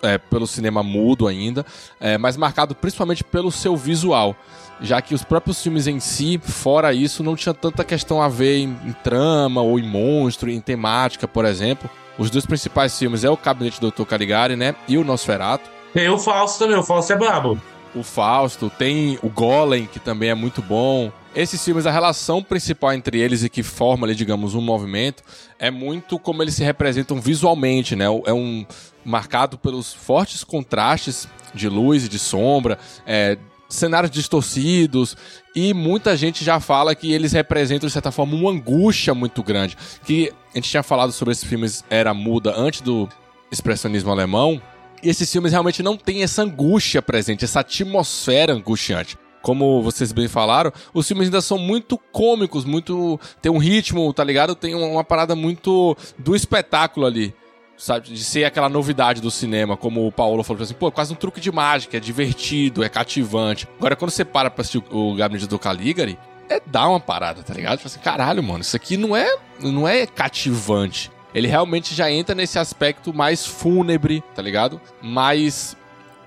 é, 0.00 0.16
pelo 0.16 0.46
cinema 0.46 0.80
mudo 0.80 1.26
ainda, 1.26 1.66
é, 1.98 2.16
mas 2.16 2.36
marcado 2.36 2.72
principalmente 2.72 3.24
pelo 3.24 3.50
seu 3.50 3.76
visual, 3.76 4.36
já 4.80 5.02
que 5.02 5.12
os 5.12 5.24
próprios 5.24 5.60
filmes 5.60 5.88
em 5.88 5.98
si, 5.98 6.40
fora 6.40 6.94
isso, 6.94 7.24
não 7.24 7.34
tinha 7.34 7.52
tanta 7.52 7.82
questão 7.82 8.22
a 8.22 8.28
ver 8.28 8.58
em, 8.58 8.78
em 8.86 8.92
trama 9.02 9.60
ou 9.60 9.76
em 9.76 9.82
monstro, 9.82 10.48
em 10.48 10.60
temática, 10.60 11.26
por 11.26 11.44
exemplo. 11.44 11.90
Os 12.18 12.30
dois 12.30 12.46
principais 12.46 12.98
filmes 12.98 13.24
é 13.24 13.30
o 13.30 13.36
Gabinete 13.36 13.80
do 13.80 13.90
Dr. 13.90 14.04
Caligari, 14.04 14.56
né, 14.56 14.74
e 14.86 14.98
o 14.98 15.04
Nosferatu. 15.04 15.68
Tem 15.92 16.08
o 16.08 16.18
Fausto 16.18 16.58
também, 16.58 16.78
o 16.78 16.82
Fausto 16.82 17.12
é 17.12 17.16
brabo. 17.16 17.60
O 17.94 18.02
Fausto, 18.02 18.70
tem 18.70 19.18
o 19.22 19.28
Golem, 19.28 19.86
que 19.86 20.00
também 20.00 20.30
é 20.30 20.34
muito 20.34 20.62
bom. 20.62 21.12
Esses 21.34 21.62
filmes, 21.62 21.86
a 21.86 21.90
relação 21.90 22.42
principal 22.42 22.92
entre 22.92 23.18
eles 23.18 23.42
e 23.42 23.48
que 23.48 23.62
forma 23.62 24.06
ali, 24.06 24.14
digamos, 24.14 24.54
um 24.54 24.60
movimento, 24.60 25.22
é 25.58 25.70
muito 25.70 26.18
como 26.18 26.42
eles 26.42 26.54
se 26.54 26.64
representam 26.64 27.20
visualmente, 27.20 27.94
né? 27.94 28.06
É 28.26 28.32
um 28.32 28.66
marcado 29.04 29.58
pelos 29.58 29.92
fortes 29.92 30.44
contrastes 30.44 31.28
de 31.54 31.68
luz 31.68 32.04
e 32.04 32.08
de 32.08 32.18
sombra, 32.18 32.78
é, 33.06 33.36
cenários 33.72 34.10
distorcidos, 34.10 35.16
e 35.54 35.72
muita 35.74 36.16
gente 36.16 36.44
já 36.44 36.60
fala 36.60 36.94
que 36.94 37.12
eles 37.12 37.32
representam, 37.32 37.86
de 37.86 37.92
certa 37.92 38.12
forma, 38.12 38.34
uma 38.34 38.50
angústia 38.50 39.14
muito 39.14 39.42
grande. 39.42 39.76
Que 40.04 40.32
a 40.52 40.58
gente 40.58 40.70
tinha 40.70 40.82
falado 40.82 41.12
sobre 41.12 41.32
esses 41.32 41.44
filmes 41.44 41.84
Era 41.90 42.12
Muda 42.14 42.54
antes 42.56 42.80
do 42.80 43.08
expressionismo 43.50 44.10
alemão, 44.10 44.60
e 45.02 45.08
esses 45.08 45.30
filmes 45.30 45.52
realmente 45.52 45.82
não 45.82 45.96
têm 45.96 46.22
essa 46.22 46.42
angústia 46.42 47.02
presente, 47.02 47.44
essa 47.44 47.60
atmosfera 47.60 48.52
angustiante. 48.52 49.18
Como 49.42 49.82
vocês 49.82 50.12
bem 50.12 50.28
falaram, 50.28 50.72
os 50.94 51.08
filmes 51.08 51.26
ainda 51.26 51.40
são 51.40 51.58
muito 51.58 51.98
cômicos, 51.98 52.64
muito. 52.64 53.18
tem 53.40 53.50
um 53.50 53.58
ritmo, 53.58 54.12
tá 54.12 54.22
ligado? 54.22 54.54
Tem 54.54 54.72
uma, 54.72 54.86
uma 54.86 55.04
parada 55.04 55.34
muito 55.34 55.96
do 56.16 56.36
espetáculo 56.36 57.04
ali. 57.04 57.34
Sabe? 57.76 58.08
De 58.08 58.22
ser 58.22 58.44
aquela 58.44 58.68
novidade 58.68 59.20
do 59.20 59.30
cinema, 59.30 59.76
como 59.76 60.06
o 60.06 60.12
Paulo 60.12 60.42
falou 60.42 60.62
assim, 60.62 60.74
pô, 60.74 60.88
é 60.88 60.90
quase 60.90 61.12
um 61.12 61.16
truque 61.16 61.40
de 61.40 61.50
mágica, 61.50 61.96
é 61.96 62.00
divertido, 62.00 62.84
é 62.84 62.88
cativante. 62.88 63.68
Agora, 63.78 63.96
quando 63.96 64.10
você 64.10 64.24
para 64.24 64.50
pra 64.50 64.62
assistir 64.62 64.82
o 64.90 65.14
Gabinete 65.14 65.48
do 65.48 65.58
Caligari, 65.58 66.18
é 66.48 66.60
dar 66.64 66.88
uma 66.88 67.00
parada, 67.00 67.42
tá 67.42 67.54
ligado? 67.54 67.78
Tipo 67.78 67.88
assim, 67.88 68.00
caralho, 68.00 68.42
mano, 68.42 68.60
isso 68.60 68.76
aqui 68.76 68.96
não 68.96 69.16
é, 69.16 69.36
não 69.60 69.88
é 69.88 70.06
cativante. 70.06 71.10
Ele 71.34 71.48
realmente 71.48 71.94
já 71.94 72.10
entra 72.10 72.34
nesse 72.34 72.58
aspecto 72.58 73.12
mais 73.12 73.46
fúnebre, 73.46 74.22
tá 74.34 74.42
ligado? 74.42 74.80
Mais 75.00 75.76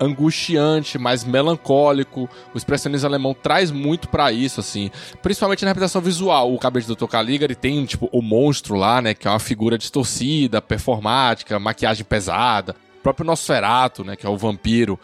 angustiante, 0.00 0.98
mais 0.98 1.24
melancólico. 1.24 2.28
O 2.54 2.58
expressionismo 2.58 3.06
alemão 3.06 3.34
traz 3.34 3.70
muito 3.70 4.08
pra 4.08 4.32
isso, 4.32 4.60
assim. 4.60 4.90
Principalmente 5.22 5.64
na 5.64 5.70
representação 5.70 6.00
visual. 6.00 6.54
O 6.54 6.58
Cabelo 6.58 6.86
do 6.86 6.94
Dr. 6.94 7.06
Caligari 7.06 7.54
tem, 7.54 7.84
tipo, 7.84 8.08
o 8.12 8.22
monstro 8.22 8.76
lá, 8.76 9.00
né? 9.00 9.14
Que 9.14 9.26
é 9.26 9.30
uma 9.30 9.38
figura 9.38 9.78
distorcida, 9.78 10.60
performática, 10.62 11.58
maquiagem 11.58 12.04
pesada. 12.04 12.74
O 12.98 13.02
próprio 13.02 13.26
Nosferatu, 13.26 14.04
né? 14.04 14.16
Que 14.16 14.26
é 14.26 14.28
o 14.28 14.36
vampiro. 14.36 14.98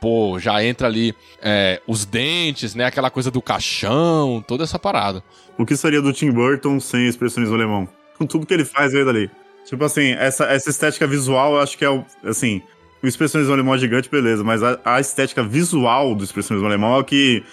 Pô, 0.00 0.38
já 0.38 0.62
entra 0.62 0.86
ali 0.86 1.14
é, 1.40 1.80
os 1.86 2.04
dentes, 2.04 2.74
né? 2.74 2.84
Aquela 2.84 3.10
coisa 3.10 3.30
do 3.30 3.40
caixão, 3.40 4.44
toda 4.46 4.64
essa 4.64 4.78
parada. 4.78 5.22
O 5.56 5.64
que 5.64 5.76
seria 5.76 6.02
do 6.02 6.12
Tim 6.12 6.30
Burton 6.30 6.78
sem 6.78 7.08
expressionismo 7.08 7.54
alemão? 7.54 7.88
Com 8.18 8.26
tudo 8.26 8.46
que 8.46 8.52
ele 8.52 8.64
faz 8.64 8.92
veio 8.92 9.06
dali. 9.06 9.30
Tipo 9.64 9.84
assim, 9.84 10.12
essa, 10.12 10.44
essa 10.44 10.68
estética 10.68 11.06
visual, 11.06 11.54
eu 11.54 11.60
acho 11.60 11.78
que 11.78 11.84
é. 11.84 12.04
Assim, 12.22 12.62
o 13.04 13.08
expressionismo 13.08 13.52
alemão 13.52 13.74
é 13.74 13.78
gigante, 13.78 14.08
beleza, 14.08 14.42
mas 14.42 14.62
a, 14.62 14.78
a 14.84 15.00
estética 15.00 15.42
visual 15.42 16.14
do 16.14 16.24
expressionismo 16.24 16.66
alemão 16.66 16.96
é 16.96 16.98
o 16.98 17.04
que. 17.04 17.44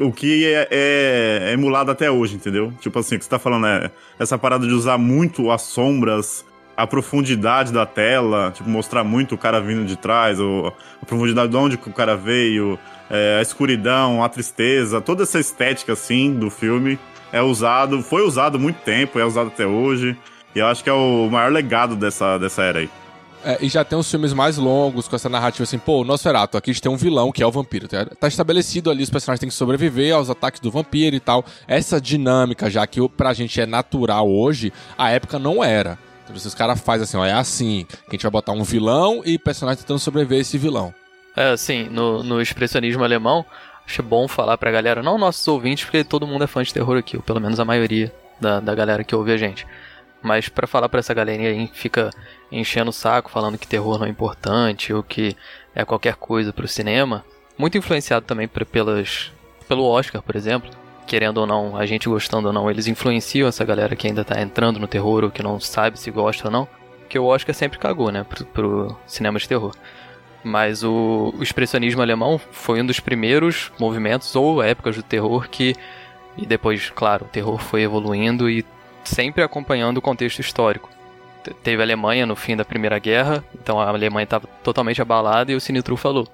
O 0.00 0.10
que, 0.10 0.46
é, 0.46 0.66
é, 0.68 1.50
é 1.50 1.52
emulado 1.52 1.92
até 1.92 2.10
hoje, 2.10 2.34
entendeu? 2.34 2.72
Tipo 2.80 2.98
assim, 2.98 3.14
o 3.14 3.18
que 3.18 3.24
você 3.24 3.30
tá 3.30 3.38
falando 3.38 3.68
é 3.68 3.88
essa 4.18 4.36
parada 4.36 4.66
de 4.66 4.72
usar 4.72 4.98
muito 4.98 5.48
as 5.48 5.62
sombras, 5.62 6.44
a 6.76 6.88
profundidade 6.88 7.72
da 7.72 7.86
tela, 7.86 8.50
tipo, 8.50 8.68
mostrar 8.68 9.04
muito 9.04 9.36
o 9.36 9.38
cara 9.38 9.60
vindo 9.60 9.86
de 9.86 9.94
trás, 9.94 10.40
ou 10.40 10.74
a 11.00 11.06
profundidade 11.06 11.52
de 11.52 11.56
onde 11.56 11.76
o 11.76 11.92
cara 11.92 12.16
veio, 12.16 12.76
é, 13.08 13.36
a 13.38 13.42
escuridão, 13.42 14.24
a 14.24 14.28
tristeza, 14.28 15.00
toda 15.00 15.22
essa 15.22 15.38
estética, 15.38 15.92
assim, 15.92 16.34
do 16.34 16.50
filme 16.50 16.98
é 17.32 17.40
usado, 17.40 18.02
foi 18.02 18.22
usado 18.22 18.58
muito 18.58 18.80
tempo, 18.82 19.20
é 19.20 19.24
usado 19.24 19.48
até 19.48 19.66
hoje. 19.66 20.16
E 20.54 20.58
eu 20.58 20.66
acho 20.66 20.82
que 20.82 20.90
é 20.90 20.92
o 20.92 21.28
maior 21.30 21.52
legado 21.52 21.94
dessa, 21.94 22.38
dessa 22.38 22.62
era 22.62 22.80
aí. 22.80 22.90
É, 23.44 23.58
e 23.60 23.68
já 23.68 23.82
tem 23.84 23.98
uns 23.98 24.10
filmes 24.10 24.32
mais 24.32 24.58
longos, 24.58 25.08
com 25.08 25.16
essa 25.16 25.28
narrativa 25.28 25.62
assim, 25.62 25.78
pô, 25.78 26.04
Nosferatu, 26.04 26.56
aqui 26.56 26.70
a 26.70 26.74
gente 26.74 26.82
tem 26.82 26.92
um 26.92 26.96
vilão 26.96 27.32
que 27.32 27.42
é 27.42 27.46
o 27.46 27.50
vampiro. 27.50 27.88
Tá, 27.88 28.04
tá 28.04 28.28
estabelecido 28.28 28.90
ali, 28.90 29.02
os 29.02 29.10
personagens 29.10 29.40
têm 29.40 29.48
que 29.48 29.54
sobreviver 29.54 30.14
aos 30.14 30.28
ataques 30.28 30.60
do 30.60 30.70
vampiro 30.70 31.16
e 31.16 31.20
tal. 31.20 31.44
Essa 31.66 32.00
dinâmica, 32.00 32.68
já 32.68 32.86
que 32.86 33.06
pra 33.08 33.32
gente 33.32 33.60
é 33.60 33.66
natural 33.66 34.30
hoje, 34.30 34.72
a 34.96 35.10
época 35.10 35.38
não 35.38 35.64
era. 35.64 35.98
Então, 36.24 36.36
os 36.36 36.54
caras 36.54 36.80
fazem 36.80 37.04
assim, 37.04 37.16
ó, 37.16 37.24
é 37.24 37.32
assim, 37.32 37.86
que 37.88 38.10
a 38.10 38.12
gente 38.12 38.22
vai 38.22 38.30
botar 38.30 38.52
um 38.52 38.62
vilão 38.62 39.22
e 39.24 39.38
personagem 39.38 39.80
tentando 39.80 39.98
sobreviver 39.98 40.38
a 40.38 40.40
esse 40.42 40.58
vilão. 40.58 40.94
É, 41.36 41.50
assim, 41.50 41.84
no, 41.84 42.22
no 42.22 42.40
expressionismo 42.42 43.02
alemão, 43.02 43.44
acho 43.86 44.02
bom 44.02 44.28
falar 44.28 44.58
pra 44.58 44.70
galera, 44.70 45.02
não 45.02 45.16
nossos 45.16 45.46
ouvintes, 45.48 45.84
porque 45.84 46.04
todo 46.04 46.26
mundo 46.26 46.44
é 46.44 46.46
fã 46.46 46.62
de 46.62 46.72
terror 46.72 46.98
aqui, 46.98 47.16
ou 47.16 47.22
pelo 47.22 47.40
menos 47.40 47.58
a 47.58 47.64
maioria 47.64 48.12
da, 48.40 48.60
da 48.60 48.74
galera 48.74 49.02
que 49.02 49.14
ouve 49.14 49.32
a 49.32 49.36
gente. 49.36 49.66
Mas 50.22 50.48
pra 50.48 50.66
falar 50.66 50.88
pra 50.88 51.00
essa 51.00 51.14
galerinha 51.14 51.48
aí 51.48 51.70
fica 51.72 52.10
enchendo 52.52 52.90
o 52.90 52.92
saco, 52.92 53.30
falando 53.30 53.56
que 53.56 53.66
terror 53.66 53.98
não 53.98 54.06
é 54.06 54.10
importante, 54.10 54.92
ou 54.92 55.02
que 55.02 55.36
é 55.74 55.84
qualquer 55.84 56.16
coisa 56.16 56.52
pro 56.52 56.68
cinema, 56.68 57.24
muito 57.56 57.78
influenciado 57.78 58.26
também 58.26 58.48
pelas, 58.48 59.32
pelo 59.68 59.84
Oscar, 59.84 60.22
por 60.22 60.36
exemplo, 60.36 60.70
querendo 61.06 61.38
ou 61.38 61.46
não, 61.46 61.76
a 61.76 61.86
gente 61.86 62.08
gostando 62.08 62.48
ou 62.48 62.52
não, 62.52 62.70
eles 62.70 62.86
influenciam 62.86 63.48
essa 63.48 63.64
galera 63.64 63.96
que 63.96 64.06
ainda 64.06 64.24
tá 64.24 64.40
entrando 64.40 64.78
no 64.78 64.86
terror, 64.86 65.24
ou 65.24 65.30
que 65.30 65.42
não 65.42 65.58
sabe 65.58 65.98
se 65.98 66.10
gosta 66.10 66.48
ou 66.48 66.52
não, 66.52 66.68
que 67.08 67.18
o 67.18 67.24
Oscar 67.24 67.54
sempre 67.54 67.78
cagou, 67.78 68.12
né, 68.12 68.24
pro, 68.24 68.44
pro 68.46 68.96
cinema 69.06 69.38
de 69.38 69.48
terror. 69.48 69.74
Mas 70.42 70.82
o, 70.82 71.34
o 71.36 71.42
expressionismo 71.42 72.00
alemão 72.00 72.40
foi 72.50 72.80
um 72.80 72.86
dos 72.86 73.00
primeiros 73.00 73.70
movimentos 73.78 74.34
ou 74.34 74.62
épocas 74.62 74.96
do 74.96 75.02
terror 75.02 75.48
que 75.48 75.74
E 76.38 76.46
depois, 76.46 76.90
claro, 76.90 77.26
o 77.26 77.28
terror 77.28 77.58
foi 77.58 77.82
evoluindo 77.82 78.48
e 78.48 78.64
sempre 79.04 79.42
acompanhando 79.42 79.98
o 79.98 80.02
contexto 80.02 80.40
histórico. 80.40 80.88
Te- 81.44 81.54
Teve 81.54 81.82
a 81.82 81.84
Alemanha 81.84 82.26
no 82.26 82.36
fim 82.36 82.56
da 82.56 82.64
Primeira 82.64 82.98
Guerra, 82.98 83.44
então 83.54 83.80
a 83.80 83.88
Alemanha 83.88 84.24
estava 84.24 84.46
totalmente 84.62 85.00
abalada 85.00 85.50
e 85.52 85.54
o 85.54 85.60
Sinitru 85.60 85.96
falou 85.96 86.28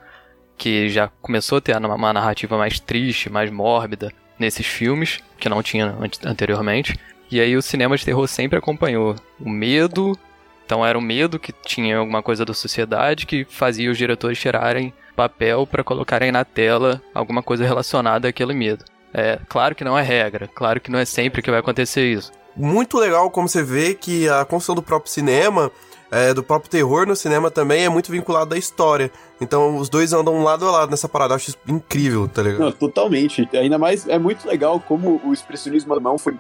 que 0.59 0.88
já 0.88 1.09
começou 1.20 1.59
a 1.59 1.61
ter 1.61 1.76
uma 1.76 2.12
narrativa 2.12 2.57
mais 2.57 2.81
triste, 2.81 3.29
mais 3.31 3.50
mórbida 3.50 4.11
nesses 4.38 4.66
filmes, 4.66 5.20
que 5.38 5.48
não 5.48 5.62
tinha 5.62 5.87
ante- 6.00 6.26
anteriormente. 6.26 6.98
E 7.31 7.40
aí 7.40 7.57
o 7.57 7.62
cinema 7.62 7.96
de 7.96 8.05
terror 8.05 8.26
sempre 8.26 8.59
acompanhou 8.59 9.16
o 9.40 9.48
medo, 9.50 10.18
então 10.64 10.85
era 10.85 10.96
o 10.98 11.02
medo 11.02 11.38
que 11.38 11.52
tinha 11.52 11.98
alguma 11.98 12.22
coisa 12.22 12.44
da 12.44 12.55
sociedade 12.55 13.26
que 13.26 13.44
fazia 13.44 13.90
os 13.90 13.98
diretores 13.98 14.38
tirarem 14.38 14.92
papel 15.14 15.66
para 15.66 15.85
colocarem 15.85 16.31
na 16.33 16.44
tela 16.44 17.00
alguma 17.14 17.42
coisa 17.42 17.64
relacionada 17.66 18.29
àquele 18.29 18.55
medo. 18.55 18.85
É, 19.12 19.38
claro 19.48 19.74
que 19.74 19.85
não 19.85 19.98
é 19.98 20.02
regra, 20.02 20.46
claro 20.48 20.81
que 20.81 20.90
não 20.90 20.98
é 20.98 21.05
sempre 21.05 21.40
que 21.42 21.50
vai 21.50 21.61
acontecer 21.61 22.11
isso. 22.12 22.31
Muito 22.57 22.99
legal 22.99 23.31
como 23.31 23.49
você 23.49 23.62
vê 23.62 23.95
que 23.95 24.29
a 24.29 24.45
construção 24.45 24.75
do 24.75 24.83
próprio 24.83 25.12
cinema, 25.12 25.71
é, 26.11 26.33
do 26.33 26.42
próprio 26.42 26.71
terror 26.71 27.07
no 27.07 27.14
cinema 27.14 27.51
também 27.51 27.85
é 27.85 27.88
muito 27.88 28.11
vinculado 28.11 28.55
à 28.55 28.59
história. 28.59 29.11
Então 29.40 29.77
os 29.77 29.88
dois 29.88 30.12
andam 30.12 30.42
lado 30.42 30.66
a 30.66 30.71
lado 30.71 30.90
nessa 30.90 31.09
parada. 31.09 31.33
Eu 31.33 31.37
acho 31.37 31.51
isso 31.51 31.59
incrível, 31.69 32.29
tá 32.29 32.42
ligado? 32.42 32.61
Não, 32.61 32.73
totalmente. 32.73 33.49
Ainda 33.53 33.79
mais, 33.79 34.09
é 34.09 34.19
muito 34.19 34.49
legal 34.49 34.81
como 34.81 35.21
o 35.25 35.33
expressionismo 35.33 35.92
alemão 35.92 36.16
foi 36.16 36.37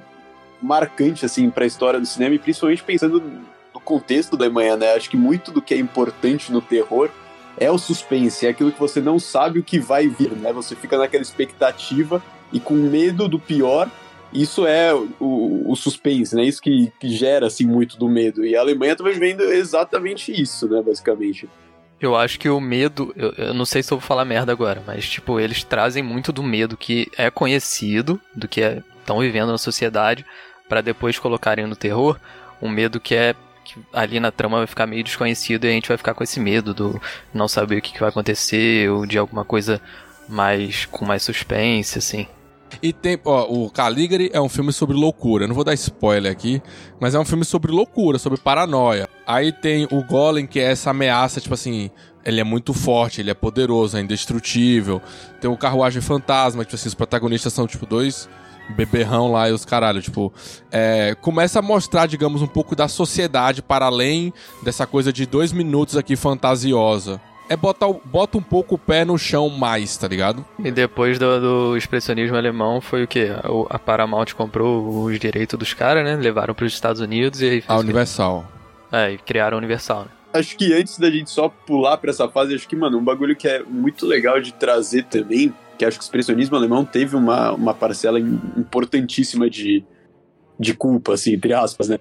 marcante, 0.62 1.26
assim, 1.26 1.50
pra 1.50 1.66
história 1.66 2.00
do 2.00 2.06
cinema 2.06 2.34
e 2.34 2.38
principalmente 2.38 2.82
pensando 2.82 3.22
no 3.74 3.80
contexto 3.80 4.36
da 4.36 4.44
Alemanha, 4.46 4.76
né? 4.76 4.94
Acho 4.94 5.10
que 5.10 5.16
muito 5.16 5.50
do 5.50 5.60
que 5.60 5.74
é 5.74 5.78
importante 5.78 6.50
no 6.50 6.62
terror 6.62 7.10
é 7.58 7.70
o 7.70 7.78
suspense, 7.78 8.46
é 8.46 8.50
aquilo 8.50 8.70
que 8.70 8.78
você 8.78 9.00
não 9.00 9.18
sabe 9.18 9.58
o 9.58 9.62
que 9.62 9.78
vai 9.78 10.08
vir, 10.08 10.30
né? 10.32 10.52
Você 10.52 10.76
fica 10.76 10.98
naquela 10.98 11.22
expectativa 11.22 12.22
e 12.52 12.60
com 12.60 12.74
medo 12.74 13.28
do 13.28 13.38
pior. 13.38 13.90
Isso 14.40 14.66
é 14.66 14.94
o, 14.94 15.70
o 15.70 15.74
suspense, 15.74 16.34
né? 16.36 16.44
Isso 16.44 16.60
que, 16.60 16.92
que 17.00 17.08
gera, 17.08 17.46
assim, 17.46 17.66
muito 17.66 17.96
do 17.96 18.08
medo. 18.08 18.44
E 18.44 18.54
a 18.56 18.60
Alemanha 18.60 18.94
tá 18.94 19.02
vivendo 19.02 19.42
exatamente 19.42 20.30
isso, 20.30 20.68
né? 20.68 20.82
Basicamente. 20.82 21.48
Eu 22.00 22.14
acho 22.14 22.38
que 22.38 22.48
o 22.48 22.60
medo, 22.60 23.12
eu, 23.16 23.32
eu 23.38 23.54
não 23.54 23.64
sei 23.64 23.82
se 23.82 23.90
eu 23.92 23.98
vou 23.98 24.06
falar 24.06 24.24
merda 24.24 24.52
agora, 24.52 24.82
mas 24.86 25.08
tipo, 25.08 25.40
eles 25.40 25.64
trazem 25.64 26.02
muito 26.02 26.30
do 26.30 26.42
medo 26.42 26.76
que 26.76 27.10
é 27.16 27.30
conhecido, 27.30 28.20
do 28.34 28.46
que 28.46 28.60
estão 29.00 29.20
vivendo 29.20 29.50
na 29.50 29.56
sociedade, 29.56 30.24
pra 30.68 30.82
depois 30.82 31.18
colocarem 31.18 31.66
no 31.66 31.74
terror, 31.74 32.20
um 32.60 32.68
medo 32.68 33.00
que 33.00 33.14
é 33.14 33.34
que 33.64 33.80
ali 33.92 34.20
na 34.20 34.30
trama 34.30 34.58
vai 34.58 34.66
ficar 34.66 34.86
meio 34.86 35.02
desconhecido 35.02 35.64
e 35.64 35.68
a 35.68 35.72
gente 35.72 35.88
vai 35.88 35.96
ficar 35.96 36.14
com 36.14 36.22
esse 36.22 36.38
medo 36.38 36.72
do 36.72 37.00
não 37.34 37.48
saber 37.48 37.78
o 37.78 37.82
que, 37.82 37.92
que 37.92 37.98
vai 37.98 38.10
acontecer 38.10 38.88
ou 38.90 39.04
de 39.04 39.18
alguma 39.18 39.44
coisa 39.44 39.80
mais 40.28 40.84
com 40.86 41.04
mais 41.04 41.22
suspense, 41.22 41.98
assim. 41.98 42.28
E 42.82 42.92
tem, 42.92 43.18
ó, 43.24 43.44
o 43.44 43.70
Caligari 43.70 44.30
é 44.32 44.40
um 44.40 44.48
filme 44.48 44.72
sobre 44.72 44.96
loucura. 44.96 45.44
Eu 45.44 45.48
não 45.48 45.54
vou 45.54 45.64
dar 45.64 45.74
spoiler 45.74 46.30
aqui, 46.30 46.62
mas 47.00 47.14
é 47.14 47.18
um 47.18 47.24
filme 47.24 47.44
sobre 47.44 47.72
loucura, 47.72 48.18
sobre 48.18 48.40
paranoia. 48.40 49.08
Aí 49.26 49.52
tem 49.52 49.86
o 49.90 50.02
Golem, 50.04 50.46
que 50.46 50.60
é 50.60 50.64
essa 50.72 50.90
ameaça, 50.90 51.40
tipo 51.40 51.54
assim, 51.54 51.90
ele 52.24 52.40
é 52.40 52.44
muito 52.44 52.74
forte, 52.74 53.20
ele 53.20 53.30
é 53.30 53.34
poderoso, 53.34 53.96
é 53.96 54.00
indestrutível. 54.00 55.00
Tem 55.40 55.50
o 55.50 55.56
Carruagem 55.56 56.02
Fantasma, 56.02 56.64
que 56.64 56.70
tipo 56.70 56.80
assim, 56.80 56.88
os 56.88 56.94
protagonistas 56.94 57.52
são 57.52 57.66
tipo 57.66 57.86
dois 57.86 58.28
beberrão 58.74 59.30
lá 59.30 59.48
e 59.48 59.52
os 59.52 59.64
caralho, 59.64 60.02
tipo, 60.02 60.32
é, 60.72 61.14
começa 61.20 61.60
a 61.60 61.62
mostrar, 61.62 62.06
digamos, 62.06 62.42
um 62.42 62.46
pouco 62.46 62.74
da 62.74 62.88
sociedade 62.88 63.62
para 63.62 63.86
além 63.86 64.32
dessa 64.62 64.86
coisa 64.86 65.12
de 65.12 65.24
dois 65.24 65.52
minutos 65.52 65.96
aqui 65.96 66.16
fantasiosa. 66.16 67.20
É 67.48 67.56
botar, 67.56 67.86
o- 67.86 68.00
bota 68.04 68.36
um 68.38 68.42
pouco 68.42 68.74
o 68.74 68.78
pé 68.78 69.04
no 69.04 69.16
chão 69.16 69.48
mais, 69.48 69.96
tá 69.96 70.08
ligado? 70.08 70.44
E 70.58 70.70
depois 70.70 71.16
do, 71.18 71.40
do 71.70 71.76
expressionismo 71.76 72.36
alemão 72.36 72.80
foi 72.80 73.04
o 73.04 73.06
quê? 73.08 73.28
O- 73.48 73.66
A 73.70 73.78
Paramount 73.78 74.26
comprou 74.36 75.04
os 75.04 75.18
direitos 75.20 75.56
dos 75.58 75.72
caras, 75.72 76.04
né? 76.04 76.16
Levaram 76.16 76.54
para 76.54 76.64
os 76.66 76.72
Estados 76.72 77.00
Unidos 77.00 77.40
e 77.40 77.44
aí 77.44 77.50
fez 77.60 77.70
A 77.70 77.74
o 77.74 77.78
quê? 77.78 77.84
Universal. 77.84 78.44
É, 78.90 79.12
e 79.12 79.18
criaram 79.18 79.56
a 79.56 79.58
Universal, 79.58 80.02
né? 80.06 80.08
Acho 80.34 80.56
que 80.56 80.72
antes 80.74 80.98
da 80.98 81.08
gente 81.10 81.30
só 81.30 81.48
pular 81.48 81.96
pra 81.98 82.10
essa 82.10 82.28
fase, 82.28 82.54
acho 82.54 82.68
que, 82.68 82.74
mano, 82.76 82.98
um 82.98 83.04
bagulho 83.04 83.36
que 83.36 83.46
é 83.48 83.62
muito 83.62 84.04
legal 84.04 84.40
de 84.40 84.52
trazer 84.52 85.04
também, 85.04 85.54
que 85.78 85.84
acho 85.84 85.98
que 85.98 86.02
o 86.04 86.06
expressionismo 86.06 86.56
alemão 86.56 86.84
teve 86.84 87.14
uma, 87.16 87.52
uma 87.52 87.72
parcela 87.72 88.18
im- 88.20 88.40
importantíssima 88.56 89.48
de, 89.48 89.84
de 90.58 90.74
culpa, 90.74 91.14
assim, 91.14 91.32
entre 91.34 91.54
aspas, 91.54 91.88
né? 91.88 91.98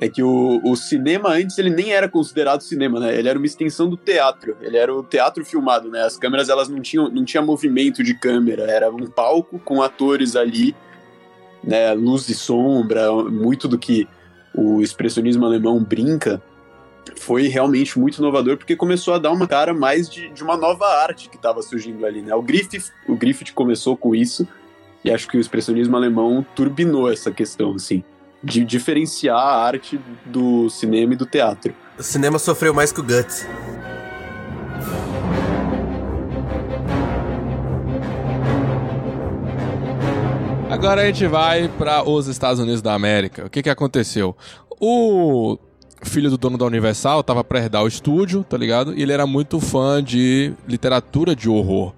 É 0.00 0.08
que 0.08 0.22
o, 0.22 0.60
o 0.64 0.76
cinema 0.76 1.30
antes 1.30 1.58
ele 1.58 1.70
nem 1.70 1.92
era 1.92 2.08
considerado 2.08 2.60
cinema, 2.60 3.00
né? 3.00 3.18
Ele 3.18 3.28
era 3.28 3.38
uma 3.38 3.46
extensão 3.46 3.88
do 3.88 3.96
teatro. 3.96 4.56
Ele 4.60 4.76
era 4.76 4.94
o 4.94 5.02
teatro 5.02 5.44
filmado, 5.44 5.90
né? 5.90 6.02
As 6.02 6.16
câmeras 6.16 6.48
elas 6.48 6.68
não 6.68 6.80
tinham 6.80 7.08
não 7.10 7.24
tinha 7.24 7.42
movimento 7.42 8.02
de 8.02 8.14
câmera, 8.14 8.62
era 8.64 8.90
um 8.90 9.06
palco 9.06 9.58
com 9.58 9.82
atores 9.82 10.36
ali, 10.36 10.74
né? 11.64 11.92
Luz 11.94 12.28
e 12.28 12.34
sombra, 12.34 13.10
muito 13.12 13.66
do 13.66 13.76
que 13.76 14.08
o 14.54 14.80
expressionismo 14.80 15.44
alemão 15.44 15.82
brinca 15.82 16.42
foi 17.16 17.48
realmente 17.48 17.98
muito 17.98 18.18
inovador 18.18 18.56
porque 18.56 18.76
começou 18.76 19.14
a 19.14 19.18
dar 19.18 19.32
uma 19.32 19.46
cara 19.46 19.72
mais 19.72 20.08
de, 20.08 20.28
de 20.30 20.42
uma 20.42 20.56
nova 20.56 20.86
arte 20.86 21.28
que 21.28 21.36
estava 21.36 21.62
surgindo 21.62 22.04
ali, 22.04 22.22
né? 22.22 22.34
O 22.34 22.42
Griffith, 22.42 22.92
o 23.08 23.16
Griffith 23.16 23.52
começou 23.52 23.96
com 23.96 24.14
isso 24.14 24.46
e 25.04 25.10
acho 25.10 25.28
que 25.28 25.36
o 25.36 25.40
expressionismo 25.40 25.96
alemão 25.96 26.44
turbinou 26.54 27.10
essa 27.10 27.30
questão, 27.30 27.74
assim, 27.74 28.02
de 28.42 28.64
diferenciar 28.64 29.36
a 29.36 29.64
arte 29.64 30.00
do 30.24 30.68
cinema 30.70 31.14
e 31.14 31.16
do 31.16 31.26
teatro. 31.26 31.74
O 31.98 32.02
cinema 32.02 32.38
sofreu 32.38 32.72
mais 32.72 32.92
que 32.92 33.00
o 33.00 33.02
Guts. 33.02 33.46
Agora 40.70 41.02
a 41.02 41.06
gente 41.06 41.26
vai 41.26 41.66
para 41.66 42.08
os 42.08 42.28
Estados 42.28 42.60
Unidos 42.60 42.80
da 42.80 42.94
América. 42.94 43.46
O 43.46 43.50
que 43.50 43.62
que 43.62 43.70
aconteceu? 43.70 44.36
O 44.80 45.58
filho 46.02 46.30
do 46.30 46.38
dono 46.38 46.56
da 46.56 46.64
Universal 46.66 47.22
tava 47.24 47.42
pra 47.42 47.58
herdar 47.58 47.82
o 47.82 47.88
estúdio, 47.88 48.44
tá 48.44 48.56
ligado? 48.56 48.94
E 48.96 49.02
ele 49.02 49.12
era 49.12 49.26
muito 49.26 49.58
fã 49.58 50.02
de 50.02 50.52
literatura 50.68 51.34
de 51.34 51.48
horror. 51.48 51.94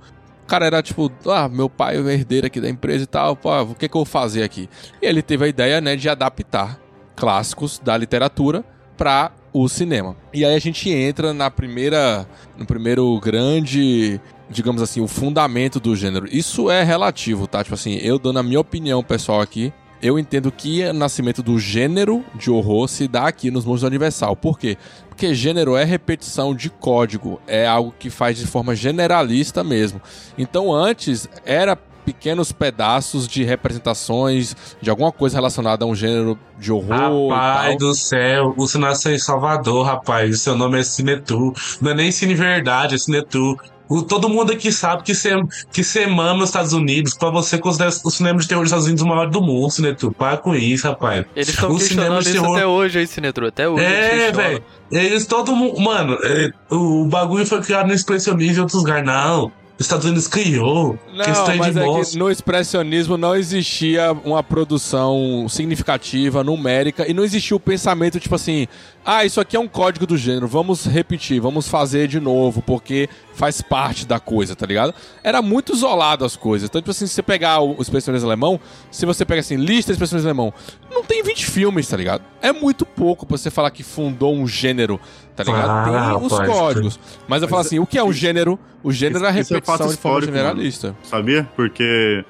Cara 0.50 0.66
era 0.66 0.82
tipo, 0.82 1.12
ah, 1.26 1.48
meu 1.48 1.70
pai 1.70 1.96
é 1.96 2.12
herdeiro 2.12 2.48
aqui 2.48 2.60
da 2.60 2.68
empresa 2.68 3.04
e 3.04 3.06
tal, 3.06 3.36
pô, 3.36 3.56
o 3.62 3.72
que 3.76 3.88
que 3.88 3.96
eu 3.96 4.00
vou 4.00 4.04
fazer 4.04 4.42
aqui? 4.42 4.68
E 5.00 5.06
ele 5.06 5.22
teve 5.22 5.44
a 5.44 5.48
ideia, 5.48 5.80
né, 5.80 5.94
de 5.94 6.08
adaptar 6.08 6.76
clássicos 7.14 7.78
da 7.78 7.96
literatura 7.96 8.64
para 8.96 9.30
o 9.52 9.68
cinema. 9.68 10.16
E 10.34 10.44
aí 10.44 10.52
a 10.52 10.58
gente 10.58 10.90
entra 10.90 11.32
na 11.32 11.52
primeira, 11.52 12.26
no 12.58 12.66
primeiro 12.66 13.16
grande, 13.20 14.20
digamos 14.50 14.82
assim, 14.82 15.00
o 15.00 15.06
fundamento 15.06 15.78
do 15.78 15.94
gênero. 15.94 16.26
Isso 16.28 16.68
é 16.68 16.82
relativo, 16.82 17.46
tá? 17.46 17.62
Tipo 17.62 17.74
assim, 17.74 17.98
eu 17.98 18.18
dando 18.18 18.40
a 18.40 18.42
minha 18.42 18.58
opinião 18.58 19.04
pessoal 19.04 19.40
aqui, 19.40 19.72
eu 20.02 20.18
entendo 20.18 20.50
que 20.50 20.82
o 20.82 20.92
nascimento 20.92 21.44
do 21.44 21.60
gênero 21.60 22.24
de 22.34 22.50
horror 22.50 22.88
se 22.88 23.06
dá 23.06 23.28
aqui 23.28 23.52
nos 23.52 23.64
mundos 23.64 23.82
do 23.82 23.86
Universal. 23.86 24.34
Por 24.34 24.58
quê? 24.58 24.76
Porque 25.20 25.34
gênero 25.34 25.76
é 25.76 25.84
repetição 25.84 26.54
de 26.54 26.70
código, 26.70 27.42
é 27.46 27.66
algo 27.66 27.92
que 27.98 28.08
faz 28.08 28.38
de 28.38 28.46
forma 28.46 28.74
generalista 28.74 29.62
mesmo. 29.62 30.00
Então 30.38 30.72
antes 30.72 31.28
era 31.44 31.76
pequenos 31.76 32.52
pedaços 32.52 33.28
de 33.28 33.44
representações 33.44 34.56
de 34.80 34.88
alguma 34.88 35.12
coisa 35.12 35.36
relacionada 35.36 35.84
a 35.84 35.88
um 35.88 35.94
gênero 35.94 36.38
de 36.58 36.72
horror 36.72 37.28
Rapaz 37.28 37.76
do 37.76 37.94
céu, 37.94 38.54
você 38.56 38.78
nasceu 38.78 39.12
em 39.12 39.18
Salvador, 39.18 39.84
rapaz. 39.84 40.36
O 40.36 40.38
seu 40.38 40.56
nome 40.56 40.80
é 40.80 40.82
Cinetu. 40.82 41.52
Não 41.82 41.90
é 41.90 41.94
nem 41.94 42.10
Cine 42.10 42.34
Verdade, 42.34 42.94
é 42.94 42.98
Cinetu. 42.98 43.58
O, 43.90 44.02
todo 44.02 44.28
mundo 44.28 44.52
aqui 44.52 44.70
sabe 44.70 45.02
que 45.02 45.14
você 45.14 45.30
que 45.72 45.82
você 45.82 46.06
mama 46.06 46.44
os 46.44 46.48
Estados 46.50 46.72
Unidos. 46.72 47.14
Pra 47.14 47.28
você 47.28 47.58
considera 47.58 47.90
o 48.04 48.10
cinema 48.10 48.38
de 48.38 48.46
terror 48.46 48.62
dos 48.62 48.68
Estados 48.70 48.86
Unidos 48.86 49.02
o 49.02 49.06
maior 49.08 49.28
do 49.28 49.42
mundo, 49.42 49.68
Cinetu. 49.70 50.12
Para 50.12 50.36
com 50.36 50.54
isso, 50.54 50.86
rapaz. 50.86 51.26
Eles 51.34 51.48
estão 51.48 51.74
questionando 51.76 52.20
isso 52.22 52.32
terror- 52.32 52.56
até 52.56 52.66
hoje 52.66 52.98
aí, 53.00 53.06
Sinetro. 53.08 53.46
Até 53.48 53.68
hoje. 53.68 53.84
É, 53.84 54.30
velho. 54.30 54.62
Eles 54.92 55.26
todo 55.26 55.54
mundo. 55.56 55.80
Mano, 55.80 56.16
é, 56.22 56.50
o 56.70 57.04
bagulho 57.06 57.44
foi 57.44 57.60
criado 57.60 57.88
no 57.88 57.92
expressionismo 57.94 58.58
em 58.58 58.60
outros 58.60 58.78
lugares. 58.78 59.04
Não. 59.04 59.50
Os 59.80 59.86
Estados 59.86 60.04
Unidos 60.04 60.28
criou. 60.28 60.98
Não, 61.10 61.24
questão 61.24 61.56
mas 61.56 61.72
de 61.72 61.80
é 61.80 62.04
que 62.04 62.18
no 62.18 62.30
expressionismo 62.30 63.16
não 63.16 63.34
existia 63.34 64.12
uma 64.12 64.42
produção 64.42 65.46
significativa, 65.48 66.44
numérica, 66.44 67.10
e 67.10 67.14
não 67.14 67.24
existia 67.24 67.56
o 67.56 67.60
pensamento, 67.60 68.20
tipo 68.20 68.34
assim, 68.34 68.68
ah, 69.02 69.24
isso 69.24 69.40
aqui 69.40 69.56
é 69.56 69.58
um 69.58 69.66
código 69.66 70.06
do 70.06 70.18
gênero, 70.18 70.46
vamos 70.46 70.84
repetir, 70.84 71.40
vamos 71.40 71.66
fazer 71.66 72.06
de 72.08 72.20
novo, 72.20 72.60
porque 72.60 73.08
faz 73.32 73.62
parte 73.62 74.06
da 74.06 74.20
coisa, 74.20 74.54
tá 74.54 74.66
ligado? 74.66 74.94
Era 75.24 75.40
muito 75.40 75.72
isolado 75.72 76.26
as 76.26 76.36
coisas. 76.36 76.68
Então, 76.68 76.82
tipo 76.82 76.90
assim, 76.90 77.06
se 77.06 77.14
você 77.14 77.22
pegar 77.22 77.60
o, 77.60 77.78
o 77.78 77.80
expressionismo 77.80 78.28
alemão, 78.28 78.60
se 78.90 79.06
você 79.06 79.24
pega 79.24 79.40
assim, 79.40 79.56
lista 79.56 79.92
de 79.92 79.96
expressionismo 79.96 80.28
alemão, 80.28 80.52
não 80.90 81.02
tem 81.02 81.22
20 81.22 81.46
filmes, 81.46 81.88
tá 81.88 81.96
ligado? 81.96 82.22
É 82.42 82.52
muito 82.52 82.84
pouco 82.84 83.24
pra 83.24 83.38
você 83.38 83.50
falar 83.50 83.70
que 83.70 83.82
fundou 83.82 84.34
um 84.34 84.46
gênero, 84.46 85.00
tá 85.44 85.52
ligado? 85.52 85.70
Ah, 85.70 85.84
tem 85.84 86.26
os 86.26 86.32
rapaz, 86.32 86.50
códigos. 86.50 87.00
Mas 87.28 87.42
eu 87.42 87.48
falo 87.48 87.60
assim, 87.60 87.78
o 87.78 87.86
que 87.86 87.98
é 87.98 88.04
um 88.04 88.12
gênero? 88.12 88.58
O 88.82 88.92
gênero 88.92 89.24
é 89.24 89.28
a 89.28 89.30
é 89.30 89.32
repetição 89.32 89.60
fato 89.62 89.88
de 89.88 89.96
forma 89.96 90.22
generalista. 90.22 90.88
mano. 90.88 90.98
Sabia? 91.02 91.48
Porque 91.56 92.24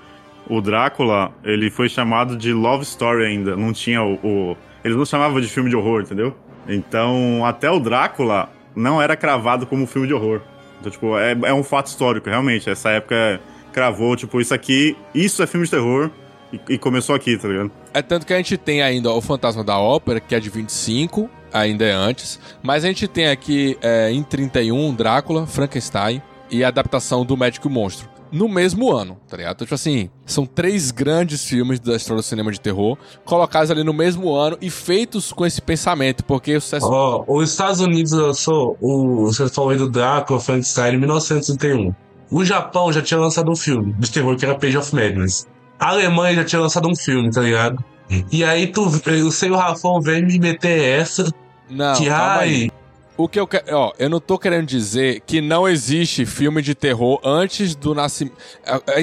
o 0.49 0.61
Drácula, 0.61 1.33
ele 1.45 1.71
foi 1.71 1.89
chamado 1.89 2.37
de 2.37 2.53
Love 2.53 2.83
Story 2.83 3.25
ainda. 3.25 3.57
Não 3.57 3.73
tinha 3.73 4.03
o. 4.03 4.15
o... 4.25 4.57
Eles 4.83 4.97
não 4.97 5.05
chamavam 5.05 5.41
de 5.41 5.47
filme 5.47 5.71
de 5.71 5.77
horror, 5.77 6.03
entendeu? 6.03 6.35
Então, 6.69 7.45
até 7.45 7.71
o 7.71 7.79
Drácula 7.79 8.49
não 8.75 9.01
era 9.01 9.17
cravado 9.17 9.67
como 9.67 9.87
filme 9.87 10.07
de 10.07 10.15
horror. 10.15 10.41
Então, 10.81 10.91
tipo, 10.91 11.19
é, 11.19 11.37
é 11.45 11.55
um 11.55 11.63
fato 11.63 11.87
histórico, 11.87 12.29
realmente. 12.29 12.69
Essa 12.69 12.91
época 12.91 13.41
cravou, 13.73 14.17
tipo, 14.17 14.41
isso 14.41 14.55
aqui, 14.55 14.97
isso 15.15 15.43
é 15.43 15.47
filme 15.47 15.65
de 15.67 15.71
terror. 15.71 16.11
e, 16.53 16.75
e 16.75 16.79
começou 16.79 17.15
aqui, 17.15 17.37
tá 17.37 17.49
ligado? 17.49 17.71
É 17.93 18.03
tanto 18.03 18.27
que 18.27 18.33
a 18.33 18.37
gente 18.37 18.57
tem 18.57 18.83
ainda 18.83 19.11
o 19.11 19.21
Fantasma 19.21 19.65
da 19.65 19.79
Ópera, 19.79 20.21
que 20.21 20.35
é 20.35 20.41
de 20.41 20.51
25, 20.51 21.29
ainda 21.53 21.85
é 21.85 21.93
antes. 21.93 22.39
Mas 22.63 22.85
a 22.85 22.89
gente 22.89 23.07
tem 23.09 23.29
aqui 23.29 23.79
é, 23.83 24.11
em 24.11 24.23
31 24.23 24.95
Drácula, 24.95 25.47
Frankenstein 25.47 26.23
e 26.51 26.65
a 26.65 26.69
adaptação 26.69 27.25
do 27.25 27.37
Médico 27.37 27.69
Monstro. 27.69 28.09
No 28.33 28.49
mesmo 28.49 28.93
ano, 28.93 29.19
tá 29.29 29.37
ligado? 29.37 29.57
Então, 29.57 29.67
tipo 29.67 29.75
assim, 29.75 30.09
são 30.25 30.47
três 30.47 30.93
grandes 30.93 31.45
filmes 31.45 31.81
da 31.81 31.97
história 31.97 32.23
do 32.23 32.25
cinema 32.25 32.53
de 32.53 32.61
terror, 32.61 32.97
colocados 33.25 33.73
ali 33.73 33.83
no 33.83 33.93
mesmo 33.93 34.33
ano 34.33 34.57
e 34.61 34.71
feitos 34.71 35.33
com 35.33 35.45
esse 35.45 35.61
pensamento, 35.61 36.25
porque 36.25 36.57
o 36.57 36.61
sucesso. 36.61 36.87
Ó, 36.87 37.25
os 37.27 37.51
Estados 37.51 37.81
Unidos 37.81 38.13
lançou 38.13 38.77
o. 38.81 39.25
Você 39.25 39.49
falou 39.49 39.71
aí 39.71 39.77
do 39.77 39.91
Drácula, 39.91 40.39
Frankenstein, 40.39 40.95
em 40.95 40.99
1931. 40.99 41.93
O 42.31 42.45
Japão 42.45 42.93
já 42.93 43.03
tinha 43.03 43.19
lançado 43.19 43.51
um 43.51 43.57
filme 43.57 43.93
de 43.99 44.09
terror 44.13 44.37
que 44.37 44.45
era 44.45 44.55
Page 44.55 44.79
of 44.79 44.95
Madness. 44.95 45.49
A 45.81 45.89
Alemanha 45.89 46.37
já 46.37 46.45
tinha 46.45 46.61
lançado 46.61 46.89
um 46.89 46.95
filme, 46.95 47.31
tá 47.31 47.41
ligado? 47.41 47.83
E 48.31 48.43
aí 48.45 48.67
tu, 48.67 48.87
o 48.87 49.33
seu 49.33 49.55
Rafão 49.55 50.01
vem 50.01 50.25
me 50.25 50.39
meter 50.39 51.01
essa. 51.01 51.33
Não, 51.69 51.95
que 51.95 52.09
ai, 52.09 52.49
aí. 52.49 52.71
O 53.17 53.29
que 53.29 53.39
eu 53.39 53.47
quero. 53.47 53.77
Ó, 53.77 53.93
eu 53.99 54.09
não 54.09 54.19
tô 54.19 54.39
querendo 54.39 54.67
dizer 54.67 55.21
que 55.21 55.41
não 55.41 55.69
existe 55.69 56.25
filme 56.25 56.63
de 56.63 56.75
terror 56.75 57.21
antes 57.23 57.77
do 57.77 57.95
nascimento. 57.95 58.37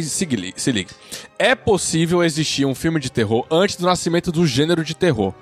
Se 0.01 0.25
liga, 0.25 0.59
se 0.59 0.71
liga. 0.71 0.91
É 1.37 1.55
possível 1.55 2.23
existir 2.23 2.65
um 2.65 2.75
filme 2.75 2.99
de 2.99 3.11
terror 3.11 3.45
antes 3.49 3.75
do 3.75 3.85
nascimento 3.85 4.31
do 4.31 4.45
gênero 4.45 4.83
de 4.83 4.95
terror. 4.95 5.33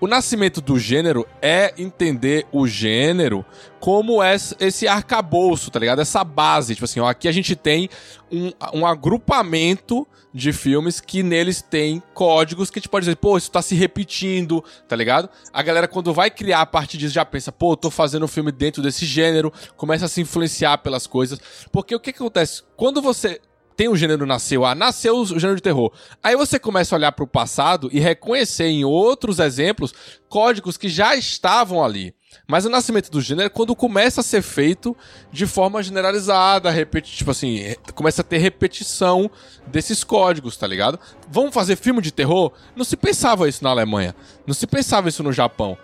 O 0.00 0.06
nascimento 0.06 0.60
do 0.60 0.78
gênero 0.78 1.26
é 1.42 1.74
entender 1.76 2.46
o 2.52 2.68
gênero 2.68 3.44
como 3.80 4.22
esse 4.22 4.54
esse 4.60 4.86
arcabouço, 4.86 5.70
tá 5.70 5.78
ligado? 5.80 6.00
Essa 6.00 6.22
base. 6.22 6.74
Tipo 6.74 6.84
assim, 6.84 7.00
ó, 7.00 7.08
aqui 7.08 7.26
a 7.26 7.32
gente 7.32 7.56
tem 7.56 7.88
um, 8.30 8.52
um 8.74 8.86
agrupamento 8.86 10.06
de 10.32 10.52
filmes 10.52 11.00
que 11.00 11.22
neles 11.22 11.62
tem 11.62 12.02
códigos 12.14 12.70
que 12.70 12.78
a 12.78 12.80
gente 12.80 12.88
pode 12.88 13.04
dizer, 13.04 13.16
pô, 13.16 13.36
isso 13.36 13.50
tá 13.50 13.62
se 13.62 13.74
repetindo, 13.74 14.64
tá 14.86 14.94
ligado? 14.94 15.28
A 15.52 15.62
galera, 15.62 15.88
quando 15.88 16.12
vai 16.12 16.30
criar 16.30 16.60
a 16.60 16.66
partir 16.66 16.98
disso, 16.98 17.14
já 17.14 17.24
pensa, 17.24 17.50
pô, 17.50 17.76
tô 17.76 17.90
fazendo 17.90 18.24
um 18.24 18.28
filme 18.28 18.52
dentro 18.52 18.82
desse 18.82 19.06
gênero, 19.06 19.52
começa 19.76 20.04
a 20.04 20.08
se 20.08 20.20
influenciar 20.20 20.78
pelas 20.78 21.06
coisas. 21.06 21.40
Porque 21.72 21.94
o 21.94 22.00
que, 22.00 22.12
que 22.12 22.18
acontece? 22.18 22.62
Quando 22.76 23.00
você 23.00 23.40
tem 23.78 23.88
o 23.88 23.96
gênero 23.96 24.26
nasceu, 24.26 24.64
ah, 24.64 24.74
nasceu 24.74 25.18
o 25.18 25.24
gênero 25.24 25.54
de 25.54 25.62
terror. 25.62 25.92
Aí 26.20 26.34
você 26.34 26.58
começa 26.58 26.94
a 26.94 26.98
olhar 26.98 27.12
para 27.12 27.24
o 27.24 27.28
passado 27.28 27.88
e 27.92 28.00
reconhecer 28.00 28.66
em 28.66 28.84
outros 28.84 29.38
exemplos 29.38 29.94
códigos 30.28 30.76
que 30.76 30.88
já 30.88 31.14
estavam 31.14 31.84
ali. 31.84 32.12
Mas 32.46 32.64
o 32.64 32.70
nascimento 32.70 33.10
do 33.10 33.20
gênero 33.20 33.46
é 33.46 33.50
quando 33.50 33.74
começa 33.76 34.20
a 34.20 34.24
ser 34.24 34.42
feito 34.42 34.96
de 35.32 35.46
forma 35.46 35.82
generalizada, 35.82 36.70
repeti 36.70 37.16
tipo 37.16 37.30
assim, 37.30 37.58
re- 37.58 37.78
começa 37.94 38.22
a 38.22 38.24
ter 38.24 38.38
repetição 38.38 39.30
desses 39.66 40.02
códigos, 40.04 40.56
tá 40.56 40.66
ligado? 40.66 40.98
Vamos 41.30 41.52
fazer 41.54 41.76
filme 41.76 42.00
de 42.00 42.10
terror? 42.12 42.52
Não 42.74 42.84
se 42.84 42.96
pensava 42.96 43.48
isso 43.48 43.62
na 43.64 43.70
Alemanha, 43.70 44.14
não 44.46 44.54
se 44.54 44.66
pensava 44.66 45.08
isso 45.08 45.22
no 45.22 45.32
Japão. 45.32 45.76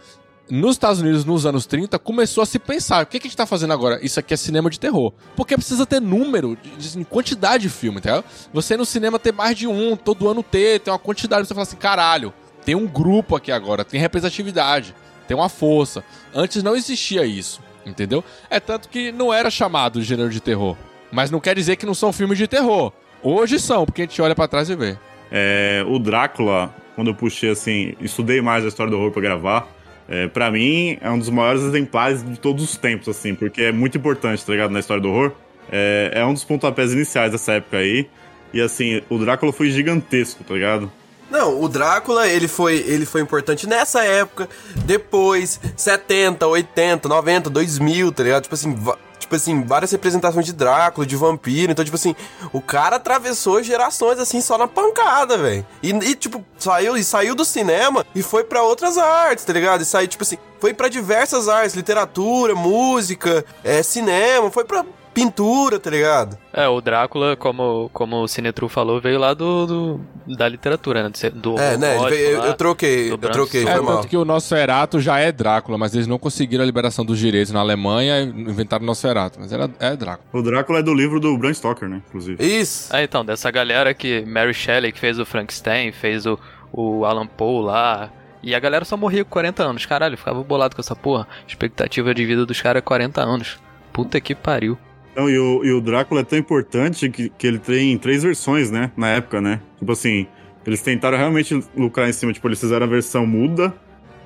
Nos 0.50 0.72
Estados 0.72 1.00
Unidos, 1.00 1.24
nos 1.24 1.46
anos 1.46 1.64
30, 1.64 1.98
começou 1.98 2.42
a 2.42 2.46
se 2.46 2.58
pensar: 2.58 3.02
o 3.02 3.06
que, 3.06 3.18
que 3.18 3.26
a 3.26 3.30
gente 3.30 3.36
tá 3.36 3.46
fazendo 3.46 3.72
agora? 3.72 3.98
Isso 4.04 4.20
aqui 4.20 4.34
é 4.34 4.36
cinema 4.36 4.68
de 4.68 4.78
terror. 4.78 5.10
Porque 5.34 5.56
precisa 5.56 5.86
ter 5.86 6.00
número, 6.02 6.54
de, 6.78 6.90
de- 6.98 7.04
quantidade 7.06 7.62
de 7.62 7.70
filme, 7.70 7.98
tá? 8.02 8.22
Você 8.52 8.76
no 8.76 8.84
cinema 8.84 9.18
ter 9.18 9.32
mais 9.32 9.56
de 9.56 9.66
um, 9.66 9.96
todo 9.96 10.28
ano 10.28 10.42
ter, 10.42 10.80
tem 10.80 10.92
uma 10.92 10.98
quantidade, 10.98 11.48
você 11.48 11.54
fala 11.54 11.62
assim: 11.62 11.76
caralho, 11.76 12.30
tem 12.62 12.74
um 12.74 12.86
grupo 12.86 13.34
aqui 13.34 13.50
agora, 13.50 13.86
tem 13.86 13.98
representatividade, 13.98 14.94
tem 15.26 15.36
uma 15.36 15.48
força. 15.48 16.04
Antes 16.34 16.62
não 16.62 16.76
existia 16.76 17.24
isso, 17.24 17.60
entendeu? 17.84 18.22
É 18.48 18.60
tanto 18.60 18.88
que 18.88 19.12
não 19.12 19.32
era 19.32 19.50
chamado 19.50 20.00
de 20.00 20.06
gênero 20.06 20.30
de 20.30 20.40
terror. 20.40 20.76
Mas 21.10 21.30
não 21.30 21.40
quer 21.40 21.54
dizer 21.54 21.76
que 21.76 21.86
não 21.86 21.94
são 21.94 22.12
filmes 22.12 22.38
de 22.38 22.48
terror. 22.48 22.92
Hoje 23.22 23.58
são, 23.58 23.86
porque 23.86 24.02
a 24.02 24.04
gente 24.04 24.20
olha 24.20 24.34
pra 24.34 24.48
trás 24.48 24.68
e 24.68 24.76
vê. 24.76 24.96
É, 25.30 25.84
o 25.88 25.98
Drácula, 25.98 26.74
quando 26.94 27.08
eu 27.08 27.14
puxei 27.14 27.50
assim, 27.50 27.94
estudei 28.00 28.40
mais 28.40 28.64
a 28.64 28.68
história 28.68 28.90
do 28.90 28.98
horror 28.98 29.10
pra 29.10 29.22
gravar. 29.22 29.68
É, 30.08 30.28
para 30.28 30.50
mim, 30.50 30.98
é 31.00 31.10
um 31.10 31.18
dos 31.18 31.30
maiores 31.30 31.62
exemplares 31.62 32.22
de 32.22 32.38
todos 32.38 32.62
os 32.62 32.76
tempos, 32.76 33.08
assim, 33.08 33.34
porque 33.34 33.62
é 33.62 33.72
muito 33.72 33.96
importante, 33.96 34.44
tá 34.44 34.52
ligado? 34.52 34.70
Na 34.70 34.80
história 34.80 35.02
do 35.02 35.08
horror. 35.08 35.32
É, 35.72 36.12
é 36.14 36.24
um 36.26 36.34
dos 36.34 36.44
pontapés 36.44 36.92
iniciais 36.92 37.32
dessa 37.32 37.54
época 37.54 37.78
aí. 37.78 38.06
E 38.52 38.60
assim, 38.60 39.02
o 39.08 39.18
Drácula 39.18 39.52
foi 39.52 39.70
gigantesco, 39.70 40.44
tá 40.44 40.54
ligado? 40.54 40.92
Não, 41.30 41.60
o 41.60 41.68
Drácula, 41.68 42.28
ele 42.28 42.46
foi, 42.46 42.76
ele 42.76 43.06
foi 43.06 43.20
importante 43.20 43.66
nessa 43.66 44.04
época, 44.04 44.48
depois, 44.84 45.58
70, 45.76 46.46
80, 46.46 47.08
90, 47.08 47.50
2000, 47.50 48.12
tá 48.12 48.22
ligado? 48.22 48.42
Tipo 48.42 48.54
assim, 48.54 48.76
tipo 49.24 49.34
assim, 49.34 49.62
várias 49.64 49.90
representações 49.90 50.46
de 50.46 50.52
Drácula, 50.52 51.06
de 51.06 51.16
vampiro. 51.16 51.72
Então, 51.72 51.84
tipo 51.84 51.96
assim, 51.96 52.14
o 52.52 52.60
cara 52.60 52.96
atravessou 52.96 53.62
gerações 53.62 54.18
assim 54.18 54.40
só 54.40 54.56
na 54.56 54.68
pancada, 54.68 55.36
velho. 55.36 55.66
E, 55.82 55.90
e, 55.90 56.14
tipo, 56.14 56.44
saiu, 56.58 56.96
e 56.96 57.02
saiu 57.02 57.34
do 57.34 57.44
cinema 57.44 58.06
e 58.14 58.22
foi 58.22 58.44
pra 58.44 58.62
outras 58.62 58.98
artes, 58.98 59.44
tá 59.44 59.52
ligado? 59.52 59.80
E 59.80 59.84
saiu, 59.84 60.08
tipo 60.08 60.22
assim, 60.22 60.38
foi 60.60 60.72
pra 60.72 60.88
diversas 60.88 61.48
artes, 61.48 61.74
literatura, 61.74 62.54
música, 62.54 63.44
é, 63.62 63.82
cinema, 63.82 64.50
foi 64.50 64.64
pra 64.64 64.84
pintura, 65.14 65.78
tá 65.78 65.88
ligado? 65.88 66.36
É, 66.52 66.66
o 66.68 66.80
Drácula, 66.80 67.36
como, 67.36 67.88
como 67.92 68.16
o 68.22 68.28
Cinetru 68.28 68.68
falou, 68.68 69.00
veio 69.00 69.18
lá 69.18 69.32
do, 69.32 69.66
do- 69.66 70.00
da 70.36 70.48
literatura, 70.48 71.02
né? 71.04 71.10
Do, 71.32 71.54
do 71.54 71.58
É, 71.60 71.76
né? 71.76 71.96
Eu, 71.96 72.02
lá, 72.40 72.46
eu 72.48 72.54
troquei, 72.54 73.08
do 73.16 73.26
eu 73.26 73.30
troquei, 73.30 73.62
foi 73.62 73.72
É, 73.72 73.80
mal. 73.80 73.96
tanto 73.96 74.08
que 74.08 74.16
o 74.16 74.24
Nosferatu 74.24 75.00
já 75.00 75.18
é 75.20 75.30
Drácula, 75.30 75.78
mas 75.78 75.94
eles 75.94 76.06
não 76.06 76.18
conseguiram 76.18 76.62
a 76.62 76.66
liberação 76.66 77.04
dos 77.04 77.18
direitos 77.18 77.52
na 77.52 77.60
Alemanha 77.60 78.20
e 78.20 78.24
inventaram 78.28 78.82
o 78.82 78.86
Nosferatu, 78.86 79.38
mas 79.40 79.52
era, 79.52 79.70
é 79.78 79.94
Drácula. 79.96 80.28
O 80.32 80.42
Drácula 80.42 80.80
é 80.80 80.82
do 80.82 80.92
livro 80.92 81.20
do 81.20 81.36
Bram 81.38 81.54
Stoker, 81.54 81.88
né? 81.88 82.02
Inclusive. 82.08 82.44
Isso. 82.44 82.94
É, 82.94 83.02
então, 83.04 83.24
dessa 83.24 83.50
galera 83.50 83.94
que 83.94 84.24
Mary 84.26 84.52
Shelley, 84.52 84.90
que 84.92 84.98
fez 85.00 85.18
o 85.18 85.24
Frankenstein, 85.24 85.92
fez 85.92 86.26
o, 86.26 86.38
o 86.72 87.04
Alan 87.04 87.26
Poe 87.26 87.64
lá. 87.64 88.10
E 88.42 88.54
a 88.54 88.58
galera 88.60 88.84
só 88.84 88.94
morria 88.96 89.24
com 89.24 89.30
40 89.30 89.62
anos. 89.62 89.86
Caralho, 89.86 90.18
ficava 90.18 90.42
bolado 90.42 90.74
com 90.76 90.80
essa 90.82 90.94
porra. 90.94 91.26
Expectativa 91.48 92.14
de 92.14 92.26
vida 92.26 92.44
dos 92.44 92.60
caras 92.60 92.80
é 92.80 92.84
40 92.84 93.22
anos. 93.22 93.58
Puta 93.90 94.20
que 94.20 94.34
pariu. 94.34 94.76
Então, 95.14 95.30
e 95.30 95.38
o, 95.38 95.64
e 95.64 95.70
o 95.72 95.80
Drácula 95.80 96.22
é 96.22 96.24
tão 96.24 96.36
importante 96.36 97.08
que, 97.08 97.28
que 97.28 97.46
ele 97.46 97.60
tem 97.60 97.96
três 97.96 98.24
versões, 98.24 98.68
né? 98.68 98.90
Na 98.96 99.10
época, 99.10 99.40
né? 99.40 99.60
Tipo 99.78 99.92
assim, 99.92 100.26
eles 100.66 100.82
tentaram 100.82 101.16
realmente 101.16 101.64
lucrar 101.76 102.08
em 102.08 102.12
cima. 102.12 102.32
Tipo, 102.32 102.48
eles 102.48 102.58
fizeram 102.58 102.84
a 102.84 102.88
versão 102.88 103.24
muda, 103.24 103.72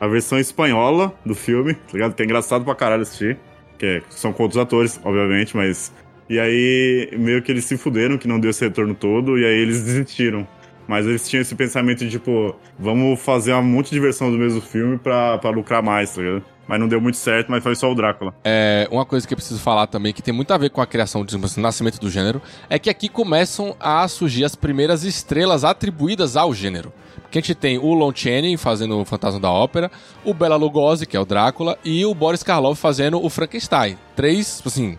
a 0.01 0.09
versão 0.09 0.38
espanhola 0.38 1.14
do 1.27 1.35
filme, 1.35 1.74
tá 1.74 1.92
ligado? 1.92 2.14
Que 2.14 2.22
é 2.22 2.24
engraçado 2.24 2.64
pra 2.64 2.74
caralho 2.74 3.03
assistir. 3.03 3.37
Que 3.79 3.85
é- 3.85 4.03
são 4.09 4.33
com 4.33 4.44
outros 4.44 4.59
atores, 4.61 4.98
obviamente, 5.05 5.55
mas. 5.55 5.92
E 6.27 6.38
aí, 6.40 7.11
meio 7.18 7.42
que 7.42 7.53
eles 7.53 7.66
se 7.66 7.77
fuderam, 7.77 8.16
que 8.16 8.27
não 8.27 8.40
deu 8.40 8.48
esse 8.51 8.64
retorno 8.64 8.94
todo, 8.94 9.38
e 9.38 9.44
aí 9.44 9.61
eles 9.61 9.83
desistiram. 9.85 10.48
Mas 10.88 11.07
eles 11.07 11.29
tinham 11.29 11.42
esse 11.42 11.55
pensamento 11.55 11.98
de, 11.98 12.11
tipo, 12.11 12.57
vamos 12.79 13.20
fazer 13.20 13.53
um 13.53 13.62
monte 13.62 13.90
de 13.90 14.01
versão 14.01 14.31
do 14.31 14.38
mesmo 14.38 14.62
filme 14.62 14.96
pra, 14.96 15.37
pra 15.37 15.51
lucrar 15.51 15.83
mais, 15.83 16.14
tá 16.14 16.22
ligado? 16.22 16.42
Mas 16.66 16.81
não 16.81 16.88
deu 16.88 17.01
muito 17.01 17.18
certo, 17.18 17.51
mas 17.51 17.62
foi 17.62 17.74
só 17.74 17.90
o 17.92 17.94
Drácula. 17.94 18.35
É, 18.44 18.88
uma 18.90 19.05
coisa 19.05 19.27
que 19.27 19.33
eu 19.33 19.37
preciso 19.37 19.61
falar 19.61 19.87
também, 19.87 20.12
que 20.12 20.22
tem 20.22 20.33
muito 20.33 20.51
a 20.53 20.59
ver 20.59 20.70
com 20.70 20.81
a 20.81 20.87
criação, 20.87 21.24
tipo 21.24 21.44
assim, 21.44 21.61
nascimento 21.61 21.98
do 22.01 22.11
gênero, 22.11 22.40
é 22.70 22.79
que 22.79 22.88
aqui 22.88 23.09
começam 23.09 23.77
a 23.79 24.07
surgir 24.09 24.44
as 24.44 24.55
primeiras 24.55 25.05
estrelas 25.05 25.62
atribuídas 25.62 26.37
ao 26.37 26.55
gênero. 26.55 26.92
Porque 27.22 27.38
a 27.38 27.40
gente 27.42 27.55
tem 27.55 27.79
o 27.79 27.92
Lon 27.92 28.12
Chaney 28.14 28.57
fazendo 28.57 28.98
o 28.98 29.05
Fantasma 29.05 29.38
da 29.38 29.51
Ópera, 29.51 29.90
o 30.24 30.33
Bela 30.33 30.57
Lugosi, 30.57 31.07
que 31.07 31.16
é 31.16 31.20
o 31.20 31.27
Drácula, 31.27 31.79
e 31.85 32.05
o 32.07 32.14
Boris 32.14 32.42
Karloff 32.42 32.81
fazendo 32.81 33.22
o 33.22 33.29
Frankenstein. 33.29 33.98
Três, 34.16 34.57
tipo 34.57 34.68
assim, 34.68 34.96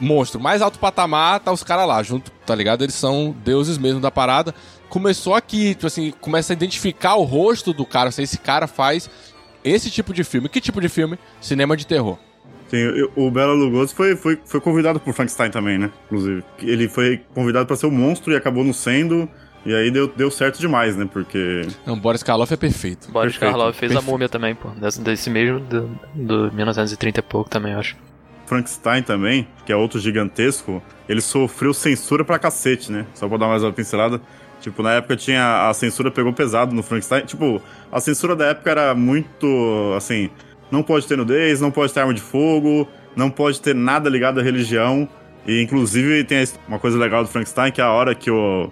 monstro. 0.00 0.40
Mais 0.40 0.62
alto 0.62 0.78
patamar, 0.78 1.40
tá 1.40 1.52
os 1.52 1.62
caras 1.62 1.86
lá 1.86 2.02
junto, 2.02 2.30
tá 2.46 2.54
ligado? 2.54 2.82
Eles 2.82 2.94
são 2.94 3.34
deuses 3.44 3.78
mesmo 3.78 4.00
da 4.00 4.10
parada. 4.10 4.54
Começou 4.92 5.34
aqui, 5.34 5.70
tipo 5.70 5.86
assim, 5.86 6.12
começa 6.20 6.52
a 6.52 6.54
identificar 6.54 7.14
o 7.14 7.22
rosto 7.22 7.72
do 7.72 7.86
cara, 7.86 8.10
se 8.10 8.22
esse 8.22 8.36
cara 8.36 8.66
faz 8.66 9.08
esse 9.64 9.90
tipo 9.90 10.12
de 10.12 10.22
filme. 10.22 10.50
Que 10.50 10.60
tipo 10.60 10.82
de 10.82 10.88
filme? 10.90 11.18
Cinema 11.40 11.74
de 11.78 11.86
terror. 11.86 12.18
Sim, 12.68 13.08
o 13.16 13.30
Bela 13.30 13.54
Lugosi 13.54 13.94
foi, 13.94 14.14
foi, 14.14 14.38
foi 14.44 14.60
convidado 14.60 15.00
por 15.00 15.14
Frankenstein 15.14 15.50
também, 15.50 15.78
né? 15.78 15.90
Inclusive. 16.04 16.44
Ele 16.58 16.90
foi 16.90 17.22
convidado 17.32 17.64
pra 17.66 17.74
ser 17.74 17.86
o 17.86 17.90
monstro 17.90 18.34
e 18.34 18.36
acabou 18.36 18.62
não 18.62 18.74
sendo. 18.74 19.26
E 19.64 19.74
aí 19.74 19.90
deu, 19.90 20.08
deu 20.08 20.30
certo 20.30 20.58
demais, 20.58 20.94
né? 20.94 21.08
Porque. 21.10 21.62
Não, 21.86 21.98
Boris 21.98 22.22
Karloff 22.22 22.52
é 22.52 22.56
perfeito. 22.58 23.10
Boris 23.10 23.32
Perfeito, 23.32 23.50
Karloff 23.50 23.78
fez 23.78 23.92
a 23.92 23.94
perfeito. 23.94 24.12
múmia 24.12 24.28
também, 24.28 24.54
pô. 24.54 24.68
Desse, 24.70 25.00
desse 25.00 25.30
mesmo, 25.30 25.58
do, 25.58 25.88
do 26.14 26.52
1930 26.52 27.18
e 27.18 27.22
pouco 27.22 27.48
também, 27.48 27.72
eu 27.72 27.78
acho. 27.78 27.96
Frankenstein 28.44 29.02
também, 29.02 29.48
que 29.64 29.72
é 29.72 29.76
outro 29.76 29.98
gigantesco, 29.98 30.82
ele 31.08 31.22
sofreu 31.22 31.72
censura 31.72 32.22
pra 32.22 32.38
cacete, 32.38 32.92
né? 32.92 33.06
Só 33.14 33.26
pra 33.26 33.38
dar 33.38 33.48
mais 33.48 33.62
uma 33.62 33.72
pincelada. 33.72 34.20
Tipo, 34.62 34.80
na 34.82 34.92
época 34.92 35.16
tinha. 35.16 35.68
A 35.68 35.74
censura 35.74 36.10
pegou 36.10 36.32
pesado 36.32 36.72
no 36.74 36.82
Frankenstein. 36.82 37.24
Tipo, 37.26 37.60
a 37.90 38.00
censura 38.00 38.36
da 38.36 38.46
época 38.46 38.70
era 38.70 38.94
muito. 38.94 39.92
Assim. 39.96 40.30
Não 40.70 40.82
pode 40.82 41.06
ter 41.06 41.18
nudez, 41.18 41.60
não 41.60 41.70
pode 41.70 41.92
ter 41.92 42.00
arma 42.00 42.14
de 42.14 42.22
fogo, 42.22 42.88
não 43.14 43.28
pode 43.28 43.60
ter 43.60 43.74
nada 43.74 44.08
ligado 44.08 44.40
à 44.40 44.42
religião. 44.42 45.06
E 45.46 45.60
inclusive 45.60 46.24
tem 46.24 46.42
uma 46.66 46.78
coisa 46.78 46.96
legal 46.96 47.22
do 47.22 47.28
Frankenstein, 47.28 47.72
que 47.72 47.80
é 47.80 47.84
a 47.84 47.90
hora 47.90 48.14
que 48.14 48.30
o. 48.30 48.70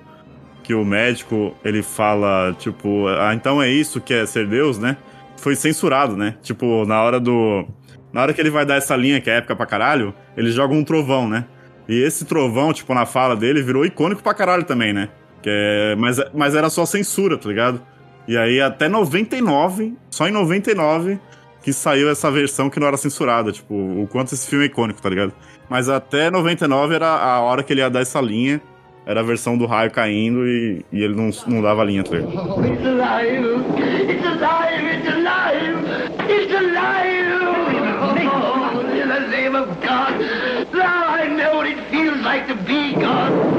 Que 0.62 0.74
o 0.74 0.84
médico 0.84 1.56
ele 1.64 1.82
fala, 1.82 2.54
tipo, 2.56 3.08
ah, 3.08 3.34
então 3.34 3.60
é 3.60 3.68
isso 3.68 4.00
que 4.00 4.14
é 4.14 4.24
ser 4.24 4.46
Deus, 4.46 4.78
né? 4.78 4.96
Foi 5.36 5.56
censurado, 5.56 6.16
né? 6.16 6.36
Tipo, 6.42 6.84
na 6.86 7.02
hora 7.02 7.18
do. 7.18 7.66
Na 8.12 8.22
hora 8.22 8.32
que 8.32 8.40
ele 8.40 8.50
vai 8.50 8.64
dar 8.64 8.76
essa 8.76 8.94
linha 8.94 9.20
que 9.20 9.28
é 9.28 9.38
épica 9.38 9.56
pra 9.56 9.66
caralho, 9.66 10.14
ele 10.36 10.52
joga 10.52 10.72
um 10.72 10.84
trovão, 10.84 11.28
né? 11.28 11.46
E 11.88 12.00
esse 12.00 12.24
trovão, 12.24 12.72
tipo, 12.72 12.94
na 12.94 13.04
fala 13.04 13.34
dele, 13.34 13.62
virou 13.62 13.84
icônico 13.84 14.22
pra 14.22 14.32
caralho 14.32 14.62
também, 14.62 14.92
né? 14.92 15.08
Que 15.42 15.50
é, 15.50 15.96
mas, 15.96 16.20
mas 16.34 16.54
era 16.54 16.68
só 16.68 16.84
censura, 16.84 17.38
tá 17.38 17.48
ligado? 17.48 17.80
E 18.28 18.36
aí 18.36 18.60
até 18.60 18.88
99, 18.88 19.94
só 20.10 20.28
em 20.28 20.30
99, 20.30 21.18
que 21.62 21.72
saiu 21.72 22.10
essa 22.10 22.30
versão 22.30 22.70
que 22.70 22.78
não 22.78 22.86
era 22.86 22.96
censurada. 22.96 23.52
Tipo, 23.52 23.74
o 23.74 24.06
quanto 24.10 24.34
esse 24.34 24.48
filme 24.48 24.64
é 24.64 24.68
icônico, 24.68 25.00
tá 25.00 25.08
ligado? 25.08 25.32
Mas 25.68 25.88
até 25.88 26.30
99 26.30 26.94
era 26.94 27.06
a 27.06 27.40
hora 27.40 27.62
que 27.62 27.72
ele 27.72 27.80
ia 27.80 27.90
dar 27.90 28.00
essa 28.00 28.20
linha. 28.20 28.60
Era 29.06 29.20
a 29.20 29.22
versão 29.22 29.56
do 29.56 29.66
raio 29.66 29.90
caindo 29.90 30.46
e, 30.46 30.84
e 30.92 31.02
ele 31.02 31.14
não, 31.14 31.30
não 31.46 31.62
dava 31.62 31.82
linha, 31.84 32.04
tá 32.04 32.16
ligado? 32.16 32.32
Oh, 32.36 32.60
it's 32.64 32.86
alive! 32.86 33.44
It's 34.08 34.26
alive! 34.26 34.86
It's 34.86 35.08
alive! 35.08 35.86
It's 36.28 36.54
alive! 36.54 37.30
Oh, 38.32 38.80
in 38.94 39.08
the 39.08 39.26
name 39.28 39.56
of 39.56 39.68
God! 39.80 40.20
Now 40.72 41.08
I 41.08 41.28
know 41.28 41.56
what 41.56 41.66
it 41.66 41.80
feels 41.90 42.20
like 42.22 42.46
to 42.48 42.54
be 42.54 42.94
God! 42.94 43.49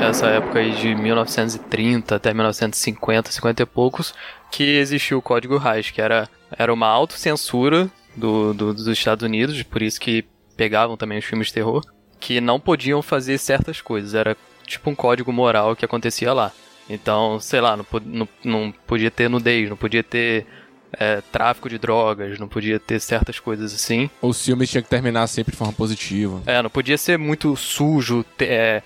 Essa 0.00 0.26
época 0.26 0.58
aí 0.58 0.72
de 0.72 0.94
1930 0.94 2.16
até 2.16 2.32
1950, 2.32 3.32
50 3.32 3.62
e 3.62 3.66
poucos, 3.66 4.14
que 4.50 4.62
existiu 4.62 5.18
o 5.18 5.22
Código 5.22 5.58
Reich, 5.58 5.92
que 5.92 6.00
era, 6.00 6.28
era 6.56 6.72
uma 6.72 6.86
autocensura 6.86 7.90
do, 8.14 8.54
do, 8.54 8.74
dos 8.74 8.86
Estados 8.86 9.24
Unidos, 9.24 9.62
por 9.62 9.82
isso 9.82 10.00
que 10.00 10.24
pegavam 10.56 10.96
também 10.96 11.18
os 11.18 11.24
filmes 11.24 11.48
de 11.48 11.54
terror, 11.54 11.84
que 12.18 12.40
não 12.40 12.58
podiam 12.58 13.02
fazer 13.02 13.38
certas 13.38 13.80
coisas, 13.80 14.14
era 14.14 14.36
tipo 14.66 14.90
um 14.90 14.94
código 14.94 15.32
moral 15.32 15.76
que 15.76 15.84
acontecia 15.84 16.32
lá. 16.32 16.52
Então, 16.88 17.38
sei 17.40 17.60
lá, 17.60 17.76
não, 17.76 17.86
não, 18.04 18.28
não 18.44 18.74
podia 18.86 19.10
ter 19.10 19.28
nudez, 19.28 19.68
não 19.68 19.76
podia 19.76 20.02
ter 20.02 20.46
é, 20.92 21.20
tráfico 21.32 21.68
de 21.68 21.78
drogas, 21.78 22.38
não 22.38 22.48
podia 22.48 22.78
ter 22.78 23.00
certas 23.00 23.38
coisas 23.38 23.74
assim. 23.74 24.08
Os 24.22 24.44
filmes 24.44 24.70
tinham 24.70 24.82
que 24.82 24.88
terminar 24.88 25.26
sempre 25.26 25.52
de 25.52 25.58
forma 25.58 25.72
positiva. 25.72 26.42
É, 26.46 26.62
não 26.62 26.70
podia 26.70 26.96
ser 26.96 27.18
muito 27.18 27.54
sujo, 27.56 28.24
é, 28.40 28.82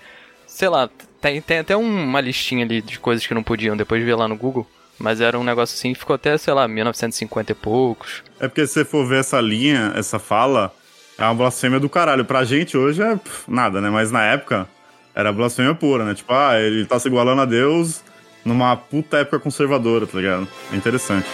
sei 0.61 0.69
lá, 0.69 0.87
tem, 1.19 1.41
tem 1.41 1.57
até 1.57 1.75
um- 1.75 2.03
uma 2.03 2.21
listinha 2.21 2.63
ali 2.63 2.83
de 2.83 2.99
coisas 2.99 3.25
que 3.25 3.33
não 3.33 3.41
podiam, 3.41 3.75
depois 3.75 3.99
de 3.99 4.05
ver 4.05 4.13
lá 4.13 4.27
no 4.27 4.35
Google, 4.35 4.67
mas 4.99 5.19
era 5.19 5.39
um 5.39 5.43
negócio 5.43 5.73
assim 5.75 5.95
ficou 5.95 6.13
até, 6.13 6.37
sei 6.37 6.53
lá, 6.53 6.67
1950 6.67 7.51
e 7.51 7.55
poucos. 7.55 8.21
É 8.39 8.47
porque 8.47 8.67
se 8.67 8.73
você 8.73 8.85
for 8.85 9.07
ver 9.07 9.21
essa 9.21 9.41
linha, 9.41 9.91
essa 9.95 10.19
fala, 10.19 10.71
é 11.17 11.23
uma 11.23 11.33
blasfêmia 11.33 11.79
do 11.79 11.89
caralho. 11.89 12.23
Pra 12.25 12.43
gente 12.43 12.77
hoje 12.77 13.01
é 13.01 13.15
pff, 13.15 13.49
nada, 13.49 13.81
né? 13.81 13.89
Mas 13.89 14.11
na 14.11 14.23
época 14.23 14.67
era 15.15 15.33
blasfêmia 15.33 15.73
pura, 15.73 16.05
né? 16.05 16.13
Tipo, 16.13 16.31
ah, 16.31 16.59
ele 16.59 16.85
tá 16.85 16.99
se 16.99 17.07
igualando 17.07 17.41
a 17.41 17.45
Deus 17.45 18.03
numa 18.45 18.75
puta 18.77 19.17
época 19.17 19.39
conservadora, 19.39 20.05
tá 20.05 20.15
ligado? 20.19 20.47
É 20.71 20.75
interessante. 20.75 21.25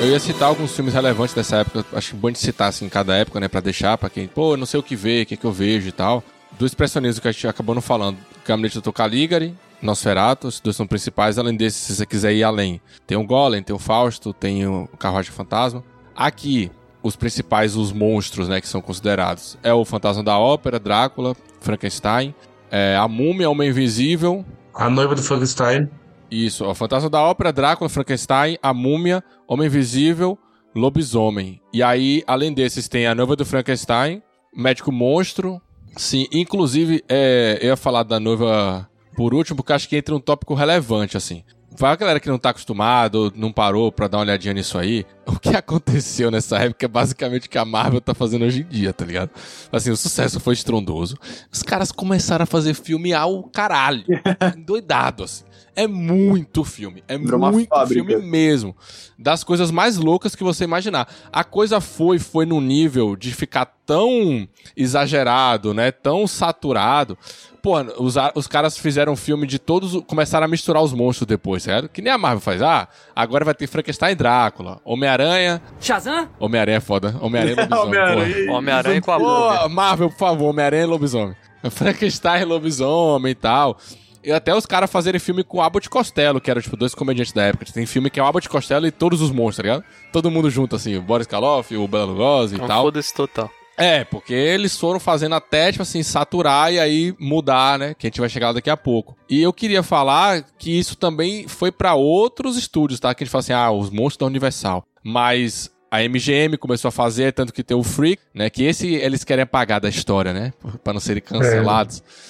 Eu 0.00 0.06
ia 0.06 0.18
citar 0.18 0.48
alguns 0.48 0.74
filmes 0.74 0.94
relevantes 0.94 1.34
dessa 1.34 1.58
época, 1.58 1.84
acho 1.92 2.16
bom 2.16 2.30
de 2.30 2.38
citar 2.38 2.70
assim 2.70 2.88
cada 2.88 3.14
época, 3.14 3.38
né, 3.38 3.48
Pra 3.48 3.60
deixar 3.60 3.98
pra 3.98 4.08
quem, 4.08 4.26
pô, 4.26 4.56
não 4.56 4.64
sei 4.64 4.80
o 4.80 4.82
que 4.82 4.96
ver, 4.96 5.24
o 5.24 5.26
que, 5.26 5.36
que 5.36 5.44
eu 5.44 5.52
vejo 5.52 5.88
e 5.88 5.92
tal. 5.92 6.24
Do 6.58 6.64
expressionismo 6.64 7.20
que 7.20 7.28
a 7.28 7.32
gente 7.32 7.46
acabou 7.46 7.74
não 7.74 7.82
falando, 7.82 8.16
Gabinete 8.46 8.80
do 8.80 8.90
Dr. 8.90 8.92
Caligari, 8.92 9.54
Nosferatu, 9.82 10.48
os 10.48 10.58
dois 10.58 10.74
são 10.74 10.86
principais, 10.86 11.38
além 11.38 11.54
desses, 11.54 11.82
se 11.82 11.96
você 11.96 12.06
quiser 12.06 12.32
ir 12.32 12.42
além. 12.42 12.80
Tem 13.06 13.18
o 13.18 13.26
Golem, 13.26 13.62
tem 13.62 13.76
o 13.76 13.78
Fausto, 13.78 14.32
tem 14.32 14.66
o 14.66 14.88
Carruagem 14.98 15.32
Fantasma. 15.32 15.84
Aqui, 16.16 16.72
os 17.02 17.14
principais, 17.14 17.76
os 17.76 17.92
monstros, 17.92 18.48
né, 18.48 18.58
que 18.58 18.68
são 18.68 18.80
considerados, 18.80 19.58
é 19.62 19.74
o 19.74 19.84
Fantasma 19.84 20.22
da 20.22 20.38
Ópera, 20.38 20.78
Drácula, 20.78 21.36
Frankenstein, 21.60 22.34
é, 22.70 22.96
a 22.96 23.06
Múmia, 23.06 23.50
Homem 23.50 23.68
Invisível, 23.68 24.46
A 24.74 24.88
noiva 24.88 25.14
do 25.14 25.22
Frankenstein. 25.22 25.90
Isso, 26.30 26.64
ó, 26.64 26.74
Fantasma 26.74 27.10
da 27.10 27.22
Ópera, 27.22 27.52
Drácula, 27.52 27.88
Frankenstein, 27.88 28.56
A 28.62 28.72
Múmia, 28.72 29.22
Homem 29.48 29.66
Invisível, 29.66 30.38
Lobisomem. 30.74 31.60
E 31.72 31.82
aí, 31.82 32.22
além 32.26 32.52
desses, 32.52 32.88
tem 32.88 33.06
A 33.06 33.14
Noiva 33.14 33.34
do 33.34 33.44
Frankenstein, 33.44 34.22
Médico 34.54 34.92
Monstro. 34.92 35.60
Sim, 35.96 36.26
inclusive, 36.32 37.02
é, 37.08 37.58
eu 37.60 37.68
ia 37.68 37.76
falar 37.76 38.04
da 38.04 38.20
noiva 38.20 38.88
por 39.16 39.34
último, 39.34 39.56
porque 39.56 39.72
acho 39.72 39.88
que 39.88 39.96
entra 39.96 40.14
um 40.14 40.20
tópico 40.20 40.54
relevante, 40.54 41.16
assim. 41.16 41.42
Pra 41.76 41.96
galera 41.96 42.20
que 42.20 42.28
não 42.28 42.38
tá 42.38 42.50
acostumado, 42.50 43.32
não 43.34 43.52
parou 43.52 43.90
pra 43.92 44.08
dar 44.08 44.18
uma 44.18 44.24
olhadinha 44.24 44.52
nisso 44.52 44.76
aí, 44.76 45.06
o 45.26 45.38
que 45.38 45.56
aconteceu 45.56 46.30
nessa 46.30 46.58
época 46.58 46.84
é 46.84 46.88
basicamente 46.88 47.46
o 47.46 47.50
que 47.50 47.58
a 47.58 47.64
Marvel 47.64 48.00
tá 48.00 48.14
fazendo 48.14 48.44
hoje 48.44 48.60
em 48.60 48.68
dia, 48.68 48.92
tá 48.92 49.04
ligado? 49.04 49.30
Assim, 49.72 49.90
o 49.90 49.96
sucesso 49.96 50.38
foi 50.40 50.54
estrondoso. 50.54 51.16
Os 51.50 51.62
caras 51.62 51.90
começaram 51.90 52.42
a 52.42 52.46
fazer 52.46 52.74
filme 52.74 53.12
ao 53.12 53.44
caralho. 53.44 54.04
Endoidado, 54.56 55.24
assim. 55.24 55.44
É 55.76 55.86
muito 55.86 56.64
filme. 56.64 57.02
É 57.06 57.16
Virou 57.16 57.40
muito 57.50 57.86
filme 57.86 58.16
mesmo. 58.16 58.76
Das 59.18 59.44
coisas 59.44 59.70
mais 59.70 59.96
loucas 59.96 60.34
que 60.34 60.42
você 60.44 60.64
imaginar. 60.64 61.08
A 61.32 61.44
coisa 61.44 61.80
foi, 61.80 62.18
foi 62.18 62.46
num 62.46 62.60
nível 62.60 63.16
de 63.16 63.32
ficar 63.32 63.66
tão 63.86 64.48
exagerado, 64.76 65.74
né? 65.74 65.90
Tão 65.90 66.26
saturado. 66.26 67.16
Pô, 67.62 67.78
os, 67.98 68.14
os 68.34 68.46
caras 68.46 68.78
fizeram 68.78 69.12
um 69.12 69.16
filme 69.16 69.46
de 69.46 69.58
todos. 69.58 70.02
Começaram 70.06 70.46
a 70.46 70.48
misturar 70.48 70.82
os 70.82 70.92
monstros 70.92 71.26
depois, 71.26 71.62
certo? 71.62 71.88
Que 71.88 72.00
nem 72.00 72.12
a 72.12 72.18
Marvel 72.18 72.40
faz. 72.40 72.62
Ah, 72.62 72.88
agora 73.14 73.44
vai 73.44 73.54
ter 73.54 73.66
Frankenstein 73.66 74.12
e 74.12 74.14
Drácula. 74.14 74.80
Homem-Aranha. 74.84 75.60
Shazam? 75.80 76.28
Homem-Aranha 76.38 76.78
é 76.78 76.80
foda. 76.80 77.16
Homem-Aranha 77.20 77.54
e 77.54 77.56
lobisomem. 77.68 78.00
Homem-Aranha 78.00 78.52
Homem-Aranha 78.52 79.02
com 79.02 79.12
a. 79.12 79.68
Marvel, 79.68 80.08
por 80.08 80.18
favor, 80.18 80.48
Homem-Aranha 80.48 80.84
e 80.84 80.86
lobisomem. 80.86 81.36
Frankenstein, 81.70 82.44
lobisomem 82.44 83.32
e 83.32 83.34
tal. 83.34 83.76
E 84.22 84.30
até 84.32 84.54
os 84.54 84.66
caras 84.66 84.90
fazerem 84.90 85.18
filme 85.18 85.42
com 85.42 85.58
o 85.58 85.62
Abbott 85.62 85.86
e 85.86 85.90
Costello, 85.90 86.40
que 86.40 86.50
eram, 86.50 86.60
tipo, 86.60 86.76
dois 86.76 86.94
comediantes 86.94 87.32
da 87.32 87.42
época. 87.44 87.64
Tem 87.72 87.86
filme 87.86 88.10
que 88.10 88.20
é 88.20 88.22
o 88.22 88.26
Abbott 88.26 88.46
e 88.46 88.50
Costello 88.50 88.86
e 88.86 88.90
todos 88.90 89.20
os 89.22 89.30
monstros, 89.30 89.56
tá 89.56 89.62
ligado? 89.62 89.84
Todo 90.12 90.30
mundo 90.30 90.50
junto, 90.50 90.76
assim, 90.76 90.96
o 90.96 91.02
Boris 91.02 91.26
Karloff, 91.26 91.74
o 91.76 91.88
Bela 91.88 92.04
Lugosi 92.06 92.56
e 92.56 92.60
Um 92.60 92.66
tal. 92.66 92.82
foda-se 92.84 93.14
total. 93.14 93.50
É, 93.78 94.04
porque 94.04 94.34
eles 94.34 94.76
foram 94.76 95.00
fazendo 95.00 95.34
até, 95.34 95.72
tipo 95.72 95.80
assim, 95.82 96.02
saturar 96.02 96.70
e 96.70 96.78
aí 96.78 97.14
mudar, 97.18 97.78
né? 97.78 97.94
Que 97.98 98.06
a 98.06 98.08
gente 98.08 98.20
vai 98.20 98.28
chegar 98.28 98.48
lá 98.48 98.52
daqui 98.52 98.68
a 98.68 98.76
pouco. 98.76 99.16
E 99.26 99.40
eu 99.40 99.54
queria 99.54 99.82
falar 99.82 100.44
que 100.58 100.78
isso 100.78 100.96
também 100.96 101.48
foi 101.48 101.72
pra 101.72 101.94
outros 101.94 102.58
estúdios, 102.58 103.00
tá? 103.00 103.14
Que 103.14 103.22
a 103.22 103.24
gente 103.24 103.32
fala 103.32 103.40
assim, 103.40 103.52
ah, 103.54 103.70
os 103.70 103.88
monstros 103.88 104.18
da 104.18 104.26
Universal. 104.26 104.84
Mas 105.02 105.70
a 105.90 106.02
MGM 106.02 106.58
começou 106.58 106.90
a 106.90 106.92
fazer, 106.92 107.32
tanto 107.32 107.54
que 107.54 107.64
tem 107.64 107.74
o 107.74 107.82
Freak, 107.82 108.20
né? 108.34 108.50
Que 108.50 108.64
esse 108.64 108.86
eles 108.96 109.24
querem 109.24 109.44
apagar 109.44 109.80
da 109.80 109.88
história, 109.88 110.34
né? 110.34 110.52
Pra 110.84 110.92
não 110.92 111.00
serem 111.00 111.22
cancelados. 111.22 112.02
É, 112.06 112.29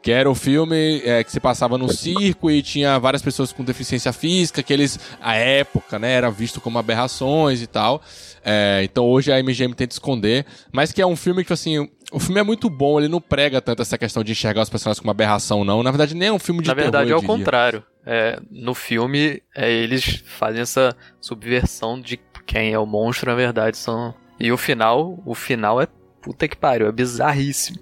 que 0.00 0.12
era 0.12 0.30
o 0.30 0.34
filme 0.34 1.02
é, 1.04 1.24
que 1.24 1.32
se 1.32 1.40
passava 1.40 1.76
no 1.76 1.92
circo 1.92 2.50
e 2.50 2.62
tinha 2.62 2.98
várias 2.98 3.22
pessoas 3.22 3.52
com 3.52 3.64
deficiência 3.64 4.12
física, 4.12 4.62
que 4.62 4.72
eles, 4.72 4.98
à 5.20 5.34
época, 5.34 5.98
né, 5.98 6.12
era 6.12 6.30
visto 6.30 6.60
como 6.60 6.78
aberrações 6.78 7.60
e 7.60 7.66
tal. 7.66 8.00
É, 8.44 8.80
então 8.84 9.04
hoje 9.04 9.32
a 9.32 9.42
MGM 9.42 9.74
tenta 9.74 9.94
esconder, 9.94 10.46
mas 10.72 10.92
que 10.92 11.02
é 11.02 11.06
um 11.06 11.16
filme 11.16 11.38
que, 11.42 11.46
tipo 11.46 11.54
assim, 11.54 11.88
o 12.12 12.20
filme 12.20 12.40
é 12.40 12.42
muito 12.44 12.68
bom, 12.68 13.00
ele 13.00 13.08
não 13.08 13.20
prega 13.20 13.60
tanto 13.60 13.82
essa 13.82 13.96
questão 13.96 14.22
de 14.22 14.32
enxergar 14.32 14.62
os 14.62 14.70
personagens 14.70 15.00
como 15.00 15.10
aberração, 15.10 15.64
não. 15.64 15.82
Na 15.82 15.90
verdade, 15.90 16.14
nem 16.14 16.28
é 16.28 16.32
um 16.32 16.38
filme 16.38 16.62
de 16.62 16.68
Na 16.68 16.74
verdade, 16.74 17.06
terror, 17.06 17.20
é 17.20 17.24
eu 17.24 17.24
o 17.24 17.26
contrário. 17.26 17.82
É, 18.04 18.38
no 18.50 18.74
filme, 18.74 19.42
é, 19.56 19.70
eles 19.70 20.22
fazem 20.26 20.60
essa 20.60 20.94
subversão 21.20 22.00
de 22.00 22.20
quem 22.46 22.72
é 22.72 22.78
o 22.78 22.86
monstro, 22.86 23.30
na 23.30 23.36
verdade, 23.36 23.76
são. 23.76 24.14
E 24.38 24.52
o 24.52 24.58
final, 24.58 25.22
o 25.24 25.34
final 25.34 25.80
é 25.80 25.86
puta 26.20 26.46
que 26.46 26.56
pariu, 26.56 26.88
é 26.88 26.92
bizarríssimo. 26.92 27.78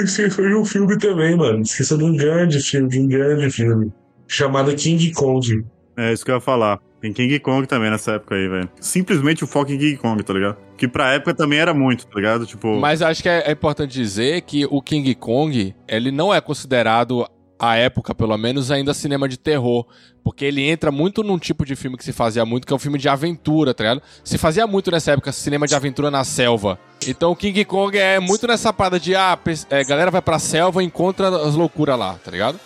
Esse 0.00 0.30
foi 0.30 0.54
um 0.54 0.64
filme 0.64 0.98
também, 0.98 1.36
mano. 1.36 1.62
Esqueça 1.62 1.96
de 1.96 2.04
um 2.04 2.16
grande 2.16 2.60
filme, 2.60 2.88
de 2.88 3.00
um 3.00 3.08
grande 3.08 3.50
filme. 3.50 3.92
Chamado 4.26 4.74
King 4.74 5.12
Kong. 5.12 5.64
É 5.96 6.12
isso 6.12 6.24
que 6.24 6.30
eu 6.30 6.36
ia 6.36 6.40
falar. 6.40 6.80
Tem 7.00 7.12
King 7.12 7.38
Kong 7.40 7.66
também 7.66 7.90
nessa 7.90 8.12
época 8.12 8.36
aí, 8.36 8.48
velho. 8.48 8.70
Simplesmente 8.80 9.42
o 9.42 9.46
foco 9.46 9.72
em 9.72 9.78
King 9.78 9.96
Kong, 9.96 10.22
tá 10.22 10.32
ligado? 10.32 10.56
Que 10.76 10.86
pra 10.86 11.12
época 11.14 11.34
também 11.34 11.58
era 11.58 11.74
muito, 11.74 12.06
tá 12.06 12.14
ligado? 12.14 12.46
Tipo. 12.46 12.78
Mas 12.78 13.02
acho 13.02 13.20
que 13.22 13.28
é, 13.28 13.48
é 13.48 13.52
importante 13.52 13.92
dizer 13.92 14.42
que 14.42 14.64
o 14.70 14.80
King 14.80 15.12
Kong, 15.16 15.74
ele 15.88 16.12
não 16.12 16.32
é 16.32 16.40
considerado, 16.40 17.26
à 17.62 17.76
época 17.76 18.12
pelo 18.12 18.36
menos, 18.36 18.72
ainda 18.72 18.92
cinema 18.92 19.28
de 19.28 19.38
terror. 19.38 19.86
Porque 20.24 20.44
ele 20.44 20.68
entra 20.68 20.90
muito 20.90 21.22
num 21.22 21.38
tipo 21.38 21.64
de 21.64 21.76
filme 21.76 21.96
que 21.96 22.04
se 22.04 22.12
fazia 22.12 22.44
muito, 22.44 22.66
que 22.66 22.72
é 22.72 22.76
um 22.76 22.78
filme 22.78 22.98
de 22.98 23.08
aventura, 23.08 23.72
tá 23.72 23.84
ligado? 23.84 24.02
Se 24.24 24.36
fazia 24.36 24.66
muito 24.66 24.90
nessa 24.90 25.12
época 25.12 25.30
cinema 25.30 25.66
de 25.66 25.74
aventura 25.74 26.10
na 26.10 26.24
selva. 26.24 26.78
Então 27.06 27.30
o 27.30 27.36
King 27.36 27.64
Kong 27.64 27.96
é 27.96 28.18
muito 28.18 28.46
nessa 28.46 28.72
parada 28.72 28.98
de, 28.98 29.14
ah, 29.14 29.38
é, 29.70 29.84
galera 29.84 30.10
vai 30.10 30.22
pra 30.22 30.38
selva 30.38 30.82
e 30.82 30.86
encontra 30.86 31.28
as 31.28 31.54
loucuras 31.54 31.98
lá, 31.98 32.14
tá 32.14 32.30
ligado? 32.30 32.58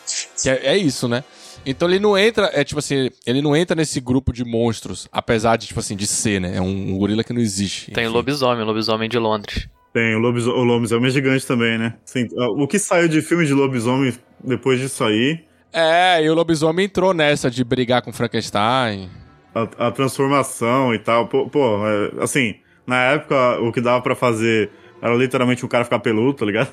Que 0.42 0.48
é, 0.50 0.66
é 0.66 0.76
isso, 0.78 1.08
né? 1.08 1.22
Então 1.64 1.88
ele 1.88 1.98
não 1.98 2.16
entra, 2.16 2.50
é 2.54 2.62
tipo 2.62 2.78
assim, 2.78 3.10
ele 3.26 3.42
não 3.42 3.56
entra 3.56 3.74
nesse 3.74 4.00
grupo 4.00 4.32
de 4.32 4.44
monstros, 4.44 5.08
apesar 5.10 5.56
de, 5.56 5.66
tipo 5.66 5.80
assim, 5.80 5.96
de 5.96 6.06
ser, 6.06 6.40
né? 6.40 6.56
É 6.56 6.60
um, 6.60 6.94
um 6.94 6.98
gorila 6.98 7.24
que 7.24 7.32
não 7.32 7.40
existe. 7.40 7.90
Tem 7.90 8.06
o 8.06 8.12
lobisomem, 8.12 8.62
o 8.62 8.66
lobisomem 8.66 9.08
de 9.08 9.18
Londres. 9.18 9.68
Tem, 9.92 10.14
o, 10.14 10.18
lobis... 10.18 10.46
o 10.46 10.62
lobisomem 10.62 11.08
é 11.08 11.10
gigante 11.10 11.46
também, 11.46 11.78
né? 11.78 11.94
Sim, 12.04 12.28
o 12.36 12.68
que 12.68 12.78
saiu 12.78 13.08
de 13.08 13.22
filme 13.22 13.46
de 13.46 13.54
lobisomem 13.54 14.12
depois 14.42 14.80
disso 14.80 15.04
aí, 15.04 15.44
É, 15.72 16.22
e 16.22 16.30
o 16.30 16.34
lobisomem 16.34 16.86
entrou 16.86 17.12
nessa 17.12 17.50
de 17.50 17.62
brigar 17.64 18.00
com 18.02 18.12
Frankenstein. 18.12 19.10
a, 19.54 19.88
a 19.88 19.90
transformação 19.90 20.94
e 20.94 20.98
tal. 20.98 21.26
Pô, 21.28 21.48
pô, 21.48 21.86
é, 21.86 22.22
assim, 22.22 22.54
na 22.86 23.02
época 23.12 23.58
o 23.60 23.72
que 23.72 23.80
dava 23.80 24.00
pra 24.02 24.14
fazer 24.14 24.70
era 25.02 25.14
literalmente 25.14 25.64
o 25.64 25.68
cara 25.68 25.84
ficar 25.84 25.98
peludo, 25.98 26.34
tá 26.38 26.46
ligado? 26.46 26.72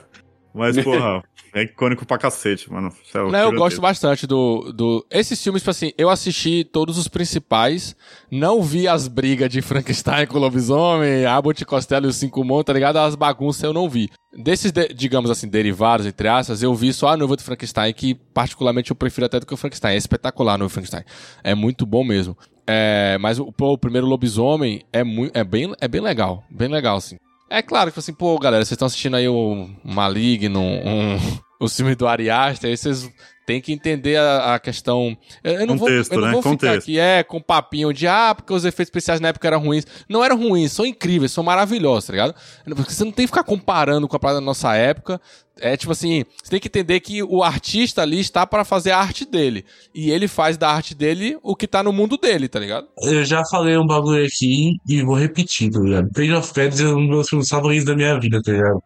Mas, 0.53 0.77
porra, 0.83 1.23
é 1.53 1.63
icônico 1.63 2.05
pra 2.05 2.17
cacete, 2.17 2.71
mano. 2.71 2.89
É 2.89 3.17
Não, 3.17 3.23
eu 3.23 3.29
gigantesco. 3.31 3.55
gosto 3.57 3.81
bastante 3.81 4.27
do, 4.27 4.71
do. 4.71 5.05
Esses 5.09 5.41
filmes, 5.43 5.61
tipo 5.63 5.71
assim, 5.71 5.91
eu 5.97 6.09
assisti 6.09 6.63
todos 6.63 6.97
os 6.97 7.07
principais, 7.07 7.95
não 8.29 8.61
vi 8.61 8.87
as 8.87 9.07
brigas 9.07 9.49
de 9.49 9.61
Frankenstein 9.61 10.27
com 10.27 10.37
o 10.37 10.41
lobisomem, 10.41 11.25
Abbott 11.25 11.65
Costello 11.65 12.05
e 12.05 12.09
os 12.09 12.17
Cinco 12.17 12.43
Montes, 12.43 12.65
tá 12.67 12.73
ligado? 12.73 12.97
As 12.97 13.15
bagunças 13.15 13.63
eu 13.63 13.73
não 13.73 13.89
vi. 13.89 14.09
Desses, 14.35 14.71
de- 14.71 14.89
digamos 14.93 15.29
assim, 15.31 15.47
derivados, 15.47 16.05
entre 16.05 16.27
aspas, 16.27 16.61
eu 16.61 16.73
vi 16.75 16.93
só 16.93 17.09
a 17.09 17.17
noiva 17.17 17.35
do 17.35 17.43
Frankenstein, 17.43 17.93
que 17.93 18.13
particularmente 18.15 18.91
eu 18.91 18.95
prefiro 18.95 19.25
até 19.25 19.39
do 19.39 19.45
que 19.45 19.53
o 19.53 19.57
Frankenstein. 19.57 19.93
É 19.93 19.97
espetacular 19.97 20.53
a 20.53 20.57
noiva 20.59 20.71
Frankenstein. 20.73 21.03
É 21.43 21.55
muito 21.55 21.85
bom 21.85 22.03
mesmo. 22.03 22.37
É, 22.65 23.17
mas 23.19 23.39
o, 23.39 23.51
pô, 23.51 23.73
o 23.73 23.77
primeiro 23.77 24.07
lobisomem 24.07 24.83
é, 24.93 25.03
muito, 25.03 25.35
é, 25.37 25.43
bem, 25.43 25.73
é 25.81 25.87
bem 25.87 25.99
legal. 26.01 26.43
Bem 26.49 26.67
legal, 26.69 26.97
assim. 26.97 27.17
É 27.53 27.61
claro 27.61 27.91
que, 27.91 27.99
assim, 27.99 28.11
pô, 28.11 28.39
galera, 28.39 28.65
vocês 28.65 28.71
estão 28.71 28.87
assistindo 28.87 29.15
aí 29.15 29.29
o 29.29 29.69
Maligno, 29.83 30.59
um, 30.59 31.19
o 31.65 31.69
filme 31.69 31.95
do 31.95 32.07
Ari 32.07 32.29
Aster, 32.29 32.69
aí 32.69 32.77
vocês 32.77 33.09
têm 33.45 33.59
que 33.59 33.73
entender 33.73 34.15
a, 34.17 34.55
a 34.55 34.59
questão... 34.59 35.17
Eu, 35.43 35.67
não 35.67 35.77
Contexto, 35.77 36.11
vou, 36.11 36.19
eu 36.19 36.21
não 36.21 36.27
né? 36.27 36.33
vou 36.33 36.41
ficar 36.41 36.51
Contexto. 36.51 36.83
aqui, 36.83 36.99
é, 36.99 37.23
com 37.23 37.41
papinho 37.41 37.91
de, 37.93 38.07
ah, 38.07 38.33
porque 38.33 38.53
os 38.53 38.63
efeitos 38.63 38.89
especiais 38.89 39.19
na 39.19 39.29
época 39.29 39.47
eram 39.47 39.59
ruins. 39.59 39.85
Não 40.07 40.23
eram 40.23 40.37
ruins, 40.37 40.71
são 40.71 40.85
incríveis, 40.85 41.31
são 41.31 41.43
maravilhosos, 41.43 42.05
tá 42.05 42.13
ligado? 42.13 42.35
Porque 42.75 42.93
você 42.93 43.03
não 43.03 43.11
tem 43.11 43.25
que 43.25 43.31
ficar 43.31 43.43
comparando 43.43 44.07
com 44.07 44.15
a 44.15 44.19
parada 44.19 44.39
da 44.39 44.45
nossa 44.45 44.73
época. 44.75 45.19
É 45.59 45.77
tipo 45.77 45.91
assim, 45.91 46.23
você 46.41 46.51
tem 46.51 46.59
que 46.59 46.67
entender 46.67 46.99
que 46.99 47.21
o 47.21 47.43
artista 47.43 48.01
ali 48.01 48.19
está 48.19 48.47
para 48.47 48.63
fazer 48.63 48.91
a 48.91 48.97
arte 48.97 49.23
dele. 49.23 49.65
E 49.93 50.09
ele 50.09 50.27
faz 50.27 50.57
da 50.57 50.69
arte 50.69 50.95
dele 50.95 51.37
o 51.43 51.55
que 51.55 51.67
tá 51.67 51.83
no 51.83 51.93
mundo 51.93 52.17
dele, 52.17 52.47
tá 52.47 52.59
ligado? 52.59 52.87
Eu 53.01 53.23
já 53.23 53.43
falei 53.45 53.77
um 53.77 53.85
bagulho 53.85 54.25
aqui 54.25 54.77
e 54.87 55.03
vou 55.03 55.15
repetir, 55.15 55.69
tá 55.69 55.79
ligado? 55.79 56.09
Page 56.11 56.33
of 56.33 56.53
Threads 56.53 56.79
é 56.79 56.87
um 56.87 57.01
dos 57.01 57.09
meus 57.09 57.29
filmes 57.29 57.49
favoritos 57.49 57.85
da 57.85 57.95
minha 57.95 58.19
vida, 58.19 58.41
tá 58.41 58.51
ligado? 58.51 58.81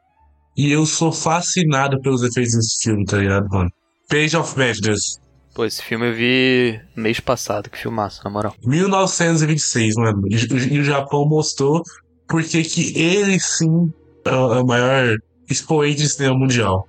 E 0.58 0.72
eu 0.72 0.86
sou 0.86 1.12
fascinado 1.12 2.01
pelos 2.01 2.24
efeitos 2.24 2.53
desse 2.55 2.82
filme, 2.82 3.05
tá 3.05 3.18
ligado, 3.18 3.47
mano? 3.49 3.70
Page 4.10 4.36
of 4.36 4.58
Madness, 4.58 5.20
Pô, 5.58 5.66
esse 5.66 5.82
filme 5.82 6.10
eu 6.10 6.14
vi 6.14 6.80
mês 6.95 7.20
passado, 7.20 7.68
que 7.68 7.80
filmaço, 7.80 8.22
na 8.24 8.30
moral. 8.30 8.53
1926, 8.64 9.95
mano. 9.95 10.22
E, 10.30 10.76
e 10.76 10.80
o 10.80 10.84
Japão 10.84 11.28
mostrou 11.28 11.82
porque 12.28 12.62
que 12.62 12.95
ele 12.95 13.39
sim 13.39 13.91
é 14.24 14.30
o 14.30 14.53
é 14.53 14.62
o 14.62 14.66
maior 14.68 15.18
expoente 15.49 16.03
de 16.03 16.10
cinema 16.10 16.38
mundial. 16.38 16.88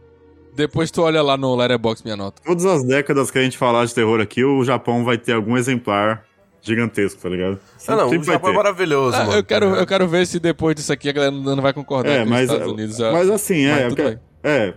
Depois 0.54 0.90
tu 0.90 1.00
olha 1.00 1.22
lá 1.22 1.38
no 1.38 1.56
Letterboxd 1.56 2.04
minha 2.04 2.16
nota. 2.16 2.42
Todas 2.44 2.66
as 2.66 2.84
décadas 2.84 3.30
que 3.30 3.38
a 3.38 3.42
gente 3.42 3.56
falar 3.56 3.86
de 3.86 3.94
terror 3.94 4.20
aqui, 4.20 4.44
o 4.44 4.62
Japão 4.62 5.02
vai 5.02 5.16
ter 5.16 5.32
algum 5.32 5.56
exemplar 5.56 6.27
gigantesco, 6.62 7.20
tá 7.22 7.28
ligado? 7.28 7.58
Ah, 7.86 7.96
não, 7.96 8.06
o 8.06 8.10
Sempre 8.10 8.26
vai 8.26 8.34
Japão 8.36 8.50
é 8.50 8.54
maravilhoso, 8.54 9.16
Ah, 9.16 9.24
mano. 9.24 9.38
eu, 9.38 9.44
quero, 9.44 9.66
eu 9.74 9.86
quero 9.86 10.06
ver 10.08 10.26
se 10.26 10.38
depois 10.38 10.74
disso 10.76 10.92
aqui 10.92 11.08
a 11.08 11.12
galera 11.12 11.32
não 11.32 11.62
vai 11.62 11.72
concordar 11.72 12.10
É, 12.10 12.24
com 12.24 12.30
mas, 12.30 12.48
os 12.48 12.52
Estados 12.54 12.72
Unidos. 12.72 12.98
mas 12.98 13.30
assim, 13.30 13.66
Mas 13.68 13.78
é, 13.78 13.88
tudo 13.88 13.96
quero- 13.96 14.20
é. 14.44 14.74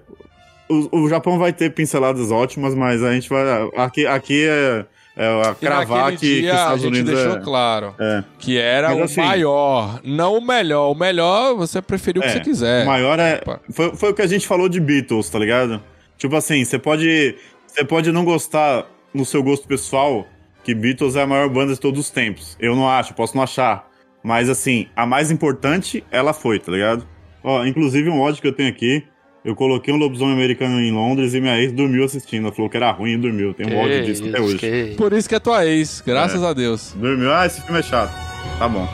O, 0.69 1.01
o 1.01 1.09
Japão 1.09 1.38
vai 1.38 1.51
ter 1.51 1.69
pinceladas 1.73 2.32
ótimas, 2.32 2.73
mas 2.73 3.03
a 3.03 3.11
gente 3.11 3.27
vai. 3.27 3.43
Aqui, 3.75 4.07
aqui 4.07 4.45
é, 4.47 4.86
é 5.17 5.27
a 5.27 5.51
E 5.51 5.55
cravar 5.55 6.11
que, 6.13 6.17
que 6.17 6.45
os 6.45 6.51
a 6.51 6.55
Estados 6.55 6.82
gente 6.84 6.93
Unidos 6.93 7.13
deixou 7.13 7.38
é, 7.38 7.41
claro 7.41 7.95
é. 7.99 8.23
que 8.39 8.57
era 8.57 8.89
Mas 8.91 8.99
o 8.99 9.03
assim- 9.03 9.21
maior, 9.21 9.99
não 10.01 10.38
o 10.38 10.41
melhor. 10.41 10.89
O 10.89 10.95
melhor 10.95 11.55
você 11.55 11.82
preferiu 11.82 12.21
o 12.21 12.23
que 12.23 12.29
É, 12.29 12.34
você 12.36 12.39
quiser. 12.39 12.84
O 12.84 12.88
maior 12.88 13.19
é. 13.19 13.41
Foi, 13.69 13.93
foi 13.97 14.11
o 14.11 14.13
que 14.13 14.21
a 14.21 14.27
gente 14.27 14.47
falou 14.47 14.69
de 14.69 14.79
Beatles, 14.79 15.29
tá 15.29 15.38
ligado? 15.38 15.84
Tipo 16.17 16.38
assim, 16.38 16.63
você 16.63 16.79
pode. 16.79 17.36
Você 17.67 17.84
pode 17.84 18.09
não 18.13 18.23
gostar 18.23 18.86
no 19.13 19.25
seu 19.25 19.43
gosto 19.43 19.67
pessoal 19.67 20.25
que 20.64 20.74
Beatles 20.76 21.16
é 21.16 21.22
a 21.24 21.28
maior 21.28 21.49
banda 21.49 21.74
de 21.74 21.80
todos 21.80 21.99
os 21.99 22.09
tempos. 22.09 22.55
Eu 22.59 22.76
não 22.76 22.88
acho, 22.89 23.14
posso 23.14 23.36
não 23.36 23.43
achar. 23.43 23.88
Mas 24.24 24.49
assim, 24.49 24.88
a 24.95 25.05
mais 25.05 25.32
importante, 25.32 26.03
ela 26.12 26.34
foi, 26.34 26.59
tá 26.59 26.72
ligado? 26.72 27.07
Ó, 27.43 27.66
inclusive 27.66 28.09
um 28.09 28.20
ódio 28.20 28.41
que 28.41 28.47
eu 28.47 28.53
tenho 28.53 28.70
aqui. 28.70 29.03
Eu 29.43 29.55
coloquei 29.55 29.91
um 29.91 29.97
lobisomem 29.97 30.36
americano 30.36 30.80
em 30.80 30.91
Londres 30.91 31.34
e 31.34 31.41
minha 31.41 31.57
ex 31.59 31.72
dormiu 31.72 32.03
assistindo. 32.03 32.45
Ela 32.45 32.53
falou 32.53 32.70
que 32.70 32.78
era 32.78 32.91
ruim 32.91 33.14
e 33.14 33.18
dormiu. 33.18 33.55
Tem 33.55 33.66
um 33.66 33.76
ódio 33.80 34.05
disso 34.05 34.22
até 34.24 34.34
isso, 34.38 34.43
hoje. 34.43 34.57
que. 34.59 34.93
Por 34.95 35.12
isso 35.14 35.28
que 35.28 35.34
é 35.34 35.39
tua 35.39 35.66
ex, 35.66 36.03
graças 36.05 36.43
É. 36.43 36.45
a 36.45 36.53
Deus. 36.53 36.93
Dormiu. 36.95 37.34
Ah, 37.34 37.47
esse 37.47 37.59
filme 37.64 37.80
é 37.80 37.84
chato. 37.84 38.14
Tá 38.59 38.70
bom. 38.70 38.88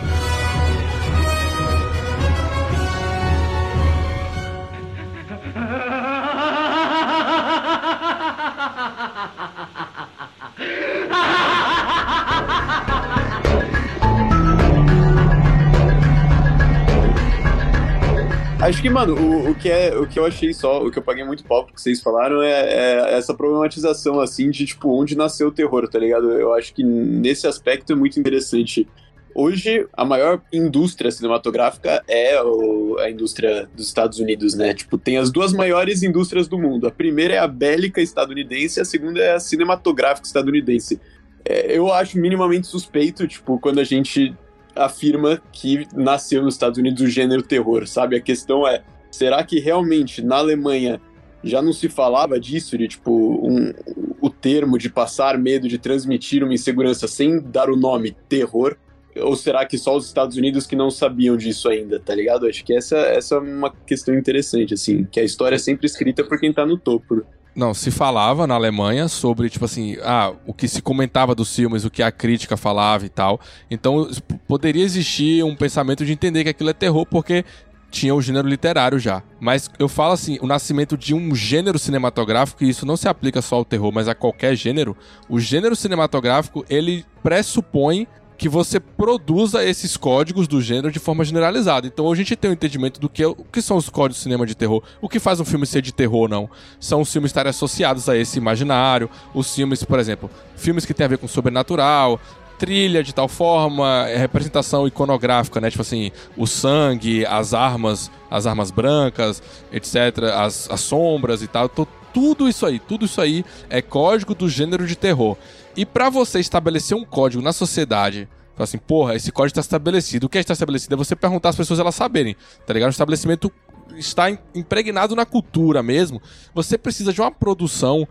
Acho 18.60 18.82
que, 18.82 18.90
mano, 18.90 19.14
o, 19.16 19.52
o, 19.52 19.56
que 19.56 19.70
é, 19.70 19.96
o 19.96 20.08
que 20.08 20.18
eu 20.18 20.26
achei 20.26 20.52
só, 20.52 20.84
o 20.84 20.90
que 20.92 20.98
eu 20.98 21.04
paguei 21.04 21.24
muito 21.24 21.44
pau 21.44 21.66
que 21.66 21.80
vocês 21.80 22.02
falaram 22.02 22.42
é, 22.42 22.50
é 22.52 23.14
essa 23.18 23.34
problematização, 23.34 24.20
assim, 24.20 24.50
de, 24.50 24.66
tipo, 24.66 24.90
onde 24.90 25.16
nasceu 25.16 25.50
o 25.50 25.52
terror, 25.52 25.88
tá 25.88 26.00
ligado? 26.00 26.32
Eu 26.32 26.54
acho 26.54 26.74
que 26.74 26.84
nesse 26.84 27.46
aspecto 27.46 27.94
é 27.94 27.96
muito 27.96 28.20
interessante. 28.20 28.88
Hoje, 29.36 29.86
a 29.94 30.04
maior 30.04 30.42
indústria 30.52 31.12
cinematográfica 31.12 32.04
é 32.08 32.42
o- 32.42 32.98
a 33.00 33.12
indústria 33.12 33.70
dos 33.76 33.86
Estados 33.86 34.18
Unidos, 34.20 34.56
né? 34.56 34.74
Tipo, 34.74 34.98
tem 34.98 35.18
as 35.20 35.30
duas 35.32 35.54
maiores 35.54 36.02
indústrias 36.02 36.48
do 36.48 36.58
mundo. 36.58 36.88
A 36.88 36.92
primeira 36.92 37.36
é 37.36 37.38
a 37.38 37.48
bélica 37.48 38.02
estadunidense, 38.02 38.82
a 38.82 38.86
segunda 38.86 39.22
é 39.22 39.36
a 39.36 39.40
cinematográfica 39.40 40.26
estadunidense. 40.26 41.00
É, 41.46 41.78
eu 41.78 41.94
acho 41.94 42.18
minimamente 42.20 42.66
suspeito, 42.66 43.28
tipo, 43.28 43.60
quando 43.60 43.80
a 43.80 43.84
gente 43.84 44.36
afirma 44.78 45.42
que 45.52 45.88
nasceu 45.94 46.42
nos 46.44 46.56
Estados 46.56 46.78
Unidos 46.78 47.02
o 47.02 47.08
gênero 47.08 47.42
terror, 47.42 47.88
sabe? 47.88 48.16
A 48.16 48.22
questão 48.22 48.68
é, 48.68 48.84
será 49.12 49.44
que 49.44 49.60
realmente 49.60 50.22
na 50.24 50.38
Alemanha 50.38 51.02
já 51.44 51.62
não 51.62 51.72
se 51.72 51.88
falava 51.88 52.40
disso, 52.40 52.78
de 52.78 52.88
tipo, 52.88 53.12
um- 53.12 53.72
o 54.20 54.30
termo 54.30 54.78
de 54.78 54.90
passar 54.90 55.38
medo, 55.38 55.68
de 55.68 55.78
transmitir 55.78 56.44
uma 56.44 56.54
insegurança 56.54 57.08
sem 57.08 57.40
dar 57.40 57.70
o 57.70 57.76
nome 57.76 58.16
terror? 58.28 58.76
Ou 59.20 59.36
será 59.36 59.66
que 59.66 59.78
só 59.78 59.96
os 59.96 60.06
Estados 60.06 60.38
Unidos 60.38 60.68
que 60.68 60.76
não 60.76 60.92
sabiam 60.92 61.36
disso 61.38 61.70
ainda, 61.70 62.00
tá 62.00 62.14
ligado? 62.14 62.46
Acho 62.46 62.64
que 62.64 62.74
essa, 62.76 62.98
essa 62.98 63.36
é 63.36 63.40
uma 63.40 63.72
questão 63.72 64.14
interessante, 64.16 64.74
assim, 64.76 65.06
que 65.12 65.20
a 65.20 65.24
história 65.24 65.56
é 65.56 65.60
sempre 65.60 65.88
escrita 65.88 66.24
por 66.24 66.40
quem 66.40 66.54
tá 66.54 66.66
no 66.66 66.78
topo. 66.78 67.24
Não, 67.58 67.74
se 67.74 67.90
falava 67.90 68.46
na 68.46 68.54
Alemanha 68.54 69.08
sobre, 69.08 69.50
tipo 69.50 69.66
assim, 69.66 69.98
ah, 70.04 70.32
o 70.46 70.54
que 70.54 70.68
se 70.68 70.80
comentava 70.80 71.34
dos 71.34 71.56
filmes, 71.56 71.84
o 71.84 71.90
que 71.90 72.04
a 72.04 72.12
crítica 72.12 72.56
falava 72.56 73.04
e 73.04 73.10
tal. 73.10 73.42
Então, 73.68 74.08
poderia 74.48 74.84
existir 74.84 75.44
um 75.44 75.56
pensamento 75.56 76.06
de 76.06 76.14
entender 76.14 76.44
que 76.44 76.52
aquilo 76.52 76.70
é 76.70 76.74
terror, 76.74 77.04
porque 77.08 77.44
tinha 77.90 78.14
o 78.14 78.22
gênero 78.22 78.48
literário 78.48 79.00
já. 79.00 79.24
Mas 79.40 79.72
eu 79.80 79.90
falo 79.90 80.14
assim, 80.14 80.38
o 80.40 80.46
nascimento 80.46 80.96
de 80.96 81.16
um 81.16 81.34
gênero 81.34 81.80
cinematográfico, 81.80 82.64
e 82.64 82.70
isso 82.70 82.86
não 82.86 82.96
se 82.96 83.08
aplica 83.08 83.42
só 83.42 83.56
ao 83.56 83.66
terror, 83.66 83.92
mas 83.92 84.08
a 84.08 84.14
qualquer 84.14 84.56
gênero, 84.56 84.96
o 85.28 85.40
gênero 85.40 85.76
cinematográfico, 85.76 86.64
ele 86.70 87.06
pressupõe 87.24 88.08
que 88.38 88.48
você 88.48 88.80
produza 88.80 89.64
esses 89.66 89.98
códigos 89.98 90.48
do 90.48 90.62
gênero 90.62 90.92
de 90.92 91.00
forma 91.00 91.26
generalizada. 91.26 91.88
Então 91.88 92.12
a 92.12 92.16
gente 92.16 92.36
tem 92.36 92.52
um 92.52 92.54
entendimento 92.54 93.00
do 93.00 93.10
que, 93.10 93.26
o 93.26 93.36
que 93.36 93.62
são 93.62 93.78
os 93.78 93.90
códigos 93.90 94.20
do 94.20 94.24
cinema 94.24 94.46
de 94.46 94.56
terror, 94.56 94.84
o 95.02 95.10
que 95.10 95.20
faz 95.20 95.40
um 95.40 95.46
filme 95.46 95.66
ser 95.66 95.82
de 95.82 95.92
terror 95.92 96.22
ou 96.22 96.28
não. 96.28 96.50
São 96.80 97.02
os 97.02 97.12
filmes 97.12 97.30
estarem 97.30 97.50
associados 97.50 98.08
a 98.08 98.16
esse 98.16 98.38
imaginário, 98.38 99.10
os 99.34 99.54
filmes, 99.56 99.84
por 99.84 100.00
exemplo, 100.00 100.30
filmes 100.56 100.86
que 100.86 100.94
tem 100.94 101.06
a 101.06 101.10
ver 101.10 101.18
com 101.18 101.28
sobrenatural, 101.28 102.20
trilha 102.58 103.04
de 103.04 103.14
tal 103.14 103.28
forma, 103.28 104.08
é, 104.08 104.18
representação 104.18 104.88
iconográfica, 104.88 105.62
né? 105.62 105.70
Tipo 105.70 105.82
assim, 105.82 106.12
o 106.36 106.46
sangue, 106.48 107.26
as 107.26 107.54
armas, 107.54 108.12
as 108.30 108.46
armas 108.46 108.72
brancas, 108.72 109.42
etc., 109.72 110.24
as, 110.36 110.70
as 110.70 110.82
sombras 110.82 111.42
e 111.42 111.48
tal. 111.48 111.70
Tô- 111.70 111.88
tudo 112.14 112.48
isso 112.48 112.66
aí, 112.66 112.80
tudo 112.80 113.06
isso 113.06 113.20
aí 113.22 113.44
é 113.70 113.82
código 113.82 114.34
do 114.36 114.50
gênero 114.50 114.86
de 114.88 114.96
terror. 114.96 115.38
E 115.76 115.86
pra 115.86 116.10
você 116.10 116.40
estabelecer 116.40 116.96
um 116.98 117.06
código 117.06 117.42
na 117.44 117.54
sociedade, 117.54 118.28
fala 118.56 118.64
assim, 118.64 118.78
porra, 118.78 119.16
esse 119.16 119.32
código 119.32 119.52
está 119.52 119.62
estabelecido. 119.62 120.26
O 120.26 120.30
que 120.30 120.38
está 120.38 120.54
estabelecido 120.54 120.94
é 120.96 120.98
você 120.98 121.16
perguntar 121.16 121.50
às 121.50 121.56
pessoas 121.56 121.80
elas 121.80 121.96
saberem, 121.96 122.36
tá 122.66 122.74
ligado? 122.74 122.90
O 122.90 122.92
estabelecimento 122.92 123.52
está 123.96 124.30
im- 124.30 124.40
impregnado 124.56 125.16
na 125.16 125.26
cultura 125.26 125.84
mesmo. 125.84 126.22
Você 126.54 126.78
precisa 126.78 127.14
de 127.14 127.22
uma 127.22 127.32
produção 127.32 128.08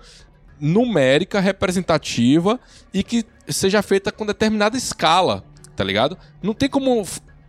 numérica, 0.61 1.41
representativa 1.41 2.59
e 2.93 3.03
que 3.03 3.25
seja 3.49 3.83
feita 3.83 4.11
com 4.11 4.25
determinada 4.25 4.77
escala, 4.77 5.45
tá 5.75 5.85
ligado? 5.85 6.17
Não 6.43 6.55
tem 6.55 6.69
como 6.69 7.05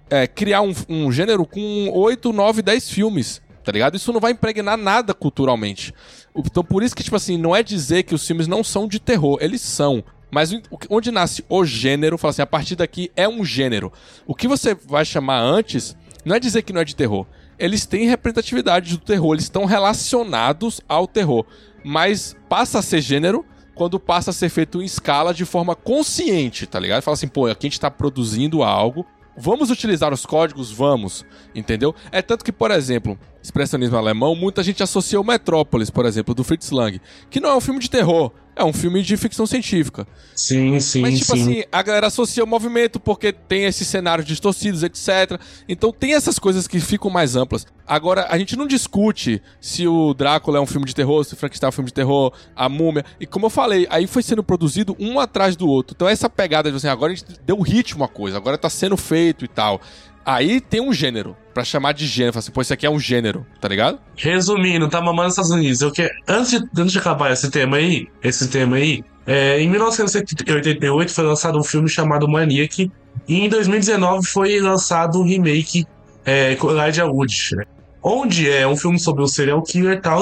é, 0.10 0.28
criar 0.28 0.62
um, 0.62 0.74
um 0.90 1.12
gênero 1.12 1.46
com 1.46 1.90
8, 1.94 2.34
9, 2.34 2.62
10 2.62 2.90
filmes, 2.90 3.42
tá 3.68 3.72
ligado? 3.74 3.98
Isso 3.98 4.14
não 4.14 4.22
vai 4.22 4.32
impregnar 4.32 4.78
nada 4.78 5.14
culturalmente. 5.14 5.94
Então 6.34 6.64
por 6.64 6.82
isso 6.82 6.96
que, 6.96 7.04
tipo 7.04 7.18
assim, 7.18 7.38
não 7.38 7.54
é 7.54 7.62
dizer 7.62 8.04
que 8.04 8.16
os 8.16 8.26
filmes 8.26 8.48
não 8.48 8.64
são 8.64 8.88
de 8.88 8.98
terror, 8.98 9.38
eles 9.42 9.60
são. 9.60 10.02
Mas 10.32 10.52
onde 10.90 11.12
nasce 11.12 11.44
o 11.50 11.66
gênero, 11.66 12.18
fala 12.18 12.30
assim, 12.30 12.42
a 12.42 12.48
partir 12.48 12.78
daqui 12.78 13.12
é 13.14 13.28
um 13.28 13.44
gênero. 13.44 13.92
O 14.26 14.34
que 14.34 14.48
você 14.48 14.74
vai 14.74 15.04
chamar 15.04 15.42
antes, 15.42 15.98
não 16.24 16.34
é 16.34 16.40
dizer 16.40 16.62
que 16.62 16.72
não 16.72 16.80
é 16.80 16.86
de 16.86 16.96
terror. 16.96 17.26
Eles 17.60 17.86
têm 17.86 18.08
representatividade 18.08 18.90
do 18.92 19.04
terror, 19.04 19.34
eles 19.34 19.44
estão 19.44 19.66
relacionados 19.66 20.80
ao 20.88 21.06
terror. 21.06 21.46
Mas 21.84 22.38
passa 22.48 22.80
a 22.80 22.82
ser 22.82 23.02
gênero 23.02 23.46
quando 23.76 24.00
passa 24.00 24.30
a 24.30 24.34
ser 24.34 24.48
feito 24.48 24.82
em 24.82 24.86
escala 24.86 25.34
de 25.34 25.44
forma 25.44 25.76
consciente, 25.76 26.66
tá 26.66 26.80
ligado? 26.80 27.02
Fala 27.02 27.16
assim, 27.16 27.28
pô, 27.28 27.48
aqui 27.48 27.68
a 27.68 27.70
gente 27.70 27.82
tá 27.82 27.92
produzindo 27.92 28.64
algo. 28.64 29.06
Vamos 29.40 29.70
utilizar 29.70 30.12
os 30.12 30.26
códigos? 30.26 30.72
Vamos, 30.72 31.24
entendeu? 31.54 31.94
É 32.12 32.24
tanto 32.24 32.44
que, 32.44 32.52
por 32.52 32.72
exemplo, 32.72 33.20
expressionismo 33.42 33.98
alemão, 33.98 34.36
muita 34.36 34.64
gente 34.64 34.84
associa 34.84 35.20
o 35.20 35.24
Metrópolis, 35.24 35.90
por 35.90 36.06
exemplo, 36.06 36.34
do 36.34 36.44
Fritz 36.44 36.72
Lang, 36.72 37.02
que 37.30 37.40
não 37.40 37.50
é 37.50 37.56
um 37.56 37.62
filme 37.62 37.80
de 37.80 37.90
terror, 37.90 38.32
é 38.58 38.64
um 38.64 38.74
filme 38.74 39.04
de 39.04 39.16
ficção 39.16 39.46
científica. 39.46 40.08
Sim, 40.36 40.80
sim, 40.80 41.02
Mas, 41.02 41.20
tipo 41.20 41.36
sim. 41.36 41.42
assim, 41.42 41.64
a 41.72 41.82
galera 41.82 42.08
associa 42.08 42.44
o 42.44 42.48
movimento 42.48 43.00
porque 43.00 43.32
tem 43.32 43.66
esses 43.66 43.88
cenários 43.88 44.28
distorcidos, 44.28 44.84
etc. 44.84 45.40
Então 45.70 45.92
tem 45.92 46.16
essas 46.16 46.40
coisas 46.40 46.68
que 46.68 46.80
ficam 46.80 47.10
mais 47.10 47.36
amplas. 47.36 47.66
Agora, 47.86 48.28
a 48.30 48.38
gente 48.38 48.56
não 48.56 48.68
discute 48.68 49.42
se 49.62 49.88
o 49.88 50.14
Drácula 50.14 50.58
é 50.58 50.62
um 50.62 50.66
filme 50.66 50.86
de 50.86 50.96
terror, 50.96 51.24
se 51.24 51.34
o 51.34 51.38
Frankenstein 51.38 51.68
é 51.68 51.70
um 51.70 51.72
filme 51.72 51.88
de 51.88 51.94
terror, 51.94 52.34
a 52.56 52.68
múmia. 52.68 53.06
E 53.20 53.28
como 53.28 53.46
eu 53.46 53.50
falei, 53.50 53.88
aí 53.90 54.08
foi 54.08 54.24
sendo 54.24 54.44
produzido 54.44 54.96
um 55.00 55.20
atrás 55.20 55.56
do 55.56 55.68
outro. 55.68 55.94
Então 55.96 56.08
essa 56.08 56.30
pegada 56.30 56.72
de 56.72 56.78
assim, 56.78 56.88
agora 56.88 57.14
a 57.14 57.16
gente 57.16 57.40
deu 57.46 57.62
ritmo 57.62 58.04
à 58.04 58.08
coisa, 58.08 58.38
agora 58.38 58.58
tá 58.58 58.70
sendo 58.70 58.98
feito 58.98 59.46
e 59.46 59.48
tal. 59.48 59.80
Aí 60.26 60.60
tem 60.60 60.82
um 60.82 60.92
gênero, 60.92 61.38
pra 61.58 61.64
chamar 61.64 61.94
de 61.94 62.06
gênero. 62.06 62.34
Fala 62.34 62.42
assim, 62.42 62.52
pô, 62.52 62.62
isso 62.62 62.72
aqui 62.72 62.86
é 62.86 62.90
um 62.90 63.00
gênero, 63.00 63.44
tá 63.60 63.68
ligado? 63.68 64.00
Resumindo, 64.16 64.88
tá 64.88 65.02
mamando 65.02 65.24
nos 65.24 65.34
Estados 65.34 65.50
Unidos. 65.50 65.82
Eu 65.82 65.92
que... 65.92 66.08
antes, 66.28 66.52
de, 66.52 66.58
antes 66.80 66.92
de 66.92 67.00
acabar 67.00 67.34
esse 67.34 67.50
tema 67.50 67.78
aí, 67.78 68.08
esse 68.24 68.48
tema 68.48 68.76
aí, 68.76 69.04
é, 69.26 69.60
em 69.60 69.68
1988 69.68 71.12
foi 71.12 71.24
lançado 71.24 71.58
um 71.58 71.64
filme 71.64 71.90
chamado 71.90 72.28
Maniac, 72.28 72.92
e 73.28 73.40
em 73.40 73.50
2019 73.50 74.28
foi 74.28 74.60
lançado 74.60 75.20
um 75.20 75.24
remake 75.24 75.84
é, 76.24 76.56
com 76.56 76.70
Elijah 76.70 77.08
Wood, 77.08 77.56
né? 77.56 77.64
onde 78.04 78.48
é 78.48 78.68
um 78.68 78.78
filme 78.78 79.00
sobre 79.00 79.24
o 79.24 79.28
serial 79.28 79.62
killer 79.64 79.98
e 79.98 80.02
tal, 80.02 80.22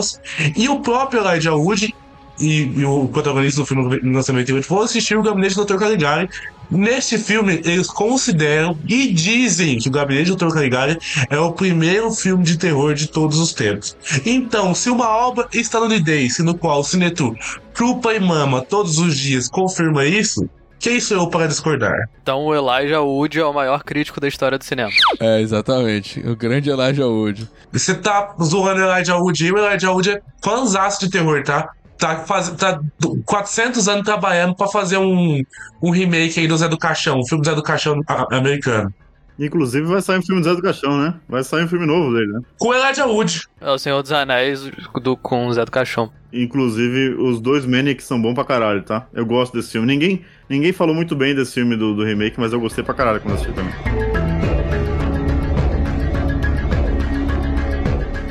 e 0.56 0.70
o 0.70 0.80
próprio 0.80 1.20
Elijah 1.20 1.54
Wood 1.54 1.94
e, 2.40 2.62
e 2.80 2.86
o 2.86 3.10
protagonista 3.10 3.60
do 3.60 3.66
filme 3.66 3.84
de 3.84 4.04
1988 4.04 4.68
vão 4.68 4.82
assistir 4.82 5.18
o 5.18 5.22
Gabinete 5.22 5.56
do 5.56 5.66
Dr. 5.66 5.78
Caligari. 5.78 6.30
Neste 6.70 7.18
filme, 7.18 7.62
eles 7.66 7.88
consideram 7.88 8.78
e 8.88 9.12
dizem 9.12 9.78
que 9.78 9.88
o 9.88 9.92
Gabinete 9.92 10.32
do 10.32 10.36
Dr. 10.36 10.54
Caligari 10.54 10.98
é 11.30 11.40
o 11.40 11.52
primeiro 11.52 12.12
filme 12.12 12.44
de 12.44 12.58
terror 12.58 12.94
de 12.94 13.08
todos 13.08 13.40
os 13.40 13.54
tempos. 13.54 13.96
Então, 14.26 14.74
se 14.74 14.90
uma 14.90 15.10
obra 15.10 15.48
estadunidense 15.54 16.44
no 16.44 16.58
qual 16.58 16.80
o 16.80 16.84
Cinetu 16.84 17.36
chupa 17.78 18.14
e 18.14 18.20
mama 18.20 18.62
todos 18.62 18.98
os 18.98 19.18
dias 19.18 19.48
confirma 19.48 20.06
isso, 20.06 20.48
quem 20.80 21.00
sou 21.00 21.18
eu 21.18 21.28
para 21.28 21.48
discordar? 21.48 21.96
Então 22.22 22.46
o 22.46 22.54
Elijah 22.54 23.02
Wood 23.02 23.40
é 23.40 23.46
o 23.46 23.54
maior 23.54 23.84
crítico 23.84 24.20
da 24.20 24.28
história 24.28 24.58
do 24.58 24.64
cinema. 24.64 24.92
É, 25.20 25.42
exatamente. 25.42 26.20
O 26.20 26.36
grande 26.36 26.70
Elijah 26.70 27.08
Wood. 27.08 27.50
Você 27.72 27.96
tá 27.96 28.36
zoando 28.40 28.82
o 28.82 28.84
Elijah 28.84 29.18
Wood 29.18 29.46
e 29.46 29.52
o 29.52 29.58
Elijah 29.58 29.92
Wood 29.92 30.12
é 30.12 30.22
fãzaço 30.44 31.00
de 31.00 31.10
terror, 31.10 31.44
tá? 31.44 31.70
Tá, 31.98 32.18
faz, 32.18 32.50
tá 32.52 32.80
400 33.26 33.88
anos 33.88 34.04
trabalhando 34.04 34.56
pra 34.56 34.68
fazer 34.68 34.98
um, 34.98 35.42
um 35.82 35.90
remake 35.92 36.40
aí 36.40 36.48
do 36.48 36.58
Zé 36.58 36.68
do 36.68 36.78
Caixão, 36.78 37.20
um 37.20 37.26
filme 37.26 37.42
do 37.42 37.50
Zé 37.50 37.56
do 37.56 37.64
Caixão 37.64 38.02
americano. 38.32 38.94
Inclusive 39.38 39.86
vai 39.86 40.02
sair 40.02 40.20
um 40.20 40.22
filme 40.22 40.42
do 40.42 40.46
Zé 40.46 40.56
do 40.56 40.62
Caixão, 40.62 40.98
né? 40.98 41.14
Vai 41.28 41.44
sair 41.44 41.64
um 41.66 41.68
filme 41.68 41.86
novo 41.86 42.14
dele, 42.14 42.32
né? 42.32 42.40
Com 42.58 42.70
o 42.70 42.74
Elijah 42.74 43.06
Wood. 43.06 43.44
É 43.60 43.70
o 43.70 43.78
Senhor 43.78 44.02
dos 44.02 44.12
Anéis 44.12 44.70
do, 45.02 45.18
com 45.18 45.48
o 45.48 45.54
Zé 45.54 45.66
do 45.66 45.72
Caixão. 45.72 46.10
Inclusive, 46.32 47.16
os 47.16 47.42
dois 47.42 47.66
Maniacs 47.66 48.06
são 48.06 48.22
bons 48.22 48.34
pra 48.34 48.46
caralho, 48.46 48.84
tá? 48.84 49.08
Eu 49.14 49.26
gosto 49.26 49.54
desse 49.54 49.72
filme. 49.72 49.88
Ninguém, 49.88 50.24
ninguém 50.50 50.72
falou 50.72 50.96
muito 50.96 51.16
bem 51.16 51.36
desse 51.36 51.54
filme 51.54 51.76
do, 51.76 51.94
do 51.94 52.04
remake, 52.04 52.40
mas 52.40 52.54
eu 52.54 52.60
gostei 52.60 52.84
pra 52.84 52.94
caralho 52.94 53.20
quando 53.20 53.36
assisti 53.36 53.54
também. 53.54 53.74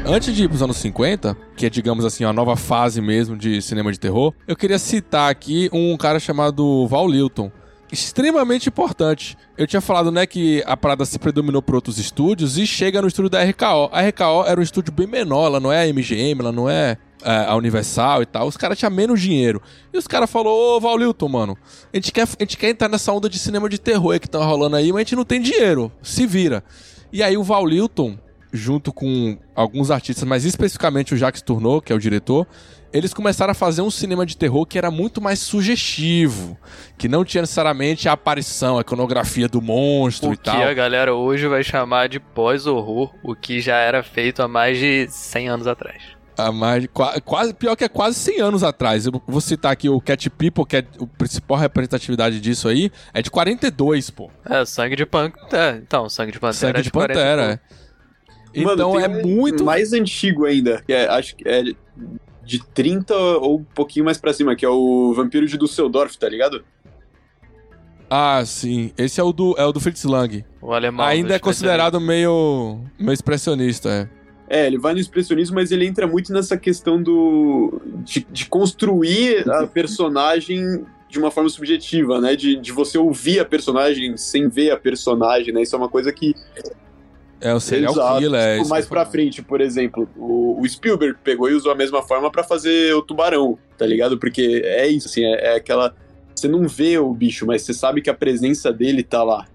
Antes 0.06 0.36
de 0.36 0.44
ir 0.44 0.48
pros 0.48 0.60
anos 0.60 0.76
50, 0.76 1.34
que 1.56 1.64
é, 1.64 1.70
digamos 1.70 2.04
assim, 2.04 2.24
uma 2.24 2.32
nova 2.32 2.56
fase 2.56 3.00
mesmo 3.00 3.38
de 3.38 3.62
cinema 3.62 3.90
de 3.90 3.98
terror, 3.98 4.34
eu 4.46 4.54
queria 4.54 4.78
citar 4.78 5.30
aqui 5.30 5.70
um 5.72 5.96
cara 5.96 6.20
chamado 6.20 6.86
Val 6.86 7.08
Lilton. 7.08 7.50
Extremamente 7.90 8.68
importante. 8.68 9.34
Eu 9.56 9.66
tinha 9.66 9.80
falado, 9.80 10.10
né, 10.12 10.26
que 10.26 10.62
a 10.66 10.76
parada 10.76 11.06
se 11.06 11.18
predominou 11.18 11.62
por 11.62 11.76
outros 11.76 11.98
estúdios 11.98 12.58
e 12.58 12.66
chega 12.66 13.00
no 13.00 13.08
estúdio 13.08 13.30
da 13.30 13.42
RKO. 13.42 13.88
A 13.92 14.02
RKO 14.02 14.44
era 14.46 14.60
um 14.60 14.62
estúdio 14.62 14.92
bem 14.92 15.06
menor, 15.06 15.46
ela 15.46 15.60
não 15.60 15.72
é 15.72 15.82
a 15.82 15.86
MGM, 15.86 16.38
ela 16.38 16.52
não 16.52 16.68
é, 16.68 16.98
é, 17.22 17.46
a 17.46 17.56
Universal 17.56 18.20
e 18.20 18.26
tal. 18.26 18.46
Os 18.46 18.58
caras 18.58 18.78
tinham 18.78 18.90
menos 18.90 19.22
dinheiro. 19.22 19.62
E 19.90 19.96
os 19.96 20.06
caras 20.06 20.30
falaram, 20.30 20.52
ô 20.52 20.80
Val 20.80 20.98
Lilton, 20.98 21.28
mano, 21.28 21.56
a 21.90 21.96
gente, 21.96 22.12
quer, 22.12 22.24
a 22.24 22.42
gente 22.42 22.58
quer 22.58 22.68
entrar 22.68 22.90
nessa 22.90 23.10
onda 23.10 23.28
de 23.28 23.38
cinema 23.38 23.70
de 23.70 23.78
terror 23.78 24.20
que 24.20 24.28
tá 24.28 24.38
rolando 24.44 24.76
aí, 24.76 24.92
mas 24.92 24.96
a 24.96 25.00
gente 25.00 25.16
não 25.16 25.24
tem 25.24 25.40
dinheiro. 25.40 25.90
Se 26.02 26.26
vira. 26.26 26.62
E 27.10 27.22
aí 27.22 27.38
o 27.38 27.42
Val 27.42 27.64
Lilton, 27.64 28.18
junto 28.54 28.92
com 28.92 29.36
alguns 29.54 29.90
artistas, 29.90 30.22
mas 30.26 30.44
especificamente 30.44 31.12
o 31.12 31.16
Jacques 31.16 31.42
Tourneau, 31.42 31.82
que 31.82 31.92
é 31.92 31.96
o 31.96 31.98
diretor, 31.98 32.46
eles 32.92 33.12
começaram 33.12 33.50
a 33.50 33.54
fazer 33.54 33.82
um 33.82 33.90
cinema 33.90 34.24
de 34.24 34.36
terror 34.36 34.64
que 34.64 34.78
era 34.78 34.88
muito 34.90 35.20
mais 35.20 35.40
sugestivo, 35.40 36.56
que 36.96 37.08
não 37.08 37.24
tinha 37.24 37.42
necessariamente 37.42 38.08
a 38.08 38.12
aparição, 38.12 38.78
a 38.78 38.82
iconografia 38.82 39.48
do 39.48 39.60
monstro 39.60 40.30
O 40.30 40.32
e 40.34 40.36
que 40.36 40.44
tal. 40.44 40.62
a 40.62 40.72
galera 40.72 41.12
hoje 41.14 41.46
vai 41.48 41.64
chamar 41.64 42.08
de 42.08 42.20
pós-horror, 42.20 43.12
o 43.22 43.34
que 43.34 43.60
já 43.60 43.76
era 43.76 44.02
feito 44.02 44.40
há 44.42 44.48
mais 44.48 44.78
de 44.78 45.08
100 45.10 45.48
anos 45.48 45.66
atrás. 45.66 46.00
Há 46.36 46.50
mais 46.50 46.82
de, 46.82 46.88
qua- 46.88 47.20
quase, 47.20 47.54
pior 47.54 47.76
que 47.76 47.84
é 47.84 47.88
quase 47.88 48.18
100 48.18 48.40
anos 48.40 48.64
atrás. 48.64 49.06
Eu 49.06 49.22
vou 49.26 49.40
citar 49.40 49.70
aqui 49.70 49.88
o 49.88 50.00
Cat 50.00 50.28
People, 50.30 50.64
que 50.66 50.76
é 50.78 50.84
o 50.98 51.06
principal 51.06 51.56
representatividade 51.56 52.40
disso 52.40 52.66
aí, 52.68 52.90
é 53.12 53.22
de 53.22 53.30
42, 53.30 54.10
pô. 54.10 54.28
É, 54.44 54.64
Sangue 54.64 54.96
de 54.96 55.06
Pantera. 55.06 55.80
então, 55.80 56.08
Sangue 56.08 56.32
de 56.32 56.40
Pantera 56.40 56.54
Sangue 56.54 56.78
é 56.80 56.82
de 56.82 56.90
40 56.90 57.12
e 57.12 57.16
Pantera, 57.16 57.52
é. 57.52 57.83
Mano, 58.56 58.72
Então 58.72 59.00
é 59.00 59.08
um 59.08 59.26
muito. 59.26 59.64
mais 59.64 59.92
antigo 59.92 60.44
ainda, 60.44 60.82
que 60.86 60.92
é, 60.92 61.08
acho 61.08 61.36
que 61.36 61.48
é 61.48 61.62
de 62.44 62.64
30 62.74 63.14
ou 63.14 63.58
um 63.58 63.64
pouquinho 63.64 64.04
mais 64.04 64.18
pra 64.18 64.32
cima, 64.32 64.54
que 64.54 64.64
é 64.64 64.68
o 64.68 65.12
Vampiro 65.14 65.46
de 65.46 65.56
Dusseldorf, 65.56 66.16
tá 66.18 66.28
ligado? 66.28 66.64
Ah, 68.08 68.44
sim. 68.44 68.92
Esse 68.96 69.20
é 69.20 69.24
o 69.24 69.32
do, 69.32 69.54
é 69.58 69.64
o 69.64 69.72
do 69.72 69.80
Fritz 69.80 70.04
Lang. 70.04 70.44
O 70.60 70.72
alemão. 70.72 71.04
Ainda 71.04 71.34
é 71.34 71.38
considerado 71.38 72.00
meio, 72.00 72.80
meio 72.98 73.14
expressionista, 73.14 73.88
é. 73.88 74.24
É, 74.46 74.66
ele 74.66 74.78
vai 74.78 74.92
no 74.92 75.00
expressionismo, 75.00 75.56
mas 75.56 75.72
ele 75.72 75.86
entra 75.86 76.06
muito 76.06 76.30
nessa 76.32 76.56
questão 76.56 77.02
do 77.02 77.80
de, 78.04 78.26
de 78.30 78.46
construir 78.46 79.50
a 79.50 79.66
personagem 79.66 80.84
de 81.08 81.18
uma 81.18 81.30
forma 81.30 81.48
subjetiva, 81.48 82.20
né? 82.20 82.36
De, 82.36 82.56
de 82.56 82.70
você 82.70 82.98
ouvir 82.98 83.40
a 83.40 83.44
personagem 83.44 84.16
sem 84.18 84.48
ver 84.48 84.70
a 84.70 84.76
personagem, 84.76 85.52
né? 85.54 85.62
Isso 85.62 85.74
é 85.74 85.78
uma 85.78 85.88
coisa 85.88 86.12
que 86.12 86.34
É 87.44 87.52
o 87.52 87.60
serial 87.60 87.92
Exato. 87.92 88.18
killer. 88.20 88.40
é 88.40 88.56
Tipo, 88.56 88.68
mais 88.70 88.86
pra 88.86 89.04
frente, 89.04 89.42
por 89.42 89.60
exemplo, 89.60 90.08
o, 90.16 90.58
o 90.62 90.66
Spielberg 90.66 91.18
pegou 91.22 91.50
e 91.50 91.52
usou 91.52 91.70
a 91.70 91.74
mesma 91.74 92.02
forma 92.02 92.30
pra 92.30 92.42
fazer 92.42 92.94
o 92.94 93.02
tubarão, 93.02 93.58
tá 93.76 93.84
ligado? 93.84 94.18
Porque 94.18 94.62
é 94.64 94.88
isso, 94.88 95.08
assim, 95.08 95.22
é, 95.22 95.52
é 95.52 95.56
aquela. 95.56 95.94
Você 96.34 96.48
não 96.48 96.66
vê 96.66 96.98
o 96.98 97.12
bicho, 97.12 97.46
mas 97.46 97.60
você 97.60 97.74
sabe 97.74 98.00
que 98.00 98.08
a 98.08 98.14
presença 98.14 98.72
dele 98.72 99.02
tá 99.02 99.22
lá. 99.22 99.46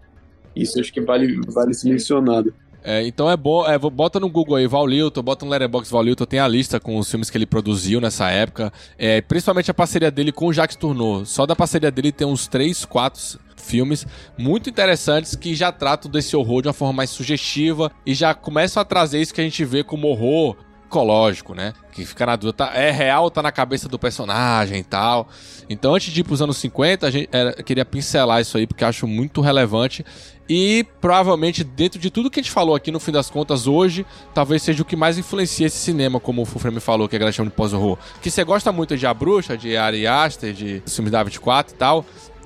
Isso 0.56 0.80
acho 0.80 0.94
que 0.94 1.02
vale, 1.02 1.42
vale 1.48 1.74
ser 1.74 1.90
mencionado. 1.90 2.54
É, 2.84 3.06
então 3.06 3.30
é 3.30 3.36
bom, 3.36 3.68
é, 3.68 3.78
bota 3.78 4.20
no 4.20 4.30
Google 4.30 4.56
aí, 4.56 4.68
Val 4.68 4.88
Lilton, 4.88 5.22
bota 5.22 5.44
no 5.46 5.52
Letterboxd 5.52 5.92
Val 5.92 6.04
Lilton, 6.04 6.26
tem 6.26 6.40
a 6.40 6.48
lista 6.48 6.80
com 6.80 6.98
os 6.98 7.10
filmes 7.10 7.30
que 7.30 7.38
ele 7.38 7.46
produziu 7.46 8.00
nessa 8.00 8.30
época, 8.30 8.72
é, 8.98 9.20
principalmente 9.20 9.70
a 9.70 9.74
parceria 9.74 10.10
dele 10.10 10.32
com 10.32 10.48
o 10.48 10.54
Jacques 10.54 10.78
Tourneau. 10.78 11.26
Só 11.26 11.46
da 11.46 11.56
parceria 11.56 11.92
dele 11.92 12.12
tem 12.12 12.26
uns 12.26 12.48
3, 12.48 12.86
4 12.86 13.40
filmes 13.60 14.06
muito 14.38 14.70
interessantes 14.70 15.36
que 15.36 15.54
já 15.56 15.72
tratam 15.72 16.10
desse 16.10 16.36
horror 16.36 16.62
de 16.62 16.68
uma 16.68 16.74
forma 16.74 16.94
mais 16.94 17.10
sugestiva 17.10 17.92
e 18.06 18.14
já 18.14 18.34
começam 18.34 18.82
a 18.82 18.86
trazer 18.86 19.22
isso 19.22 19.34
que 19.34 19.42
a 19.42 19.44
gente 19.44 19.64
vê 19.66 19.84
como 19.84 20.08
horror 20.08 20.56
psicológico, 20.90 21.54
né? 21.54 21.74
Que 21.92 22.04
fica 22.04 22.26
na 22.26 22.36
dúvida, 22.36 22.54
tá, 22.54 22.72
é 22.74 22.90
real, 22.90 23.30
tá 23.30 23.44
na 23.44 23.52
cabeça 23.52 23.88
do 23.88 24.00
personagem 24.00 24.80
e 24.80 24.84
tal. 24.84 25.28
Então, 25.70 25.94
antes 25.94 26.12
de 26.12 26.22
ir 26.22 26.24
pros 26.24 26.42
anos 26.42 26.58
50, 26.58 27.06
a 27.06 27.12
gente 27.12 27.30
era- 27.32 27.54
queria 27.62 27.86
pincelar 27.86 28.42
isso 28.42 28.58
aí, 28.58 28.66
porque 28.66 28.84
acho 28.84 29.06
muito 29.06 29.40
relevante. 29.40 30.04
E 30.50 30.84
provavelmente, 31.00 31.64
dentro 31.64 32.00
de 32.00 32.10
tudo 32.10 32.28
que 32.32 32.40
a 32.40 32.42
gente 32.42 32.52
falou 32.52 32.74
aqui, 32.74 32.90
no 32.90 33.00
fim 33.00 33.12
das 33.12 33.30
contas, 33.30 33.68
hoje, 33.68 34.04
talvez 34.34 34.64
seja 34.64 34.82
o 34.82 34.86
que 34.86 34.96
mais 34.96 35.16
influencia 35.20 35.68
esse 35.68 35.78
cinema, 35.78 36.20
como 36.20 36.42
o 36.42 36.46
Fulframe 36.46 36.80
falou, 36.80 37.08
que 37.08 37.16
a 37.16 37.20
galera 37.20 37.32
chama 37.36 37.52
de 37.52 37.56
pós-horror. 37.56 38.00
Que 38.20 38.32
você 38.32 38.44
gosta 38.44 38.72
muito 38.72 38.98
de 38.98 39.06
A 39.06 39.14
Bruxa, 39.14 39.56
de 39.56 39.78
Ari 39.78 40.08
Aster, 40.08 40.52
de 40.54 40.82
filmes 40.88 41.12
da 41.12 41.22
24 41.22 41.76
e 41.76 41.78
tal, 41.78 42.04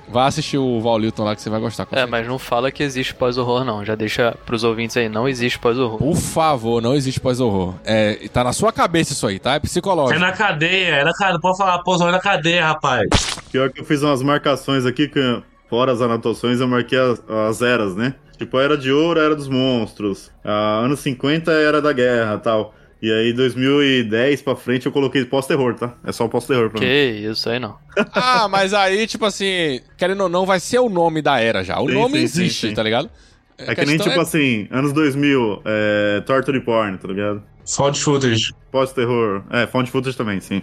vai 0.09 0.27
assistir 0.27 0.57
o 0.57 0.79
Val 0.81 0.97
Lilton 0.99 1.23
lá 1.23 1.35
que 1.35 1.41
você 1.41 1.49
vai 1.49 1.59
gostar. 1.59 1.85
com 1.85 1.95
É, 1.95 2.05
mas 2.05 2.27
não 2.27 2.37
fala 2.39 2.71
que 2.71 2.83
existe 2.83 3.13
pós-horror, 3.15 3.63
não. 3.63 3.83
Já 3.83 3.95
deixa 3.95 4.35
pros 4.45 4.63
ouvintes 4.63 4.95
aí, 4.97 5.09
não 5.09 5.27
existe 5.27 5.57
pós-horror. 5.59 5.97
Por 5.97 6.15
favor, 6.15 6.81
não 6.81 6.95
existe 6.95 7.19
pós-horror. 7.19 7.75
É, 7.83 8.27
tá 8.31 8.43
na 8.43 8.53
sua 8.53 8.71
cabeça 8.71 9.13
isso 9.13 9.25
aí, 9.27 9.39
tá? 9.39 9.53
É 9.53 9.55
É 9.55 9.59
psicológico. 9.59 10.19
na 10.19 10.31
cadeia, 10.31 10.95
é 10.95 11.03
na 11.03 11.13
cadeia. 11.13 11.39
Pode 11.39 11.57
falar, 11.57 11.79
pô, 11.79 11.95
é 11.95 12.11
na 12.11 12.19
cadeia, 12.19 12.65
rapaz. 12.67 13.07
Pior 13.51 13.69
que 13.71 13.81
eu 13.81 13.85
fiz 13.85 14.01
umas 14.01 14.21
marcações 14.21 14.85
aqui, 14.85 15.07
que, 15.07 15.41
fora 15.69 15.91
as 15.91 16.01
anotações, 16.01 16.59
eu 16.59 16.67
marquei 16.67 16.99
as, 16.99 17.21
as 17.49 17.61
eras, 17.61 17.95
né? 17.95 18.13
Tipo, 18.37 18.57
a 18.57 18.63
era 18.63 18.77
de 18.77 18.91
ouro, 18.91 19.19
a 19.19 19.23
era 19.23 19.35
dos 19.35 19.47
monstros. 19.47 20.31
A 20.43 20.79
anos 20.79 20.99
50 20.99 21.51
era 21.51 21.81
da 21.81 21.93
guerra 21.93 22.37
tal. 22.37 22.73
E 23.03 23.11
aí, 23.11 23.33
2010 23.33 24.41
pra 24.43 24.55
frente, 24.55 24.85
eu 24.85 24.91
coloquei 24.93 25.25
pós-terror, 25.25 25.75
tá? 25.75 25.93
É 26.05 26.13
só 26.13 26.25
pós-terror 26.29 26.69
pra 26.69 26.79
Que 26.79 26.85
mim. 27.21 27.31
isso 27.31 27.49
aí 27.49 27.59
não. 27.59 27.75
Ah, 28.13 28.47
mas 28.47 28.73
aí, 28.73 29.05
tipo 29.05 29.25
assim, 29.25 29.81
querendo 29.97 30.21
ou 30.21 30.29
não, 30.29 30.45
vai 30.45 30.57
ser 30.61 30.79
o 30.79 30.87
nome 30.87 31.21
da 31.21 31.37
era 31.37 31.65
já. 31.65 31.81
O 31.81 31.87
Sim, 31.89 31.95
nome 31.95 32.17
sim, 32.19 32.23
existe, 32.23 32.69
sim. 32.69 32.73
tá 32.73 32.81
ligado? 32.81 33.09
É 33.57 33.71
A 33.71 33.75
que 33.75 33.85
nem, 33.85 33.97
tipo 33.97 34.17
assim, 34.21 34.69
anos 34.71 34.93
2000, 34.93 35.61
é, 35.65 36.21
Torture 36.25 36.61
Porn, 36.61 36.97
tá 36.97 37.09
ligado? 37.09 37.43
Found 37.75 37.99
footage. 37.99 38.53
Pós-terror. 38.71 39.43
É, 39.51 39.67
Found 39.67 39.91
Footage 39.91 40.15
também, 40.15 40.39
sim. 40.39 40.61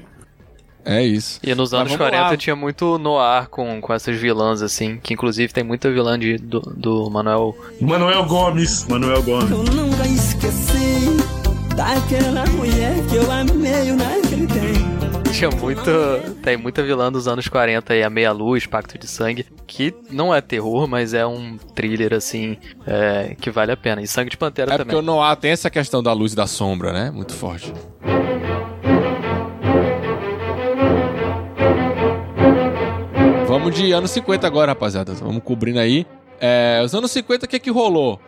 É 0.82 1.02
isso. 1.02 1.38
E 1.42 1.54
nos 1.54 1.74
anos 1.74 1.92
vamos 1.92 1.98
40 1.98 2.30
lá. 2.30 2.36
tinha 2.38 2.56
muito 2.56 2.98
noir 2.98 3.48
com, 3.50 3.82
com 3.82 3.92
essas 3.92 4.16
vilãs, 4.18 4.62
assim, 4.62 4.98
que 5.02 5.12
inclusive 5.12 5.52
tem 5.52 5.62
muita 5.62 5.90
vilã 5.90 6.18
de, 6.18 6.38
do, 6.38 6.58
do 6.60 7.10
Manuel. 7.10 7.54
Manuel 7.82 8.24
Gomes. 8.24 8.86
Manuel 8.88 9.22
Gomes. 9.22 9.50
Eu 9.50 9.62
nunca 9.62 10.06
esqueci 10.06 10.99
Aquela 11.90 12.46
mulher 12.52 12.94
que 13.08 13.16
eu 13.16 13.32
amei 13.32 13.92
naquele 13.92 14.46
tempo. 14.46 15.30
Tinha 15.32 15.50
muito. 15.50 15.90
Tem 16.42 16.56
muita 16.56 16.82
vilã 16.82 17.10
dos 17.10 17.26
anos 17.26 17.48
40 17.48 17.92
aí, 17.92 18.02
a 18.02 18.10
Meia 18.10 18.30
Luz, 18.30 18.66
Pacto 18.66 18.96
de 18.96 19.08
Sangue, 19.08 19.44
que 19.66 19.92
não 20.10 20.32
é 20.34 20.40
terror, 20.40 20.86
mas 20.86 21.14
é 21.14 21.26
um 21.26 21.56
thriller 21.74 22.14
assim 22.14 22.56
é, 22.86 23.34
que 23.40 23.50
vale 23.50 23.72
a 23.72 23.76
pena. 23.76 24.02
E 24.02 24.06
Sangue 24.06 24.30
de 24.30 24.36
Pantera 24.36 24.72
É 24.74 24.78
também. 24.78 24.94
porque 24.94 24.96
o 24.96 25.02
Noah 25.02 25.34
tem 25.34 25.50
essa 25.50 25.68
questão 25.70 26.00
da 26.02 26.12
luz 26.12 26.32
e 26.32 26.36
da 26.36 26.46
sombra, 26.46 26.92
né? 26.92 27.10
Muito 27.10 27.32
forte. 27.32 27.72
Vamos 33.48 33.74
de 33.74 33.92
anos 33.92 34.10
50 34.12 34.46
agora, 34.46 34.72
rapaziada. 34.72 35.12
Vamos 35.14 35.42
cobrindo 35.42 35.80
aí. 35.80 36.06
É, 36.40 36.80
os 36.84 36.94
anos 36.94 37.10
50, 37.10 37.44
o 37.44 37.48
que 37.48 37.58
que 37.60 37.70
rolou? 37.70 38.18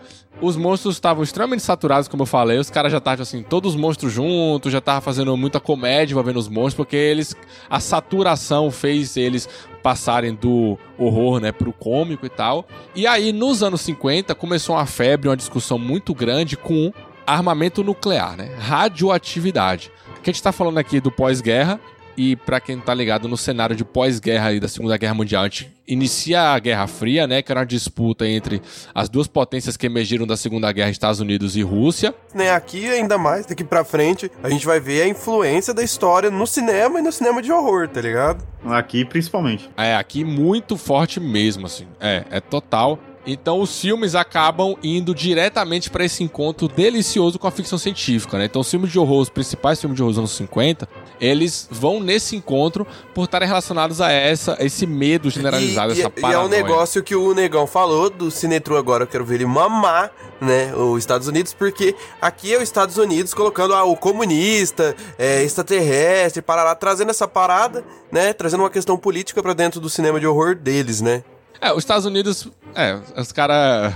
Os 0.40 0.56
monstros 0.56 0.96
estavam 0.96 1.22
extremamente 1.22 1.62
saturados, 1.62 2.08
como 2.08 2.22
eu 2.22 2.26
falei. 2.26 2.58
Os 2.58 2.68
caras 2.68 2.90
já 2.90 2.98
estavam 2.98 3.22
assim, 3.22 3.42
todos 3.42 3.74
os 3.74 3.80
monstros 3.80 4.12
juntos, 4.12 4.72
já 4.72 4.78
estavam 4.78 5.00
fazendo 5.00 5.36
muita 5.36 5.60
comédia 5.60 6.12
envolvendo 6.12 6.38
os 6.38 6.48
monstros, 6.48 6.74
porque 6.74 6.96
eles. 6.96 7.34
A 7.70 7.80
saturação 7.80 8.70
fez 8.70 9.16
eles 9.16 9.48
passarem 9.82 10.34
do 10.34 10.78
horror, 10.98 11.40
né, 11.40 11.52
pro 11.52 11.72
cômico 11.72 12.24
e 12.26 12.28
tal. 12.28 12.66
E 12.94 13.06
aí, 13.06 13.32
nos 13.32 13.62
anos 13.62 13.80
50, 13.82 14.34
começou 14.34 14.76
uma 14.76 14.86
febre, 14.86 15.28
uma 15.28 15.36
discussão 15.36 15.78
muito 15.78 16.14
grande 16.14 16.56
com 16.56 16.92
armamento 17.26 17.82
nuclear, 17.84 18.36
né? 18.36 18.54
Radioatividade. 18.58 19.90
Que 20.22 20.30
a 20.30 20.32
gente 20.32 20.42
tá 20.42 20.52
falando 20.52 20.78
aqui 20.78 21.00
do 21.00 21.10
pós-guerra. 21.10 21.80
E 22.16 22.36
pra 22.36 22.60
quem 22.60 22.78
tá 22.78 22.94
ligado 22.94 23.28
no 23.28 23.36
cenário 23.36 23.74
de 23.74 23.84
pós-guerra 23.84 24.48
aí 24.48 24.60
da 24.60 24.68
Segunda 24.68 24.96
Guerra 24.96 25.14
Mundial, 25.14 25.42
a 25.42 25.46
gente 25.46 25.72
inicia 25.86 26.40
a 26.40 26.58
Guerra 26.58 26.86
Fria, 26.86 27.26
né? 27.26 27.42
Que 27.42 27.50
era 27.50 27.60
uma 27.60 27.66
disputa 27.66 28.26
entre 28.26 28.60
as 28.94 29.08
duas 29.08 29.26
potências 29.26 29.76
que 29.76 29.86
emergiram 29.86 30.26
da 30.26 30.36
Segunda 30.36 30.70
Guerra, 30.72 30.90
Estados 30.90 31.20
Unidos 31.20 31.56
e 31.56 31.62
Rússia. 31.62 32.14
Né, 32.34 32.50
aqui 32.50 32.86
ainda 32.88 33.18
mais, 33.18 33.46
daqui 33.46 33.64
pra 33.64 33.84
frente, 33.84 34.30
a 34.42 34.48
gente 34.48 34.66
vai 34.66 34.80
ver 34.80 35.02
a 35.02 35.08
influência 35.08 35.72
da 35.72 35.82
história 35.82 36.30
no 36.30 36.46
cinema 36.46 36.98
e 36.98 37.02
no 37.02 37.12
cinema 37.12 37.42
de 37.42 37.50
horror, 37.50 37.88
tá 37.88 38.00
ligado? 38.00 38.44
Aqui 38.64 39.04
principalmente. 39.04 39.68
É, 39.76 39.96
aqui 39.96 40.24
muito 40.24 40.76
forte 40.76 41.18
mesmo, 41.18 41.66
assim. 41.66 41.86
É, 42.00 42.24
é 42.30 42.40
total. 42.40 42.98
Então 43.26 43.60
os 43.60 43.80
filmes 43.80 44.14
acabam 44.14 44.74
indo 44.82 45.14
diretamente 45.14 45.90
para 45.90 46.04
esse 46.04 46.24
encontro 46.24 46.66
delicioso 46.66 47.38
com 47.38 47.46
a 47.46 47.52
ficção 47.52 47.78
científica, 47.78 48.36
né? 48.36 48.46
Então 48.46 48.60
os 48.60 48.70
filmes 48.70 48.90
de 48.90 48.98
horror, 48.98 49.20
os 49.20 49.30
principais 49.30 49.80
filmes 49.80 49.96
de 49.96 50.02
horror 50.02 50.12
dos 50.12 50.18
anos 50.18 50.32
50, 50.32 50.88
eles 51.22 51.68
vão 51.70 52.00
nesse 52.00 52.34
encontro 52.34 52.84
por 53.14 53.24
estarem 53.24 53.46
relacionados 53.46 54.00
a 54.00 54.10
essa, 54.10 54.56
esse 54.58 54.84
medo 54.86 55.30
generalizado, 55.30 55.92
e, 55.92 56.00
essa 56.00 56.08
e 56.08 56.18
é 56.18 56.20
paranoia. 56.20 56.46
um 56.46 56.48
negócio 56.48 57.00
que 57.00 57.14
o 57.14 57.32
Negão 57.32 57.64
falou 57.64 58.10
do 58.10 58.28
Cinetru 58.28 58.76
agora, 58.76 59.04
eu 59.04 59.06
quero 59.06 59.24
ver 59.24 59.36
ele 59.36 59.46
mamar, 59.46 60.10
né, 60.40 60.74
os 60.74 60.98
Estados 60.98 61.28
Unidos, 61.28 61.54
porque 61.54 61.94
aqui 62.20 62.52
é 62.52 62.56
os 62.56 62.64
Estados 62.64 62.96
Unidos 62.96 63.32
colocando 63.32 63.72
ah, 63.72 63.84
o 63.84 63.96
comunista, 63.96 64.96
é, 65.16 65.44
extraterrestre, 65.44 66.42
parará, 66.42 66.74
trazendo 66.74 67.10
essa 67.10 67.28
parada, 67.28 67.84
né, 68.10 68.32
trazendo 68.32 68.64
uma 68.64 68.70
questão 68.70 68.98
política 68.98 69.40
pra 69.40 69.52
dentro 69.52 69.80
do 69.80 69.88
cinema 69.88 70.18
de 70.18 70.26
horror 70.26 70.56
deles, 70.56 71.00
né. 71.00 71.22
É, 71.62 71.72
os 71.72 71.78
Estados 71.78 72.04
Unidos, 72.04 72.48
é, 72.74 72.98
os 73.16 73.30
caras. 73.30 73.94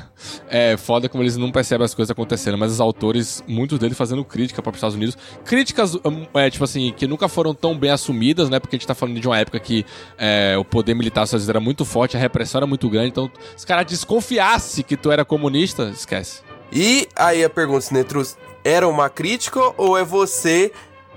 É 0.49 0.77
foda 0.77 1.09
como 1.09 1.25
eles 1.25 1.37
não 1.37 1.51
percebem 1.51 1.85
as 1.85 1.93
coisas 1.93 2.13
acontecendo, 2.13 2.57
mas 2.57 2.71
os 2.71 2.81
autores, 2.81 3.43
muitos 3.47 3.77
deles 3.77 3.99
fazendo 3.99 4.25
crítica 4.25 4.63
para 4.63 4.71
os 4.71 4.77
Estados 4.77 4.95
Unidos. 4.95 5.19
Críticas, 5.45 5.97
hum, 5.97 6.27
é, 6.35 6.49
tipo 6.49 6.63
assim, 6.63 6.95
que 6.97 7.09
nunca 7.09 7.27
foram 7.29 7.53
tão 7.53 7.77
bem 7.77 7.91
assumidas, 7.91 8.49
né? 8.49 8.61
Porque 8.61 8.77
a 8.77 8.79
gente 8.79 8.87
tá 8.87 8.95
falando 8.95 9.19
de 9.19 9.27
uma 9.27 9.37
época 9.37 9.59
que 9.59 9.85
é, 10.17 10.57
o 10.57 10.65
poder 10.65 10.95
militar 10.95 11.25
Estados 11.25 11.43
Unidos 11.43 11.49
era 11.49 11.61
muito 11.61 11.85
forte, 11.85 12.17
a 12.17 12.21
repressão 12.21 12.61
era 12.61 12.67
muito 12.69 12.89
grande, 12.89 13.09
então 13.09 13.29
os 13.57 13.65
caras 13.65 13.85
desconfiassem 13.87 14.85
que 14.85 14.97
tu 14.97 15.11
era 15.11 15.25
comunista, 15.25 15.91
esquece. 15.93 16.43
E 16.73 17.09
aí 17.17 17.43
a 17.43 17.51
pergunta, 17.51 17.81
Cinetrus, 17.81 18.37
era 18.63 18.87
uma 18.87 19.11
crítica 19.11 19.61
ou 19.77 19.99
é 19.99 20.05
você, 20.05 20.71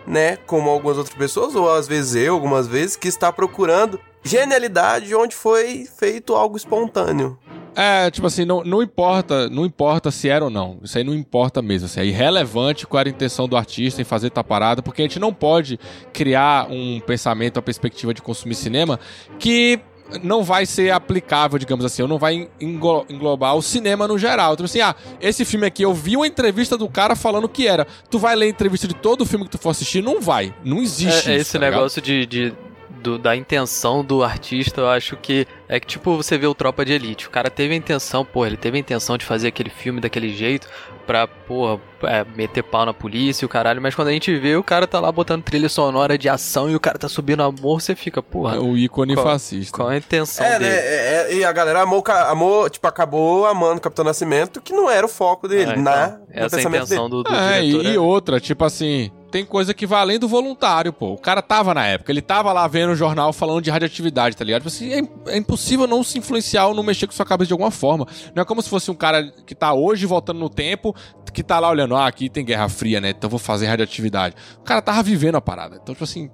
né, 0.08 0.38
como 0.48 0.70
algumas 0.72 0.98
outras 0.98 1.16
pessoas, 1.16 1.54
ou 1.54 1.72
às 1.72 1.88
vezes 1.88 2.16
eu, 2.16 2.34
algumas 2.34 2.68
vezes, 2.68 2.96
que 2.96 3.08
está 3.08 3.32
procurando 3.32 4.00
genialidade 4.24 5.14
onde 5.16 5.36
foi 5.36 5.86
feito 5.98 6.36
algo 6.36 6.58
espontâneo? 6.58 7.38
É, 7.76 8.10
tipo 8.12 8.28
assim, 8.28 8.44
não, 8.46 8.64
não 8.64 8.82
importa, 8.82 9.48
não 9.50 9.66
importa 9.66 10.12
se 10.12 10.28
era 10.28 10.44
ou 10.44 10.50
não. 10.50 10.80
Isso 10.84 10.98
aí 10.98 11.04
não 11.04 11.14
importa 11.14 11.62
mesmo. 11.62 11.86
Assim, 11.86 12.02
é 12.02 12.06
irrelevante 12.06 12.86
qual 12.86 13.00
era 13.00 13.10
a 13.10 13.12
intenção 13.12 13.48
do 13.48 13.56
artista 13.56 14.02
em 14.02 14.06
fazer 14.06 14.32
tal 14.32 14.44
parada, 14.44 14.82
porque 14.82 15.02
a 15.02 15.06
gente 15.06 15.20
não 15.20 15.34
pode 15.34 15.80
criar 16.12 16.68
um 16.70 17.00
pensamento, 17.00 17.58
uma 17.58 17.62
perspectiva 17.62 18.14
de 18.14 18.22
consumir 18.22 18.56
cinema 18.56 19.00
que 19.38 19.80
não 20.24 20.44
vai 20.44 20.66
ser 20.66 20.92
aplicável, 20.92 21.60
digamos 21.60 21.86
assim, 21.86 22.02
ou 22.02 22.08
não 22.08 22.18
vai 22.18 22.50
englo- 22.60 23.06
englobar 23.08 23.56
o 23.56 23.62
cinema 23.62 24.08
no 24.08 24.18
geral. 24.18 24.54
Então, 24.54 24.66
assim, 24.66 24.82
ah, 24.82 24.96
esse 25.22 25.46
filme 25.46 25.68
aqui, 25.68 25.84
eu 25.84 25.94
vi 25.94 26.18
uma 26.18 26.26
entrevista 26.28 26.76
do 26.76 26.90
cara 26.90 27.16
falando 27.16 27.48
que 27.48 27.68
era. 27.68 27.86
Tu 28.10 28.18
vai 28.18 28.36
ler 28.36 28.48
a 28.48 28.50
entrevista 28.50 28.88
de 28.88 28.96
todo 28.96 29.22
o 29.22 29.26
filme 29.26 29.46
que 29.46 29.52
tu 29.52 29.60
for 29.60 29.70
assistir? 29.70 30.02
Não 30.02 30.20
vai. 30.20 30.54
Não 30.66 30.80
existe 30.82 31.30
É, 31.30 31.34
é 31.34 31.36
isso, 31.36 31.42
esse 31.50 31.54
tá 31.54 31.60
negócio 31.60 32.02
de, 32.02 32.26
de- 32.26 32.54
do- 33.02 33.18
da 33.18 33.36
intenção 33.36 34.04
do 34.04 34.24
artista, 34.24 34.82
eu 34.82 34.90
acho 34.90 35.16
que 35.18 35.48
é 35.68 35.80
que 35.80 35.88
tipo 35.88 36.16
você 36.18 36.38
vê 36.38 36.48
o 36.48 36.54
Tropa 36.54 36.84
de 36.86 36.94
Elite. 36.94 37.28
O 37.28 37.30
cara 37.30 37.50
teve 37.50 37.74
a 37.74 37.78
intenção, 37.78 38.24
pô, 38.26 38.46
ele 38.46 38.58
teve 38.58 38.78
a 38.78 38.80
intenção 38.80 39.18
de 39.18 39.26
fazer 39.26 39.48
aquele 39.48 39.70
filme 39.70 40.00
daquele 40.02 40.30
jeito 40.34 40.68
pra, 41.08 41.28
porra, 41.28 41.80
é, 42.04 42.24
meter 42.36 42.62
pau 42.62 42.86
na 42.86 42.94
polícia 42.94 43.44
e 43.44 43.48
o 43.48 43.50
caralho, 43.50 43.82
mas 43.82 43.96
quando 43.96 44.10
a 44.10 44.12
gente 44.12 44.36
vê, 44.38 44.56
o 44.56 44.64
cara 44.64 44.86
tá 44.86 45.00
lá 45.00 45.12
botando 45.12 45.42
trilha 45.42 45.68
sonora 45.68 46.18
de 46.20 46.30
ação 46.30 46.70
e 46.70 46.76
o 46.76 46.80
cara 46.80 47.00
tá 47.00 47.10
subindo 47.10 47.42
amor, 47.42 47.82
você 47.82 47.96
fica, 47.96 48.22
porra. 48.22 48.58
É 48.58 48.60
o 48.60 48.78
ícone 48.78 49.16
qual, 49.16 49.26
fascista. 49.26 49.76
Qual 49.76 49.88
a 49.90 49.98
intenção 49.98 50.46
É, 50.46 50.60
dele? 50.60 50.70
né? 50.70 50.78
é- 50.78 51.28
é- 51.32 51.34
e 51.36 51.44
a 51.44 51.52
galera 51.52 51.82
amou, 51.82 52.04
amou, 52.08 52.70
tipo, 52.70 52.86
acabou 52.88 53.48
amando 53.48 53.78
o 53.78 53.82
Capitão 53.82 54.06
Nascimento, 54.06 54.62
que 54.62 54.72
não 54.72 54.88
era 54.90 55.04
o 55.04 55.10
foco 55.10 55.48
dele, 55.48 55.72
É, 55.72 55.74
então, 55.74 55.84
na, 55.84 56.04
essa 56.04 56.18
é 56.32 56.46
a 56.46 56.50
pensamento 56.50 56.84
intenção 56.86 57.10
dele. 57.10 57.24
do, 57.24 57.30
do 57.30 57.36
É, 57.36 57.62
diretor. 57.62 57.86
e, 57.86 57.94
e 57.94 57.98
outra, 57.98 58.40
tipo 58.40 58.64
assim, 58.64 59.12
tem 59.32 59.46
coisa 59.46 59.74
que 59.74 59.86
vai 59.86 60.02
além 60.02 60.20
do 60.20 60.28
voluntário, 60.28 60.92
pô. 60.92 61.14
O 61.14 61.18
cara 61.18 61.42
tava 61.42 61.74
na 61.74 61.86
época, 61.86 62.12
ele 62.12 62.22
tava 62.22 62.52
lá 62.52 62.68
vendo 62.68 62.92
o 62.92 62.96
jornal 62.96 63.32
falando 63.32 63.62
de 63.62 63.70
radioatividade, 63.70 64.36
tá 64.36 64.44
ligado? 64.44 64.62
Tipo 64.62 64.70
assim, 64.70 64.92
é, 64.94 65.34
é 65.34 65.38
impossível 65.38 65.88
não 65.88 66.04
se 66.04 66.18
influenciar 66.18 66.68
ou 66.68 66.74
não 66.74 66.84
mexer 66.84 67.08
com 67.08 67.14
sua 67.14 67.26
cabeça 67.26 67.48
de 67.48 67.54
alguma 67.54 67.72
forma. 67.72 68.08
Não 68.34 68.42
é 68.42 68.46
como 68.46 68.62
se 68.62 68.70
fosse 68.70 68.90
um 68.92 68.96
cara 68.96 69.32
que 69.46 69.56
tá 69.56 69.74
hoje 69.74 70.06
voltando 70.06 70.40
no 70.40 70.50
tempo, 70.50 70.96
que 71.32 71.44
tá 71.44 71.60
lá 71.60 71.70
olhando, 71.70 71.96
ah, 71.96 72.08
aqui 72.08 72.30
tem 72.30 72.44
Guerra 72.44 72.70
Fria, 72.70 73.00
né? 73.00 73.10
Então 73.12 73.30
vou 73.30 73.40
fazer 73.40 73.68
radioatividade. 73.68 74.36
O 74.60 74.64
cara 74.64 74.82
tava 74.82 75.02
vivendo 75.04 75.36
a 75.36 75.42
parada. 75.42 75.80
Então, 75.82 75.94
tipo 75.94 76.04
assim, 76.04 76.30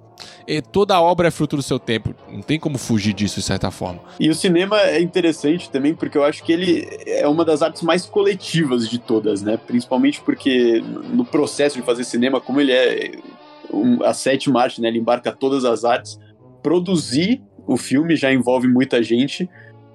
toda 0.72 1.00
obra 1.00 1.28
é 1.28 1.30
fruto 1.30 1.56
do 1.56 1.62
seu 1.62 1.78
tempo. 1.78 2.14
Não 2.30 2.40
tem 2.40 2.58
como 2.58 2.78
fugir 2.78 3.12
disso, 3.12 3.36
de 3.36 3.46
certa 3.46 3.70
forma. 3.70 4.00
E 4.18 4.28
o 4.28 4.34
cinema 4.34 4.80
é 4.80 5.00
interessante 5.00 5.70
também 5.70 5.94
porque 5.94 6.16
eu 6.16 6.24
acho 6.24 6.42
que 6.42 6.52
ele 6.52 6.88
é 7.06 7.26
uma 7.28 7.44
das 7.44 7.62
artes 7.62 7.82
mais 7.82 8.06
coletivas 8.06 8.88
de 8.88 8.98
todas, 8.98 9.42
né? 9.42 9.56
Principalmente 9.56 10.20
porque 10.20 10.82
no 11.12 11.24
processo 11.24 11.76
de 11.76 11.82
fazer 11.82 12.04
cinema, 12.04 12.40
como 12.40 12.60
ele 12.60 12.72
é 12.72 13.12
a 14.04 14.14
sétima 14.14 14.62
arte, 14.62 14.80
né? 14.80 14.88
Ele 14.88 14.98
embarca 14.98 15.32
todas 15.32 15.64
as 15.64 15.84
artes. 15.84 16.18
Produzir 16.62 17.42
o 17.66 17.76
filme 17.76 18.14
já 18.16 18.32
envolve 18.32 18.68
muita 18.68 19.02
gente. 19.02 19.48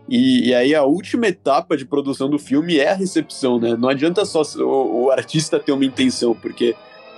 E, 0.10 0.50
e 0.50 0.54
aí 0.54 0.76
a 0.76 0.84
última 0.84 1.28
etapa 1.28 1.78
de 1.78 1.86
produção 1.86 2.30
do 2.30 2.38
filme 2.38 2.78
é 2.78 2.92
a 2.92 2.96
recepção, 2.96 3.60
né? 3.60 3.76
Não 3.78 3.90
adianta 3.90 4.26
só 4.26 4.42
o, 4.58 5.06
o 5.06 5.12
artista 5.12 5.60
ter 5.60 5.72
uma 5.72 5.86
intenção, 5.86 6.36
porque 6.36 6.76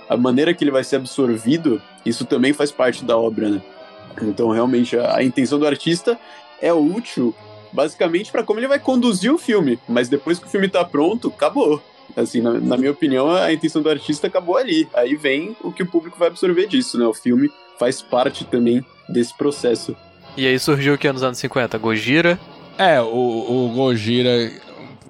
a 0.08 0.16
maneira 0.16 0.54
que 0.54 0.62
ele 0.62 0.70
vai 0.70 0.84
ser 0.84 0.96
absorvido, 0.96 1.80
isso 2.04 2.24
também 2.24 2.52
faz 2.52 2.70
parte 2.70 3.04
da 3.04 3.16
obra, 3.16 3.48
né? 3.48 3.62
Então, 4.22 4.50
realmente, 4.50 4.96
a, 4.96 5.16
a 5.16 5.24
intenção 5.24 5.58
do 5.58 5.66
artista 5.66 6.18
é 6.60 6.72
útil, 6.72 7.34
basicamente, 7.72 8.30
para 8.30 8.42
como 8.42 8.60
ele 8.60 8.68
vai 8.68 8.78
conduzir 8.78 9.32
o 9.32 9.38
filme. 9.38 9.78
Mas 9.88 10.08
depois 10.08 10.38
que 10.38 10.46
o 10.46 10.50
filme 10.50 10.68
tá 10.68 10.84
pronto, 10.84 11.28
acabou. 11.28 11.82
Assim, 12.16 12.40
na, 12.40 12.52
na 12.52 12.76
minha 12.76 12.92
opinião, 12.92 13.30
a 13.30 13.52
intenção 13.52 13.82
do 13.82 13.90
artista 13.90 14.26
acabou 14.26 14.56
ali. 14.56 14.88
Aí 14.94 15.16
vem 15.16 15.56
o 15.62 15.72
que 15.72 15.82
o 15.82 15.86
público 15.86 16.18
vai 16.18 16.28
absorver 16.28 16.66
disso, 16.66 16.98
né? 16.98 17.06
O 17.06 17.14
filme 17.14 17.50
faz 17.78 18.00
parte 18.00 18.44
também 18.44 18.84
desse 19.08 19.36
processo. 19.36 19.96
E 20.36 20.46
aí 20.46 20.58
surgiu 20.58 20.94
o 20.94 20.98
que 20.98 21.10
nos 21.10 21.22
anos 21.22 21.38
50? 21.38 21.76
Gojira. 21.78 22.38
É, 22.78 23.00
o, 23.00 23.06
o 23.06 23.72
Gojira 23.74 24.50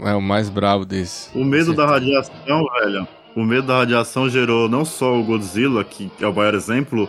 é 0.00 0.14
o 0.14 0.20
mais 0.20 0.48
bravo 0.50 0.84
desse. 0.84 1.36
O 1.36 1.44
medo 1.44 1.72
da 1.74 1.86
radiação, 1.86 2.66
velho. 2.80 3.08
O 3.34 3.42
medo 3.42 3.66
da 3.66 3.78
radiação 3.78 4.28
gerou 4.28 4.68
não 4.68 4.84
só 4.84 5.14
o 5.18 5.24
Godzilla, 5.24 5.82
que 5.82 6.10
é 6.20 6.26
o 6.26 6.34
maior 6.34 6.54
exemplo, 6.54 7.08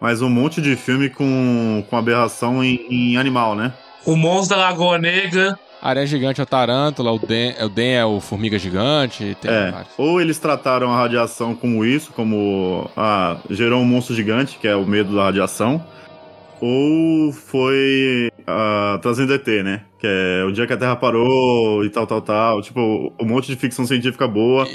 mas 0.00 0.22
um 0.22 0.28
monte 0.28 0.60
de 0.60 0.76
filme 0.76 1.08
com, 1.10 1.84
com 1.88 1.96
aberração 1.96 2.62
em, 2.62 2.86
em 2.90 3.16
animal, 3.16 3.54
né? 3.56 3.72
O 4.04 4.14
Monstro 4.16 4.56
da 4.56 4.62
Lagoa 4.64 4.98
Negra. 4.98 5.58
Aranha 5.82 6.06
Gigante 6.06 6.40
é 6.40 6.44
o 6.44 6.46
Tarântula, 6.46 7.12
o 7.12 7.18
Den, 7.18 7.54
o 7.64 7.68
Den 7.68 7.92
é 7.94 8.04
o 8.04 8.20
Formiga 8.20 8.58
Gigante, 8.58 9.36
tem 9.40 9.50
É, 9.50 9.70
vários. 9.72 9.92
ou 9.98 10.20
eles 10.20 10.38
trataram 10.38 10.90
a 10.92 10.96
radiação 10.96 11.54
como 11.54 11.84
isso, 11.84 12.12
como 12.12 12.88
ah, 12.96 13.36
gerou 13.50 13.80
um 13.80 13.84
monstro 13.84 14.14
gigante, 14.14 14.58
que 14.58 14.66
é 14.66 14.74
o 14.74 14.86
medo 14.86 15.14
da 15.14 15.24
radiação, 15.24 15.84
ou 16.60 17.32
foi 17.32 18.30
ah, 18.46 18.98
trazendo 19.02 19.34
ET, 19.34 19.46
né? 19.64 19.84
Que 19.98 20.06
é 20.06 20.44
o 20.44 20.52
dia 20.52 20.66
que 20.66 20.72
a 20.72 20.76
Terra 20.76 20.96
parou 20.96 21.84
e 21.84 21.90
tal, 21.90 22.06
tal, 22.06 22.22
tal. 22.22 22.62
Tipo, 22.62 23.12
um 23.20 23.24
monte 23.24 23.46
de 23.48 23.56
ficção 23.56 23.86
científica 23.86 24.28
boa. 24.28 24.66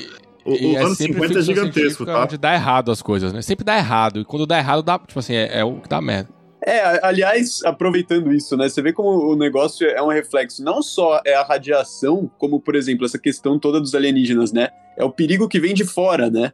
O, 0.43 0.53
E 0.53 0.75
os 0.75 0.77
anos 0.77 0.97
sempre 0.97 1.13
50 1.13 1.39
é 1.39 1.41
gigantesco, 1.41 2.05
tá? 2.05 2.23
Onde 2.23 2.37
dá 2.37 2.53
errado 2.53 2.91
as 2.91 3.01
coisas, 3.01 3.31
né? 3.31 3.41
Sempre 3.41 3.63
dá 3.63 3.77
errado. 3.77 4.19
E 4.19 4.25
quando 4.25 4.45
dá 4.45 4.57
errado, 4.57 4.81
dá, 4.83 4.97
tipo 4.99 5.19
assim, 5.19 5.35
é, 5.35 5.59
é 5.59 5.63
o 5.63 5.75
que 5.75 5.89
dá 5.89 6.01
merda. 6.01 6.29
É, 6.63 7.05
aliás, 7.05 7.61
aproveitando 7.63 8.31
isso, 8.31 8.55
né? 8.55 8.69
Você 8.69 8.81
vê 8.81 8.93
como 8.93 9.09
o 9.31 9.35
negócio 9.35 9.87
é 9.87 10.01
um 10.01 10.09
reflexo. 10.09 10.63
Não 10.63 10.81
só 10.81 11.19
é 11.25 11.33
a 11.33 11.43
radiação, 11.43 12.29
como, 12.37 12.59
por 12.59 12.75
exemplo, 12.75 13.05
essa 13.05 13.17
questão 13.17 13.57
toda 13.57 13.79
dos 13.79 13.95
alienígenas, 13.95 14.51
né? 14.51 14.69
É 14.97 15.03
o 15.03 15.11
perigo 15.11 15.47
que 15.47 15.59
vem 15.59 15.73
de 15.73 15.83
fora, 15.83 16.29
né? 16.29 16.51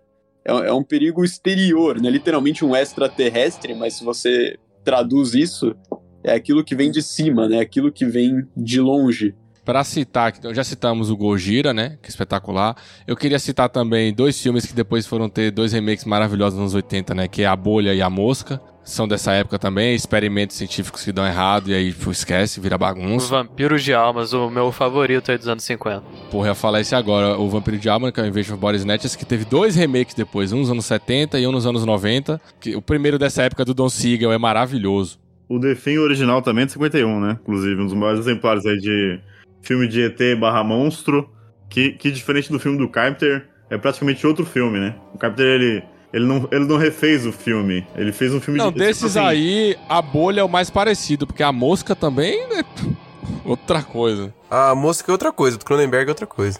é, 0.48 0.70
é 0.70 0.74
um 0.74 0.84
perigo 0.84 1.26
exterior, 1.26 2.00
né? 2.02 2.10
Literalmente 2.10 2.64
um 2.64 2.76
extraterrestre, 2.76 3.76
mas 3.76 3.96
se 3.96 4.04
você 4.06 4.58
traduz 4.84 5.34
isso, 5.34 5.76
é 6.24 6.34
aquilo 6.34 6.64
que 6.64 6.76
vem 6.76 6.92
de 6.92 7.02
cima, 7.02 7.48
né? 7.48 7.60
Aquilo 7.60 7.92
que 7.92 8.06
vem 8.06 8.46
de 8.56 8.80
longe. 8.80 9.36
Para 9.64 9.84
citar, 9.84 10.34
então, 10.38 10.54
já 10.54 10.64
citamos 10.64 11.10
o 11.10 11.18
Gojira, 11.18 11.74
né? 11.74 11.98
Que 12.02 12.08
é 12.08 12.10
espetacular. 12.10 12.76
Eu 13.06 13.18
queria 13.18 13.38
citar 13.38 13.68
também 13.68 14.14
dois 14.14 14.42
filmes 14.42 14.66
que 14.66 14.74
depois 14.74 15.06
foram 15.06 15.28
ter 15.28 15.52
dois 15.52 15.74
remakes 15.74 16.06
maravilhosos 16.06 16.58
nos 16.58 16.74
anos 16.74 16.76
80, 16.76 17.14
né? 17.14 17.28
Que 17.28 17.42
é 17.42 17.46
A 17.48 17.56
Bolha 17.56 17.94
e 17.94 18.02
A 18.02 18.10
Mosca. 18.10 18.62
São 18.88 19.06
dessa 19.06 19.34
época 19.34 19.60
também, 19.60 19.94
experimentos 19.94 20.56
científicos 20.56 21.04
que 21.04 21.12
dão 21.12 21.28
errado 21.28 21.70
e 21.70 21.74
aí 21.74 21.92
pô, 21.92 22.10
esquece, 22.10 22.62
vira 22.62 22.78
Os 22.78 22.80
bagunça. 22.80 23.28
Vampiros 23.28 23.84
de 23.84 23.94
Almas, 23.94 24.32
o 24.32 24.50
meu 24.50 24.72
favorito 24.72 25.30
aí 25.30 25.38
dos 25.38 25.50
anos 25.50 25.66
50. 25.66 26.02
Porra, 26.32 26.48
eu 26.48 26.52
ia 26.52 26.56
falar 26.56 26.80
esse 26.80 26.96
agora. 26.96 27.38
O 27.38 27.50
Vampiro 27.50 27.78
de 27.78 27.90
Alma, 27.90 28.14
que 28.14 28.22
é 28.22 28.24
o 28.24 28.28
Invasion 28.28 28.54
of 28.54 28.62
Body 28.62 28.78
Snatchers, 28.78 29.18
que 29.18 29.26
teve 29.26 29.44
dois 29.44 29.76
remakes 29.76 30.16
depois, 30.16 30.54
um 30.54 30.60
nos 30.60 30.72
anos 30.72 30.86
70 30.86 31.38
e 31.38 31.46
um 31.46 31.52
nos 31.52 31.66
anos 31.66 31.84
90. 31.84 32.40
Que, 32.62 32.74
o 32.74 32.82
primeiro 32.82 33.20
dessa 33.20 33.44
época 33.44 33.66
do 33.66 33.74
Don 33.74 33.90
Siegel 33.90 34.32
é 34.32 34.38
maravilhoso. 34.38 35.20
O 35.50 35.60
The 35.60 35.76
Thing 35.76 35.98
original 35.98 36.42
também 36.42 36.64
é 36.64 36.66
de 36.66 36.74
51, 36.74 37.20
né? 37.20 37.38
Inclusive, 37.42 37.82
um 37.82 37.86
dos 37.86 37.94
maiores 37.94 38.20
exemplares 38.20 38.66
aí 38.66 38.78
de 38.78 39.20
filme 39.62 39.88
de 39.88 40.02
ET 40.02 40.38
barra 40.40 40.64
monstro. 40.64 41.30
Que, 41.70 41.92
que 41.92 42.12
diferente 42.12 42.50
do 42.50 42.60
filme 42.60 42.78
do 42.78 42.88
Carpenter, 42.88 43.46
é 43.70 43.78
praticamente 43.78 44.26
outro 44.26 44.46
filme, 44.46 44.80
né? 44.80 44.96
O 45.14 45.18
Carpenter, 45.18 45.46
ele, 45.46 45.84
ele, 46.14 46.26
não, 46.26 46.48
ele 46.52 46.66
não 46.66 46.78
refez 46.78 47.26
o 47.26 47.32
filme. 47.32 47.86
Ele 47.96 48.12
fez 48.12 48.34
um 48.34 48.40
filme 48.40 48.58
Não, 48.58 48.72
de 48.72 48.80
desses 48.80 48.98
tipo 48.98 49.08
assim, 49.08 49.20
aí, 49.20 49.76
a 49.90 50.02
bolha 50.02 50.42
é 50.42 50.44
o 50.44 50.50
mais 50.50 50.70
parecido, 50.70 51.28
porque 51.28 51.44
a 51.44 51.52
mosca 51.52 51.96
também 51.96 52.40
é 52.54 52.64
outra 53.44 53.84
coisa. 53.84 54.34
A 54.50 54.74
mosca 54.74 55.12
é 55.12 55.14
outra 55.14 55.32
coisa, 55.32 55.58
do 55.58 55.66
Cronenberg 55.66 56.08
é 56.08 56.12
outra 56.12 56.28
coisa. 56.28 56.60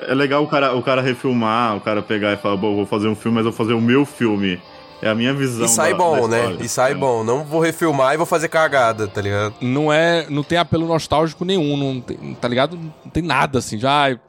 É 0.00 0.14
legal 0.14 0.42
o 0.44 0.48
cara, 0.48 0.74
o 0.74 0.82
cara 0.82 1.02
refilmar, 1.02 1.76
o 1.76 1.80
cara 1.80 2.02
pegar 2.02 2.32
e 2.32 2.36
falar, 2.36 2.56
bom, 2.56 2.74
vou 2.74 2.86
fazer 2.86 3.08
um 3.08 3.14
filme, 3.16 3.36
mas 3.36 3.44
vou 3.44 3.52
fazer 3.52 3.72
o 3.72 3.80
meu 3.80 4.04
filme. 4.04 4.60
É 5.00 5.08
a 5.08 5.14
minha 5.14 5.32
visão. 5.32 5.64
E 5.64 5.68
sai 5.68 5.92
da- 5.92 5.98
bom, 5.98 6.28
da 6.28 6.28
né? 6.28 6.56
E 6.60 6.68
sai 6.68 6.94
bom. 6.94 7.22
Não 7.22 7.44
vou 7.44 7.60
refilmar 7.60 8.14
e 8.14 8.16
vou 8.16 8.26
fazer 8.26 8.48
cagada, 8.48 9.06
tá 9.06 9.20
ligado? 9.22 9.54
Não 9.60 9.92
é, 9.92 10.26
não 10.28 10.42
tem 10.42 10.58
apelo 10.58 10.86
nostálgico 10.86 11.44
nenhum, 11.44 11.76
não 11.76 12.00
tem, 12.00 12.34
tá 12.34 12.48
ligado? 12.48 12.76
Não 12.76 13.10
tem 13.10 13.22
nada 13.22 13.58
assim, 13.60 13.78
já 13.78 13.90
ai, 13.92 14.20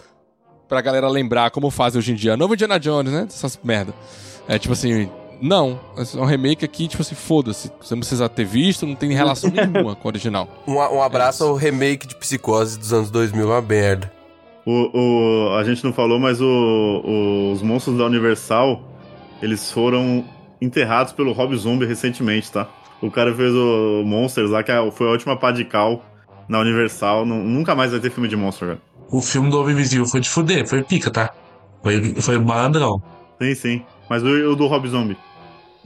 pra 0.68 0.82
galera 0.82 1.08
lembrar 1.08 1.50
como 1.52 1.72
fazem 1.72 1.98
hoje 1.98 2.12
em 2.12 2.16
dia. 2.16 2.38
Novo 2.38 2.54
Indiana 2.54 2.80
Jones, 2.80 3.12
né? 3.12 3.26
Essas 3.28 3.60
merda. 3.64 3.94
É 4.48 4.60
tipo 4.60 4.74
assim, 4.74 5.10
não, 5.42 5.80
é 5.98 6.18
um 6.22 6.26
remake 6.26 6.64
aqui, 6.64 6.88
tipo 6.88 7.02
assim, 7.02 7.16
foda-se. 7.16 7.72
Você 7.82 7.96
não 7.96 8.02
precisa 8.02 8.30
ter 8.30 8.46
visto, 8.46 8.86
não 8.86 8.94
tem 8.96 9.12
relação 9.12 9.50
nenhuma 9.54 9.96
com 9.96 10.08
o 10.08 10.12
original. 10.12 10.48
Um, 10.68 10.76
um 10.76 11.02
abraço 11.02 11.44
ao 11.46 11.56
remake 11.56 12.06
de 12.06 12.14
Psicose 12.16 12.78
dos 12.78 12.94
anos 12.94 13.10
2000, 13.10 13.48
uma 13.48 13.62
merda. 13.62 14.12
O, 14.68 15.52
o- 15.52 15.58
a 15.58 15.64
gente 15.64 15.84
não 15.84 15.92
falou, 15.92 16.20
mas 16.20 16.40
o- 16.40 16.46
o- 16.46 17.52
os 17.54 17.62
monstros 17.64 17.98
da 17.98 18.06
Universal, 18.06 18.82
eles 19.42 19.72
foram 19.72 20.24
enterrados 20.62 21.14
pelo 21.14 21.32
Rob 21.32 21.56
Zombie 21.56 21.86
recentemente, 21.86 22.52
tá? 22.52 22.68
O 23.02 23.10
cara 23.10 23.34
fez 23.34 23.54
o 23.54 24.04
Monsters 24.06 24.50
lá, 24.50 24.62
que 24.64 24.72
é- 24.72 24.92
foi 24.92 25.08
a 25.08 25.12
última 25.12 25.38
pá 25.38 25.52
de 25.52 25.64
cal 25.66 26.04
na 26.48 26.60
Universal. 26.60 27.26
Nu- 27.26 27.44
nunca 27.44 27.74
mais 27.76 27.92
vai 27.92 28.00
ter 28.00 28.10
filme 28.12 28.28
de 28.28 28.36
monstro, 28.36 28.68
cara. 28.68 28.80
O 29.10 29.22
filme 29.22 29.50
do 29.50 29.60
Homem 29.60 29.74
Invisível 29.74 30.06
foi 30.06 30.20
de 30.20 30.30
fuder, 30.30 30.68
foi 30.68 30.84
pica, 30.84 31.10
tá? 31.10 31.34
Foi, 31.82 32.14
foi 32.16 32.38
malandrão. 32.38 33.02
Sim, 33.42 33.56
sim. 33.56 33.86
Mas 34.10 34.22
o, 34.24 34.28
o 34.28 34.56
do 34.56 34.68
Rob 34.68 34.88
Zombie. 34.88 35.18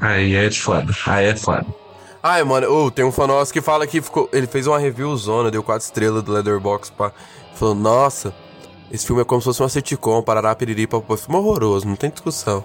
Aí 0.02 0.34
é 0.34 0.50
de 0.50 0.60
foda, 0.60 0.92
aí 1.06 1.28
é 1.28 1.36
foda. 1.36 1.66
Ai, 2.22 2.44
mano, 2.44 2.68
ô, 2.68 2.90
tem 2.90 3.06
um 3.06 3.12
fã 3.12 3.28
nosso 3.28 3.54
que 3.54 3.62
fala 3.62 3.86
que 3.86 4.02
ficou, 4.02 4.28
ele 4.34 4.48
fez 4.48 4.66
uma 4.66 4.80
review 4.80 5.16
zona, 5.16 5.52
deu 5.52 5.62
quatro 5.62 5.84
estrelas 5.86 6.24
do 6.24 6.32
Leatherbox, 6.32 6.90
pá. 6.90 7.12
Falou, 7.54 7.76
nossa, 7.76 8.34
esse 8.92 9.06
filme 9.06 9.22
é 9.22 9.26
como 9.26 9.40
se 9.42 9.46
fosse 9.46 9.62
uma 9.62 9.70
sitcom, 9.70 10.22
parará, 10.24 10.56
piriri, 10.56 10.88
papapá. 10.88 11.16
Filme 11.18 11.36
horroroso, 11.40 11.88
não 11.88 11.96
tem 11.96 12.10
discussão. 12.10 12.64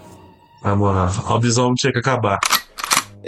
Na 0.62 0.74
moral, 0.74 1.08
Rob 1.08 1.48
Zombie 1.50 1.76
tinha 1.80 1.92
que 1.92 1.98
acabar. 1.98 2.38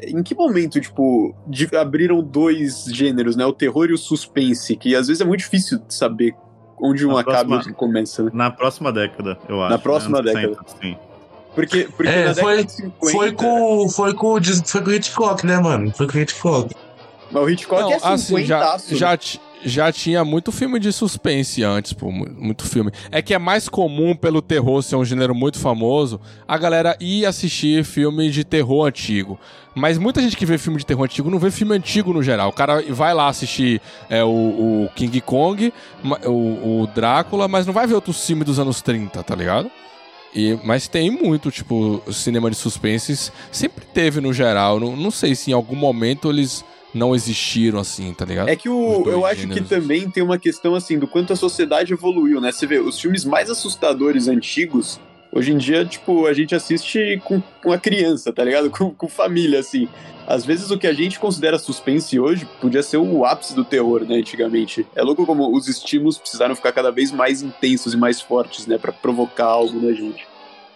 Em 0.02 0.22
que 0.22 0.34
momento, 0.34 0.80
tipo, 0.80 1.34
de- 1.46 1.74
abriram 1.76 2.22
dois 2.22 2.84
gêneros, 2.86 3.36
né? 3.36 3.44
O 3.44 3.52
terror 3.52 3.90
e 3.90 3.92
o 3.92 3.98
suspense, 3.98 4.76
que 4.76 4.94
às 4.94 5.08
vezes 5.08 5.20
é 5.20 5.24
muito 5.24 5.40
difícil 5.40 5.80
saber 5.88 6.34
onde 6.80 7.06
um 7.06 7.12
Na 7.12 7.20
acaba 7.20 7.30
e 7.30 7.34
próxima- 7.44 7.56
outro 7.56 7.74
começa, 7.74 8.22
né? 8.24 8.30
Na 8.32 8.50
próxima 8.50 8.92
década, 8.92 9.38
eu 9.48 9.60
acho. 9.62 9.70
Na 9.70 9.78
próxima 9.78 10.22
né? 10.22 10.32
Década. 10.32 10.54
60, 10.66 10.80
sim. 10.80 10.96
Porque, 11.54 11.88
porque 11.96 12.08
É, 12.10 12.24
na 12.26 12.32
década 12.32 12.40
foi, 12.40 12.64
de 12.64 12.72
50... 12.72 12.96
foi 13.10 13.32
com, 13.32 13.88
foi 13.88 14.14
com, 14.14 14.38
foi 14.64 14.82
com 14.82 14.90
o 14.90 14.94
Hitchcock, 14.94 15.44
né, 15.44 15.58
mano? 15.58 15.92
Foi 15.92 16.06
com 16.06 16.16
o 16.16 16.20
Hitchcock. 16.20 16.74
Mas 17.30 17.42
o 17.42 17.48
Hitchcock 17.50 17.82
Não, 17.82 17.92
é 17.92 17.96
assim, 17.96 18.44
já, 18.44 18.78
50 18.78 18.96
já, 18.96 19.18
já 19.64 19.92
tinha 19.92 20.24
muito 20.24 20.50
filme 20.50 20.78
de 20.78 20.92
suspense 20.92 21.62
antes, 21.62 21.92
pô, 21.92 22.10
mu- 22.10 22.28
muito 22.38 22.64
filme. 22.66 22.90
É 23.10 23.20
que 23.20 23.34
é 23.34 23.38
mais 23.38 23.68
comum 23.68 24.14
pelo 24.14 24.40
terror 24.40 24.82
ser 24.82 24.96
um 24.96 25.04
gênero 25.04 25.34
muito 25.34 25.58
famoso, 25.58 26.20
a 26.48 26.56
galera 26.56 26.96
ir 27.00 27.26
assistir 27.26 27.84
filme 27.84 28.30
de 28.30 28.44
terror 28.44 28.86
antigo. 28.86 29.38
Mas 29.74 29.98
muita 29.98 30.20
gente 30.20 30.36
que 30.36 30.44
vê 30.46 30.58
filme 30.58 30.78
de 30.78 30.86
terror 30.86 31.04
antigo 31.04 31.30
não 31.30 31.38
vê 31.38 31.50
filme 31.50 31.74
antigo 31.76 32.12
no 32.12 32.22
geral. 32.22 32.48
O 32.48 32.52
cara 32.52 32.82
vai 32.90 33.14
lá 33.14 33.28
assistir 33.28 33.80
é, 34.08 34.24
o, 34.24 34.28
o 34.28 34.88
King 34.96 35.20
Kong, 35.20 35.72
o, 36.26 36.82
o 36.82 36.86
Drácula, 36.94 37.46
mas 37.46 37.66
não 37.66 37.72
vai 37.72 37.86
ver 37.86 37.94
outros 37.94 38.24
filmes 38.26 38.44
dos 38.46 38.58
anos 38.58 38.80
30, 38.82 39.22
tá 39.22 39.34
ligado? 39.36 39.70
E, 40.34 40.56
mas 40.64 40.86
tem 40.88 41.10
muito, 41.10 41.50
tipo, 41.50 42.02
cinema 42.12 42.48
de 42.50 42.56
suspense. 42.56 43.32
Sempre 43.50 43.84
teve 43.84 44.20
no 44.20 44.32
geral. 44.32 44.78
Não, 44.78 44.96
não 44.96 45.10
sei 45.10 45.34
se 45.34 45.50
em 45.50 45.54
algum 45.54 45.74
momento 45.76 46.30
eles 46.30 46.64
não 46.92 47.14
existiram 47.14 47.78
assim, 47.78 48.12
tá 48.12 48.24
ligado? 48.24 48.48
É 48.48 48.56
que 48.56 48.68
o, 48.68 49.08
eu 49.08 49.24
acho 49.24 49.42
gêneros. 49.42 49.62
que 49.62 49.68
também 49.68 50.10
tem 50.10 50.22
uma 50.22 50.38
questão 50.38 50.74
assim 50.74 50.98
do 50.98 51.06
quanto 51.06 51.32
a 51.32 51.36
sociedade 51.36 51.92
evoluiu, 51.92 52.40
né? 52.40 52.52
Você 52.52 52.66
vê, 52.66 52.78
os 52.78 53.00
filmes 53.00 53.24
mais 53.24 53.50
assustadores 53.50 54.28
antigos, 54.28 55.00
hoje 55.32 55.52
em 55.52 55.58
dia, 55.58 55.84
tipo, 55.84 56.26
a 56.26 56.32
gente 56.32 56.54
assiste 56.54 57.20
com, 57.24 57.40
com 57.62 57.72
a 57.72 57.78
criança, 57.78 58.32
tá 58.32 58.44
ligado? 58.44 58.70
Com, 58.70 58.90
com 58.90 59.08
família, 59.08 59.60
assim. 59.60 59.88
Às 60.26 60.44
vezes 60.44 60.70
o 60.70 60.78
que 60.78 60.86
a 60.86 60.92
gente 60.92 61.18
considera 61.18 61.58
suspense 61.58 62.18
hoje 62.18 62.46
podia 62.60 62.84
ser 62.84 62.98
o 62.98 63.24
ápice 63.24 63.54
do 63.54 63.64
terror, 63.64 64.04
né? 64.04 64.16
Antigamente. 64.16 64.86
É 64.94 65.02
louco 65.02 65.26
como 65.26 65.52
os 65.56 65.66
estímulos 65.66 66.18
precisaram 66.18 66.54
ficar 66.54 66.72
cada 66.72 66.92
vez 66.92 67.10
mais 67.10 67.42
intensos 67.42 67.94
e 67.94 67.96
mais 67.96 68.20
fortes, 68.20 68.66
né? 68.66 68.78
Pra 68.78 68.92
provocar 68.92 69.46
algo 69.46 69.80
na 69.80 69.92
gente. 69.92 70.29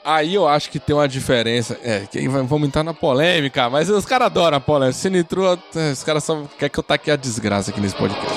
Aí 0.04 0.34
eu 0.34 0.46
acho 0.46 0.70
que 0.70 0.78
tem 0.78 0.94
uma 0.94 1.08
diferença. 1.08 1.78
É, 1.82 2.00
que 2.10 2.18
aí 2.18 2.28
vai- 2.28 2.42
vamos 2.42 2.68
entrar 2.68 2.82
na 2.84 2.92
polêmica, 2.92 3.70
mas 3.70 3.88
os 3.88 4.04
caras 4.04 4.26
adoram 4.26 4.58
a 4.58 4.60
polêmica. 4.60 4.98
Sinitru, 4.98 5.58
é, 5.74 5.92
os 5.92 6.02
caras 6.04 6.24
só 6.24 6.42
querem 6.58 6.70
que 6.70 6.78
eu 6.78 6.82
taque 6.82 7.10
a 7.10 7.16
desgraça 7.16 7.70
aqui 7.70 7.80
nesse 7.80 7.94
podcast. 7.96 8.34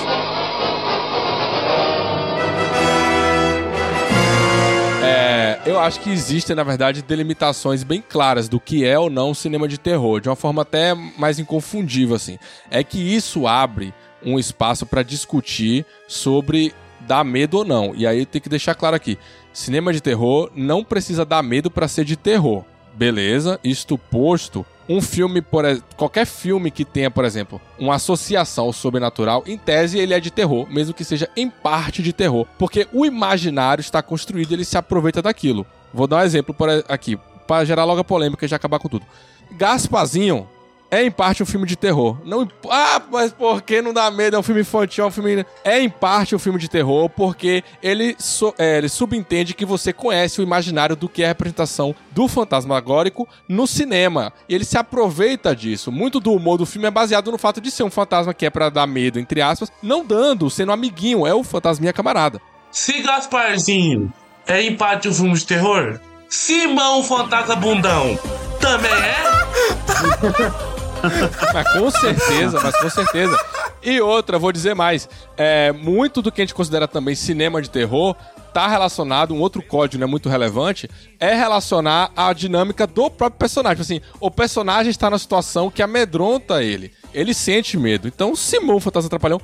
É, 5.02 5.60
eu 5.66 5.78
acho 5.78 6.00
que 6.00 6.10
existem, 6.10 6.54
na 6.56 6.62
verdade, 6.64 7.02
delimitações 7.02 7.82
bem 7.82 8.02
claras 8.06 8.48
do 8.48 8.58
que 8.58 8.84
é 8.84 8.98
ou 8.98 9.08
não 9.08 9.32
cinema 9.32 9.68
de 9.68 9.78
terror, 9.78 10.20
de 10.20 10.28
uma 10.28 10.36
forma 10.36 10.62
até 10.62 10.94
mais 10.94 11.38
inconfundível, 11.38 12.16
assim. 12.16 12.38
É 12.70 12.82
que 12.82 12.98
isso 12.98 13.46
abre 13.46 13.94
um 14.24 14.38
espaço 14.38 14.84
para 14.84 15.02
discutir 15.02 15.86
sobre 16.06 16.74
dar 17.00 17.24
medo 17.24 17.58
ou 17.58 17.64
não. 17.64 17.94
E 17.94 18.06
aí 18.06 18.26
tem 18.26 18.40
que 18.40 18.48
deixar 18.48 18.74
claro 18.74 18.96
aqui: 18.96 19.16
cinema 19.58 19.92
de 19.92 20.00
terror 20.00 20.50
não 20.54 20.84
precisa 20.84 21.24
dar 21.24 21.42
medo 21.42 21.70
para 21.70 21.88
ser 21.88 22.04
de 22.04 22.16
terror. 22.16 22.64
Beleza, 22.94 23.60
isto 23.62 23.98
posto, 23.98 24.64
um 24.88 25.00
filme, 25.00 25.42
por 25.42 25.64
qualquer 25.96 26.26
filme 26.26 26.70
que 26.70 26.84
tenha, 26.84 27.10
por 27.10 27.24
exemplo, 27.24 27.60
uma 27.78 27.96
associação 27.96 28.72
sobrenatural, 28.72 29.42
em 29.46 29.58
tese 29.58 29.98
ele 29.98 30.14
é 30.14 30.20
de 30.20 30.30
terror, 30.30 30.66
mesmo 30.70 30.94
que 30.94 31.04
seja 31.04 31.28
em 31.36 31.50
parte 31.50 32.02
de 32.02 32.12
terror, 32.12 32.46
porque 32.58 32.88
o 32.92 33.04
imaginário 33.04 33.80
está 33.80 34.02
construído, 34.02 34.52
e 34.52 34.54
ele 34.54 34.64
se 34.64 34.78
aproveita 34.78 35.20
daquilo. 35.20 35.66
Vou 35.92 36.06
dar 36.06 36.18
um 36.18 36.24
exemplo 36.24 36.54
por 36.54 36.68
aqui, 36.88 37.18
para 37.46 37.64
gerar 37.64 37.84
logo 37.84 38.00
a 38.00 38.04
polêmica 38.04 38.44
e 38.44 38.48
já 38.48 38.56
acabar 38.56 38.78
com 38.78 38.88
tudo. 38.88 39.06
Gaspazinho 39.52 40.48
é 40.90 41.02
em 41.02 41.10
parte 41.10 41.42
um 41.42 41.46
filme 41.46 41.66
de 41.66 41.76
terror. 41.76 42.16
Não, 42.24 42.42
imp- 42.42 42.52
ah, 42.70 43.02
mas 43.10 43.32
por 43.32 43.60
que 43.62 43.82
não 43.82 43.92
dá 43.92 44.10
medo? 44.10 44.36
É 44.36 44.38
um 44.38 44.42
filme 44.42 44.62
infantil, 44.62 45.04
é 45.04 45.06
um 45.06 45.10
filme. 45.10 45.44
É 45.64 45.80
em 45.80 45.88
parte 45.90 46.34
um 46.34 46.38
filme 46.38 46.58
de 46.58 46.68
terror, 46.68 47.08
porque 47.10 47.62
ele, 47.82 48.16
so- 48.18 48.54
é, 48.58 48.78
ele 48.78 48.88
subentende 48.88 49.52
que 49.54 49.64
você 49.66 49.92
conhece 49.92 50.40
o 50.40 50.42
imaginário 50.42 50.96
do 50.96 51.08
que 51.08 51.22
é 51.22 51.26
a 51.26 51.28
representação 51.28 51.94
do 52.12 52.26
fantasmagórico 52.26 53.28
no 53.48 53.66
cinema. 53.66 54.32
E 54.48 54.54
ele 54.54 54.64
se 54.64 54.78
aproveita 54.78 55.54
disso. 55.54 55.92
Muito 55.92 56.20
do 56.20 56.32
humor 56.32 56.56
do 56.58 56.64
filme 56.66 56.88
é 56.88 56.90
baseado 56.90 57.30
no 57.30 57.38
fato 57.38 57.60
de 57.60 57.70
ser 57.70 57.82
um 57.82 57.90
fantasma 57.90 58.32
que 58.32 58.46
é 58.46 58.50
pra 58.50 58.70
dar 58.70 58.86
medo, 58.86 59.18
entre 59.18 59.42
aspas, 59.42 59.70
não 59.82 60.04
dando, 60.04 60.48
sendo 60.48 60.72
amiguinho, 60.72 61.26
é 61.26 61.34
o 61.34 61.44
fantasminha 61.44 61.92
camarada. 61.92 62.40
Se 62.70 63.00
Gasparzinho 63.02 64.12
é 64.46 64.62
empate 64.62 65.08
um 65.08 65.12
filme 65.14 65.34
de 65.34 65.46
terror, 65.46 66.00
Simão 66.30 67.02
Fantasma 67.02 67.56
Bundão 67.56 68.18
também 68.60 68.92
é? 68.92 69.18
Mas 71.52 71.72
com 71.72 71.90
certeza, 71.90 72.60
mas 72.62 72.76
com 72.76 72.90
certeza. 72.90 73.38
E 73.82 74.00
outra, 74.00 74.38
vou 74.38 74.52
dizer 74.52 74.74
mais. 74.74 75.08
É, 75.36 75.72
muito 75.72 76.20
do 76.20 76.32
que 76.32 76.40
a 76.40 76.44
gente 76.44 76.54
considera 76.54 76.88
também 76.88 77.14
cinema 77.14 77.62
de 77.62 77.70
terror 77.70 78.16
tá 78.52 78.66
relacionado, 78.66 79.34
um 79.34 79.40
outro 79.40 79.62
código 79.62 80.00
né, 80.00 80.06
muito 80.06 80.28
relevante, 80.28 80.88
é 81.20 81.34
relacionar 81.34 82.10
a 82.16 82.32
dinâmica 82.32 82.86
do 82.86 83.10
próprio 83.10 83.38
personagem. 83.38 83.80
Assim, 83.80 84.00
o 84.18 84.30
personagem 84.30 84.90
está 84.90 85.08
na 85.08 85.18
situação 85.18 85.70
que 85.70 85.82
amedronta 85.82 86.62
ele. 86.62 86.92
Ele 87.14 87.32
sente 87.32 87.76
medo. 87.76 88.08
Então, 88.08 88.34
Simão, 88.34 88.76
o 88.76 88.80
Fantasma 88.80 89.08
Trapalhão, 89.10 89.40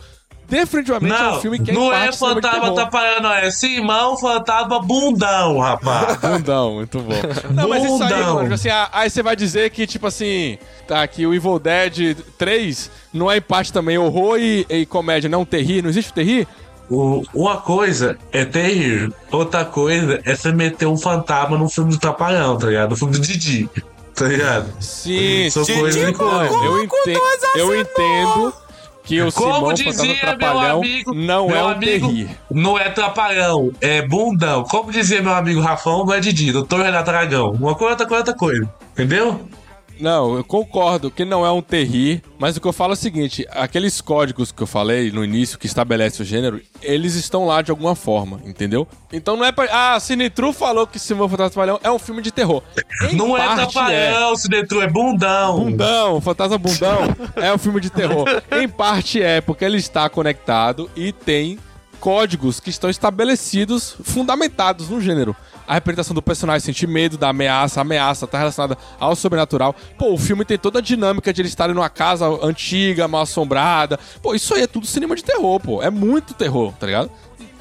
definitivamente 0.48 1.12
é 1.14 1.16
um 1.22 1.30
Não, 1.32 1.40
filme 1.40 1.58
que 1.58 1.70
é 1.70 1.74
não 1.74 1.92
é 1.92 2.12
fantasma 2.12 2.68
atrapalhando, 2.68 3.22
não. 3.22 3.32
É 3.32 3.50
Simão 3.50 4.16
Fantasma 4.16 4.80
Bundão, 4.80 5.58
rapaz. 5.58 6.16
Bundão, 6.22 6.74
muito 6.74 7.00
bom. 7.00 7.14
Não, 7.54 7.68
mas 7.68 7.84
isso 7.84 8.02
aí, 8.02 8.08
Bundão. 8.14 8.34
mano, 8.36 8.54
assim, 8.54 8.68
aí 8.92 9.08
você 9.10 9.22
vai 9.22 9.34
dizer 9.36 9.70
que, 9.70 9.86
tipo 9.86 10.06
assim, 10.06 10.58
tá, 10.86 11.06
que 11.06 11.26
o 11.26 11.34
Evil 11.34 11.58
Dead 11.58 12.16
3 12.38 12.90
não 13.12 13.30
é 13.30 13.38
em 13.38 13.40
parte 13.40 13.72
também 13.72 13.96
horror 13.98 14.38
e, 14.38 14.66
e 14.68 14.86
comédia, 14.86 15.28
não 15.28 15.44
terri, 15.44 15.80
não 15.82 15.88
existe 15.90 16.10
o 16.10 16.14
terri? 16.14 16.46
O- 16.90 17.22
uma 17.34 17.56
coisa 17.56 18.18
é 18.30 18.44
terrível, 18.44 19.12
outra 19.32 19.64
coisa 19.64 20.20
é 20.24 20.34
você 20.36 20.52
meter 20.52 20.86
um 20.86 20.96
fantasma 20.98 21.56
no 21.56 21.68
filme 21.68 21.90
do 21.92 21.98
Trapalhão, 21.98 22.58
tá 22.58 22.66
ligado? 22.66 22.90
No 22.90 22.96
filme 22.96 23.14
do 23.14 23.20
Didi, 23.20 23.68
tá 24.14 24.26
ligado? 24.26 24.70
Sim, 24.80 25.48
São 25.50 25.64
sim. 25.64 25.78
coisas 25.80 26.02
Não, 26.02 26.12
diferentes. 26.12 26.56
eu, 26.64 26.84
entendo, 26.84 27.20
eu 27.56 27.80
entendo 27.80 28.54
que 29.04 29.20
o 29.20 29.30
Como 29.30 29.54
Simão 29.54 29.74
dizia 29.74 30.36
meu 30.36 30.58
amigo, 30.58 31.14
não 31.14 31.46
meu 31.46 31.56
é 31.56 31.62
um 31.62 31.68
amigo, 31.68 32.08
terri. 32.08 32.30
Não 32.50 32.78
é 32.78 32.88
trapalhão, 32.88 33.70
é 33.80 34.00
bundão. 34.00 34.64
Como 34.64 34.90
dizia 34.90 35.22
meu 35.22 35.34
amigo 35.34 35.60
Rafão, 35.60 36.06
não 36.06 36.14
é 36.14 36.20
Didi, 36.20 36.50
doutor 36.50 36.80
Renato 36.80 37.10
Aragão. 37.10 37.50
Uma 37.50 37.74
coisa, 37.74 37.92
outra 37.92 38.06
coisa, 38.06 38.20
outra 38.20 38.34
coisa. 38.34 38.74
Entendeu? 38.92 39.46
Não, 40.00 40.36
eu 40.36 40.44
concordo 40.44 41.10
que 41.10 41.24
não 41.24 41.44
é 41.44 41.50
um 41.50 41.62
terri, 41.62 42.22
mas 42.38 42.56
o 42.56 42.60
que 42.60 42.66
eu 42.66 42.72
falo 42.72 42.92
é 42.92 42.94
o 42.94 42.96
seguinte: 42.96 43.46
aqueles 43.50 44.00
códigos 44.00 44.50
que 44.50 44.62
eu 44.62 44.66
falei 44.66 45.10
no 45.10 45.24
início 45.24 45.58
que 45.58 45.66
estabelece 45.66 46.22
o 46.22 46.24
gênero, 46.24 46.60
eles 46.82 47.14
estão 47.14 47.46
lá 47.46 47.62
de 47.62 47.70
alguma 47.70 47.94
forma, 47.94 48.40
entendeu? 48.44 48.86
Então 49.12 49.36
não 49.36 49.44
é 49.44 49.52
pra. 49.52 49.68
Ah, 49.70 50.00
Sinitru 50.00 50.52
falou 50.52 50.86
que 50.86 50.98
Simão 50.98 51.28
Fantasma 51.28 51.50
Trapalhão 51.50 51.80
é 51.82 51.90
um 51.90 51.98
filme 51.98 52.22
de 52.22 52.32
terror. 52.32 52.62
Em 53.10 53.16
não 53.16 53.36
é 53.36 53.54
trapalhão, 53.54 54.34
detru 54.48 54.82
é 54.82 54.88
bundão. 54.88 55.64
Bundão, 55.64 56.20
Fantasma 56.20 56.58
Bundão 56.58 57.14
é 57.36 57.52
um 57.52 57.58
filme 57.58 57.80
de 57.80 57.90
terror. 57.90 58.26
Em 58.50 58.68
parte 58.68 59.22
é 59.22 59.40
porque 59.40 59.64
ele 59.64 59.78
está 59.78 60.08
conectado 60.08 60.90
e 60.96 61.12
tem 61.12 61.58
códigos 62.00 62.60
que 62.60 62.68
estão 62.68 62.90
estabelecidos, 62.90 63.96
fundamentados 64.02 64.90
no 64.90 65.00
gênero. 65.00 65.34
A 65.66 65.74
representação 65.74 66.14
do 66.14 66.20
personagem 66.20 66.60
sentir 66.64 66.86
medo 66.86 67.16
da 67.16 67.30
ameaça, 67.30 67.80
a 67.80 67.82
ameaça 67.82 68.26
tá 68.26 68.38
relacionada 68.38 68.76
ao 69.00 69.16
sobrenatural. 69.16 69.74
Pô, 69.98 70.12
o 70.12 70.18
filme 70.18 70.44
tem 70.44 70.58
toda 70.58 70.78
a 70.78 70.82
dinâmica 70.82 71.32
de 71.32 71.40
eles 71.40 71.50
estarem 71.52 71.74
numa 71.74 71.88
casa 71.88 72.26
antiga, 72.42 73.08
mal 73.08 73.22
assombrada. 73.22 73.98
Pô, 74.22 74.34
isso 74.34 74.54
aí 74.54 74.62
é 74.62 74.66
tudo 74.66 74.86
cinema 74.86 75.16
de 75.16 75.24
terror, 75.24 75.58
pô. 75.60 75.82
É 75.82 75.88
muito 75.90 76.34
terror, 76.34 76.72
tá 76.78 76.86
ligado? 76.86 77.10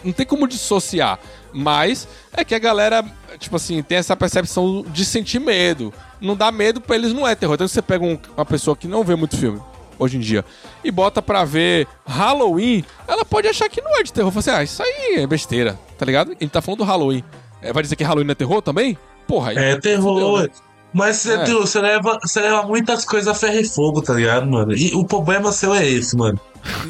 Não 0.04 0.12
tem 0.12 0.26
como 0.26 0.47
dissociar. 0.47 1.18
Mas 1.54 2.08
é 2.34 2.43
que 2.43 2.54
a 2.54 2.60
galera, 2.60 3.06
tipo 3.39 3.56
assim, 3.56 3.82
tem 3.82 3.97
essa 3.97 4.18
percepção 4.18 4.84
de 4.89 5.06
sentir 5.06 5.39
medo. 5.39 5.93
Não 6.20 6.36
dá 6.36 6.51
medo 6.51 6.82
pra 6.82 6.95
eles, 6.97 7.14
não 7.14 7.26
é 7.28 7.36
terror. 7.36 7.54
Então 7.56 7.68
você 7.68 7.82
pega 7.82 8.04
um- 8.04 8.20
uma 8.36 8.45
pessoa 8.45 8.76
que 8.76 8.88
não 8.88 9.04
vê 9.04 9.16
muito 9.16 9.38
filme 9.38 9.62
hoje 9.99 10.18
em 10.18 10.20
dia 10.20 10.43
e 10.84 10.91
bota 10.91 11.22
pra 11.22 11.45
ver 11.45 11.88
Halloween, 12.06 12.84
ela 13.08 13.24
pode 13.24 13.47
achar 13.47 13.70
que 13.70 13.80
não 13.82 13.95
é 13.97 14.04
de 14.04 14.12
terror. 14.12 14.30
Fala 14.32 14.39
assim, 14.39 14.49
ah, 14.51 14.64
isso 14.64 14.84
aí 14.84 15.16
é 15.20 15.28
besteira, 15.28 15.80
tá 15.97 16.06
ligado? 16.06 16.30
Gente 16.32 16.49
tá 16.49 16.62
falando 16.62 16.80
do 16.80 16.84
Halloween. 16.84 17.24
É, 17.64 17.74
vai 17.74 17.84
dizer 17.84 17.95
que 17.95 18.03
Halloween 18.03 18.26
não 18.26 18.32
é 18.32 18.36
terror 18.36 18.61
também? 18.61 18.97
Porra, 19.28 19.51
aí 19.51 19.57
É 19.57 19.80
terror. 19.80 20.20
fudeu, 20.20 20.43
né? 20.43 20.49
Mas 20.93 21.18
você, 21.18 21.34
É. 21.34 21.45
você, 21.45 21.82
leva, 21.82 22.20
você 22.22 22.39
leva 22.39 22.64
muitas 22.64 23.03
coisas 23.03 23.28
a 23.28 23.34
ferro 23.34 23.59
e 23.59 23.64
fogo, 23.68 24.01
tá 24.01 24.14
ligado, 24.14 24.45
mano? 24.45 24.74
E 24.74 24.93
o 24.93 25.03
problema 25.03 25.51
seu 25.51 25.74
é 25.74 25.88
esse, 25.88 26.16
mano. 26.16 26.39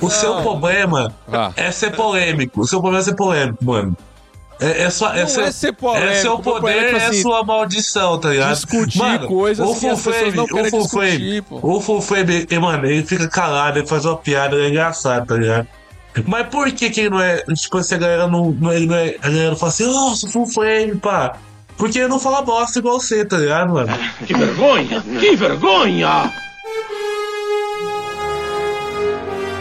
O 0.02 0.10
seu 0.10 0.42
problema 0.42 1.14
Vá. 1.26 1.54
é 1.56 1.72
ser 1.72 1.96
polêmico. 1.96 2.62
O 2.62 2.68
seu 2.68 2.82
problema 2.82 3.02
é 3.02 3.06
ser 3.06 3.16
polêmico, 3.16 3.64
mano. 3.64 3.96
É, 4.60 4.84
é, 4.84 4.90
sua, 4.90 5.18
é, 5.18 5.22
Não 5.22 5.28
seu, 5.28 5.44
é 5.46 5.52
ser 5.52 5.74
polêmico, 5.74 6.12
é 6.12 6.16
seu 6.16 6.38
poder, 6.40 6.72
é, 6.78 6.86
tipo 6.86 6.98
é 6.98 7.06
assim, 7.08 7.22
sua 7.22 7.44
maldição, 7.44 8.20
tá 8.20 8.30
ligado? 8.30 8.54
discutir 8.54 9.28
coisas 9.28 9.68
o 9.68 9.74
Full 9.74 9.98
Frame, 9.98 10.32
não 10.38 10.44
o 10.44 10.48
Full 10.48 10.62
discutir, 10.64 10.88
Frame, 10.90 11.42
pô. 11.42 11.60
O 11.62 11.82
Full 11.82 12.02
Frame, 12.02 12.48
e, 12.50 12.60
mano, 12.60 12.86
ele 12.86 13.04
fica 13.04 13.28
calado, 13.28 13.80
ele 13.80 13.88
faz 13.88 14.06
uma 14.06 14.16
piada, 14.18 14.56
ele 14.56 14.68
é 14.68 14.70
engraçado, 14.70 15.28
tá 15.28 15.36
ligado? 15.36 15.68
Mas 16.28 16.48
por 16.48 16.72
que 16.72 16.90
que 16.90 17.02
ele 17.02 17.10
não 17.10 17.20
é, 17.20 17.44
tipo, 17.56 17.82
se 17.82 17.96
a 17.96 17.98
galera 17.98 18.28
não, 18.28 18.52
não, 18.52 18.72
ele 18.72 18.86
não 18.86 18.96
é, 18.96 19.16
a 19.22 19.30
galera 19.30 19.50
não 19.50 19.58
fala 19.58 19.72
assim, 19.72 19.86
nossa, 19.86 20.28
Full 20.28 20.48
Frame, 20.48 20.96
pá. 20.98 21.38
Porque 21.78 22.00
ele 22.00 22.08
não 22.08 22.20
fala 22.20 22.42
bosta 22.42 22.80
igual 22.80 23.00
você, 23.00 23.26
tá 23.26 23.38
ligado, 23.38 23.74
mano? 23.74 23.92
Que 24.26 24.34
vergonha! 24.34 25.04
Que 25.20 25.36
vergonha! 25.36 26.32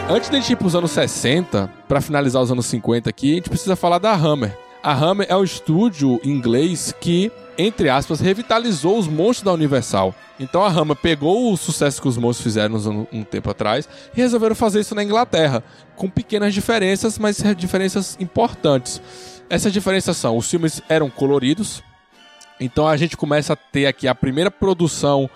Antes 0.09 0.29
de 0.29 0.35
a 0.35 0.39
gente 0.39 0.53
ir 0.53 0.55
pros 0.57 0.75
anos 0.75 0.91
60, 0.91 1.71
pra 1.87 2.01
finalizar 2.01 2.41
os 2.41 2.51
anos 2.51 2.65
50 2.67 3.09
aqui, 3.09 3.31
a 3.31 3.35
gente 3.35 3.49
precisa 3.49 3.75
falar 3.75 3.97
da 3.97 4.13
Hammer. 4.13 4.55
A 4.83 4.93
Hammer 4.93 5.25
é 5.29 5.35
um 5.35 5.43
estúdio 5.43 6.19
inglês 6.23 6.93
que, 6.99 7.31
entre 7.57 7.89
aspas, 7.89 8.19
revitalizou 8.19 8.97
os 8.97 9.07
monstros 9.07 9.43
da 9.43 9.53
Universal. 9.53 10.13
Então 10.39 10.63
a 10.63 10.69
Hammer 10.69 10.95
pegou 10.95 11.51
o 11.53 11.57
sucesso 11.57 12.01
que 12.01 12.07
os 12.07 12.17
monstros 12.17 12.43
fizeram 12.43 12.75
anos- 12.75 13.07
um 13.11 13.23
tempo 13.23 13.49
atrás 13.49 13.87
e 14.15 14.17
resolveram 14.17 14.55
fazer 14.55 14.79
isso 14.79 14.95
na 14.95 15.03
Inglaterra, 15.03 15.63
com 15.95 16.09
pequenas 16.09 16.53
diferenças, 16.53 17.17
mas 17.19 17.43
diferenças 17.55 18.17
importantes. 18.19 19.01
Essas 19.49 19.71
diferenças 19.71 20.17
são: 20.17 20.37
os 20.37 20.49
filmes 20.49 20.81
eram 20.89 21.09
coloridos, 21.09 21.83
então 22.59 22.87
a 22.87 22.97
gente 22.97 23.15
começa 23.15 23.53
a 23.53 23.55
ter 23.55 23.85
aqui 23.85 24.07
a 24.07 24.15
primeira 24.15 24.49
produção 24.49 25.29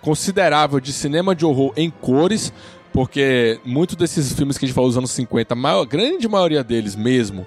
considerável 0.00 0.78
de 0.78 0.92
cinema 0.92 1.34
de 1.34 1.44
horror 1.44 1.72
em 1.76 1.90
cores, 1.90 2.52
porque 2.92 3.58
muitos 3.64 3.96
desses 3.96 4.32
filmes 4.32 4.56
que 4.56 4.64
a 4.64 4.68
gente 4.68 4.74
falou 4.74 4.88
dos 4.90 4.98
anos 4.98 5.10
50, 5.10 5.54
a 5.54 5.56
maior, 5.56 5.84
grande 5.84 6.28
maioria 6.28 6.62
deles 6.62 6.94
mesmo, 6.94 7.46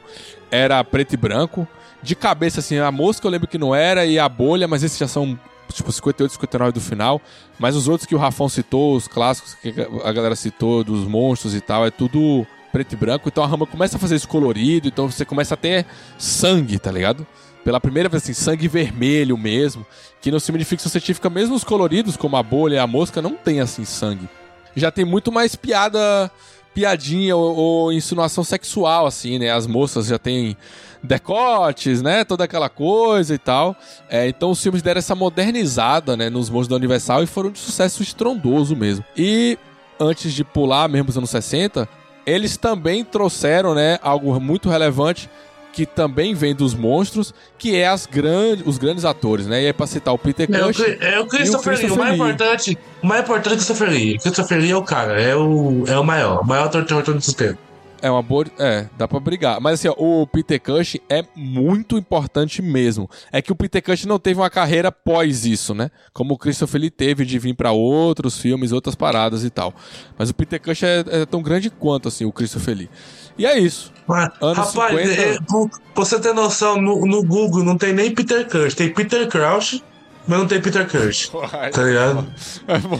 era 0.51 0.83
preto 0.83 1.13
e 1.13 1.17
branco. 1.17 1.67
De 2.03 2.15
cabeça, 2.15 2.59
assim, 2.59 2.77
a 2.77 2.91
mosca 2.91 3.25
eu 3.25 3.31
lembro 3.31 3.47
que 3.47 3.57
não 3.57 3.73
era, 3.73 4.05
e 4.05 4.19
a 4.19 4.27
bolha, 4.27 4.67
mas 4.67 4.83
esses 4.83 4.97
já 4.97 5.07
são 5.07 5.39
tipo 5.71 5.91
58, 5.91 6.33
59 6.33 6.71
do 6.73 6.81
final. 6.81 7.21
Mas 7.57 7.75
os 7.75 7.87
outros 7.87 8.05
que 8.05 8.13
o 8.13 8.17
Rafão 8.17 8.49
citou, 8.49 8.95
os 8.95 9.07
clássicos 9.07 9.55
que 9.55 9.73
a 10.03 10.11
galera 10.11 10.35
citou, 10.35 10.83
dos 10.83 11.07
monstros 11.07 11.55
e 11.55 11.61
tal, 11.61 11.85
é 11.85 11.89
tudo 11.89 12.45
preto 12.71 12.93
e 12.93 12.95
branco. 12.95 13.29
Então 13.29 13.43
a 13.43 13.47
Rama 13.47 13.65
começa 13.65 13.97
a 13.97 13.99
fazer 13.99 14.15
isso 14.15 14.27
colorido, 14.27 14.87
então 14.87 15.09
você 15.09 15.23
começa 15.23 15.53
a 15.53 15.57
ter 15.57 15.85
sangue, 16.17 16.77
tá 16.77 16.91
ligado? 16.91 17.25
Pela 17.63 17.79
primeira 17.79 18.09
vez, 18.09 18.23
assim, 18.23 18.33
sangue 18.33 18.67
vermelho 18.67 19.37
mesmo. 19.37 19.85
Que 20.21 20.29
no 20.29 20.39
filme 20.39 20.59
de 20.59 20.65
ficção 20.65 20.91
científica, 20.91 21.29
mesmo 21.29 21.55
os 21.55 21.63
coloridos, 21.63 22.17
como 22.17 22.35
a 22.35 22.43
bolha 22.43 22.75
e 22.75 22.79
a 22.79 22.87
mosca, 22.87 23.21
não 23.21 23.35
tem 23.35 23.61
assim 23.61 23.85
sangue. 23.85 24.27
Já 24.75 24.91
tem 24.91 25.05
muito 25.05 25.31
mais 25.31 25.55
piada, 25.55 26.29
piadinha 26.73 27.35
ou, 27.35 27.55
ou 27.55 27.93
insinuação 27.93 28.43
sexual, 28.43 29.05
assim, 29.05 29.39
né? 29.39 29.51
As 29.51 29.67
moças 29.67 30.07
já 30.07 30.17
têm 30.17 30.57
decotes, 31.01 32.01
né? 32.01 32.23
Toda 32.23 32.45
aquela 32.45 32.69
coisa 32.69 33.35
e 33.35 33.37
tal. 33.37 33.75
É, 34.09 34.27
então 34.27 34.51
os 34.51 34.61
filmes 34.61 34.81
deram 34.81 34.99
essa 34.99 35.15
modernizada, 35.15 36.15
né? 36.15 36.29
Nos 36.29 36.49
monstros 36.49 36.69
da 36.69 36.75
Universal 36.75 37.23
e 37.23 37.27
foram 37.27 37.51
de 37.51 37.59
sucesso 37.59 38.01
estrondoso 38.01 38.75
mesmo. 38.75 39.03
E 39.15 39.57
antes 39.99 40.33
de 40.33 40.43
pular 40.43 40.87
mesmo 40.87 41.09
os 41.09 41.17
anos 41.17 41.29
60, 41.29 41.87
eles 42.25 42.57
também 42.57 43.03
trouxeram, 43.03 43.75
né? 43.75 43.99
Algo 44.01 44.39
muito 44.39 44.69
relevante 44.69 45.29
que 45.73 45.85
também 45.85 46.33
vem 46.35 46.53
dos 46.55 46.73
monstros, 46.73 47.33
que 47.57 47.75
é 47.75 47.87
as 47.87 48.05
grandes, 48.05 48.65
os 48.65 48.77
grandes 48.77 49.03
atores, 49.03 49.47
né? 49.47 49.63
E 49.63 49.65
aí 49.67 49.73
pra 49.73 49.87
citar 49.87 50.13
o 50.13 50.17
Peter 50.17 50.47
É 50.49 50.59
Cushing 50.59 50.83
Cri- 50.83 50.97
é 51.01 51.19
o 51.19 51.25
Christopher 51.27 51.77
Lee. 51.77 51.89
O 51.91 51.97
mais 51.97 52.13
importante, 52.15 52.77
o 53.01 53.07
mais 53.07 53.23
importante 53.23 53.49
é 53.49 53.53
o 53.53 53.55
Christopher 53.57 53.89
Lee. 53.89 54.19
Christopher 54.19 54.57
Lee 54.59 54.71
é 54.71 54.77
o 54.77 54.83
cara, 54.83 55.19
é 55.21 55.35
o, 55.35 55.83
é 55.87 55.97
o 55.97 56.03
maior, 56.03 56.41
o 56.41 56.45
maior 56.45 56.67
ator 56.67 56.83
de 56.83 56.87
terror 56.87 57.03
de 57.03 57.35
tempo. 57.35 57.57
É 58.03 58.11
uma 58.11 58.21
boa. 58.21 58.45
É, 58.59 58.87
dá 58.97 59.07
pra 59.07 59.17
brigar. 59.17 59.61
Mas 59.61 59.75
assim, 59.75 59.87
ó, 59.87 59.95
o 59.97 60.27
Peter 60.27 60.59
Cushing 60.59 60.99
é 61.09 61.23
muito 61.33 61.97
importante 61.97 62.61
mesmo. 62.61 63.09
É 63.31 63.41
que 63.41 63.49
o 63.49 63.55
Peter 63.55 63.81
Cushing 63.81 64.09
não 64.09 64.19
teve 64.19 64.41
uma 64.41 64.49
carreira 64.49 64.91
pós 64.91 65.45
isso, 65.45 65.73
né? 65.73 65.89
Como 66.11 66.33
o 66.33 66.37
Christopher 66.37 66.81
Lee 66.81 66.89
teve 66.89 67.23
de 67.23 67.39
vir 67.39 67.55
pra 67.55 67.71
outros 67.71 68.37
filmes, 68.37 68.73
outras 68.73 68.93
paradas 68.93 69.45
e 69.45 69.49
tal. 69.49 69.73
Mas 70.17 70.29
o 70.29 70.33
Peter 70.33 70.61
Cushing 70.61 70.85
é, 70.85 71.03
é 71.21 71.25
tão 71.25 71.41
grande 71.41 71.69
quanto, 71.69 72.09
assim, 72.09 72.25
o 72.25 72.31
Christopher 72.33 72.75
Lee. 72.75 72.89
E 73.37 73.45
é 73.45 73.57
isso. 73.57 73.93
Anos 74.41 74.57
Rapaz, 74.57 74.99
50. 74.99 75.21
é, 75.21 75.37
pra 75.37 75.59
pra 75.93 76.05
você 76.05 76.19
ter 76.19 76.33
noção, 76.33 76.81
no, 76.81 77.05
no 77.05 77.23
Google 77.23 77.63
não 77.63 77.77
tem 77.77 77.93
nem 77.93 78.13
Peter 78.13 78.45
Cush, 78.49 78.73
tem 78.75 78.93
Peter 78.93 79.29
Crouch, 79.29 79.81
mas 80.27 80.39
não 80.39 80.45
tem 80.45 80.59
Peter 80.59 80.85
Cush. 80.89 81.31
Tá 81.71 81.83
ligado? 81.83 82.27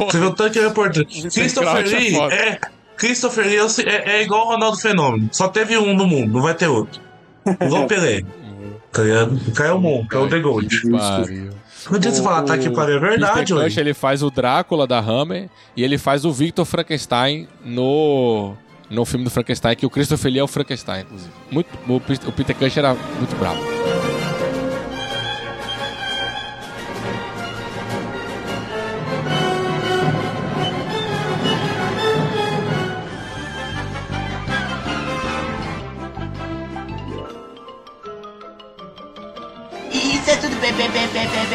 Você 0.08 0.18
viu 0.18 0.30
o 0.30 0.34
tanto 0.34 0.54
que 0.54 0.60
é 0.60 0.66
importante. 0.66 1.28
Christopher 1.30 1.86
é 1.86 1.90
Lee 1.90 2.16
é. 2.32 2.60
Christopher 2.98 3.46
Lee 3.46 3.58
é, 3.86 4.18
é, 4.18 4.24
igual 4.24 4.48
o 4.48 4.52
Ronaldo 4.52 4.78
Fenômeno. 4.78 5.30
Só 5.32 5.48
teve 5.48 5.78
um 5.78 5.96
no 5.96 6.06
mundo, 6.06 6.34
não 6.34 6.42
vai 6.42 6.54
ter 6.54 6.68
outro. 6.68 7.02
Igual 7.62 7.84
o 7.84 7.88
Pelé. 7.88 8.24
Tá 8.92 9.02
ligado? 9.02 9.40
O 9.48 9.52
cara 9.52 9.70
é 9.70 9.74
o 9.74 10.26
é 10.26 10.30
The 10.30 10.40
Gold. 10.40 10.82
Não 11.90 11.98
adianta 11.98 12.16
você 12.16 12.24
falar, 12.24 12.44
tá 12.44 12.54
aqui 12.54 12.70
para 12.70 12.94
é 12.94 13.00
verdade. 13.00 13.54
Cushing, 13.54 13.80
ele 13.80 13.94
faz 13.94 14.24
o 14.24 14.30
Drácula 14.30 14.88
da 14.88 15.00
Hammer 15.00 15.50
e 15.76 15.84
ele 15.84 15.98
faz 15.98 16.24
o 16.24 16.32
Victor 16.32 16.64
Frankenstein 16.66 17.48
no 17.66 18.56
no 18.90 19.06
filme 19.06 19.26
do 19.26 19.32
Frankenstein, 19.32 19.76
que 19.76 19.86
o 19.86 19.90
Christopher 19.90 20.32
Lee 20.32 20.40
é 20.40 20.44
o 20.44 20.48
Frankenstein, 20.48 21.02
inclusive. 21.02 21.32
Muito, 21.50 21.68
o, 21.88 21.96
o 21.96 22.32
Peter 22.32 22.56
Cushing 22.56 22.80
era 22.80 22.94
muito 22.94 23.36
bravo. 23.38 23.60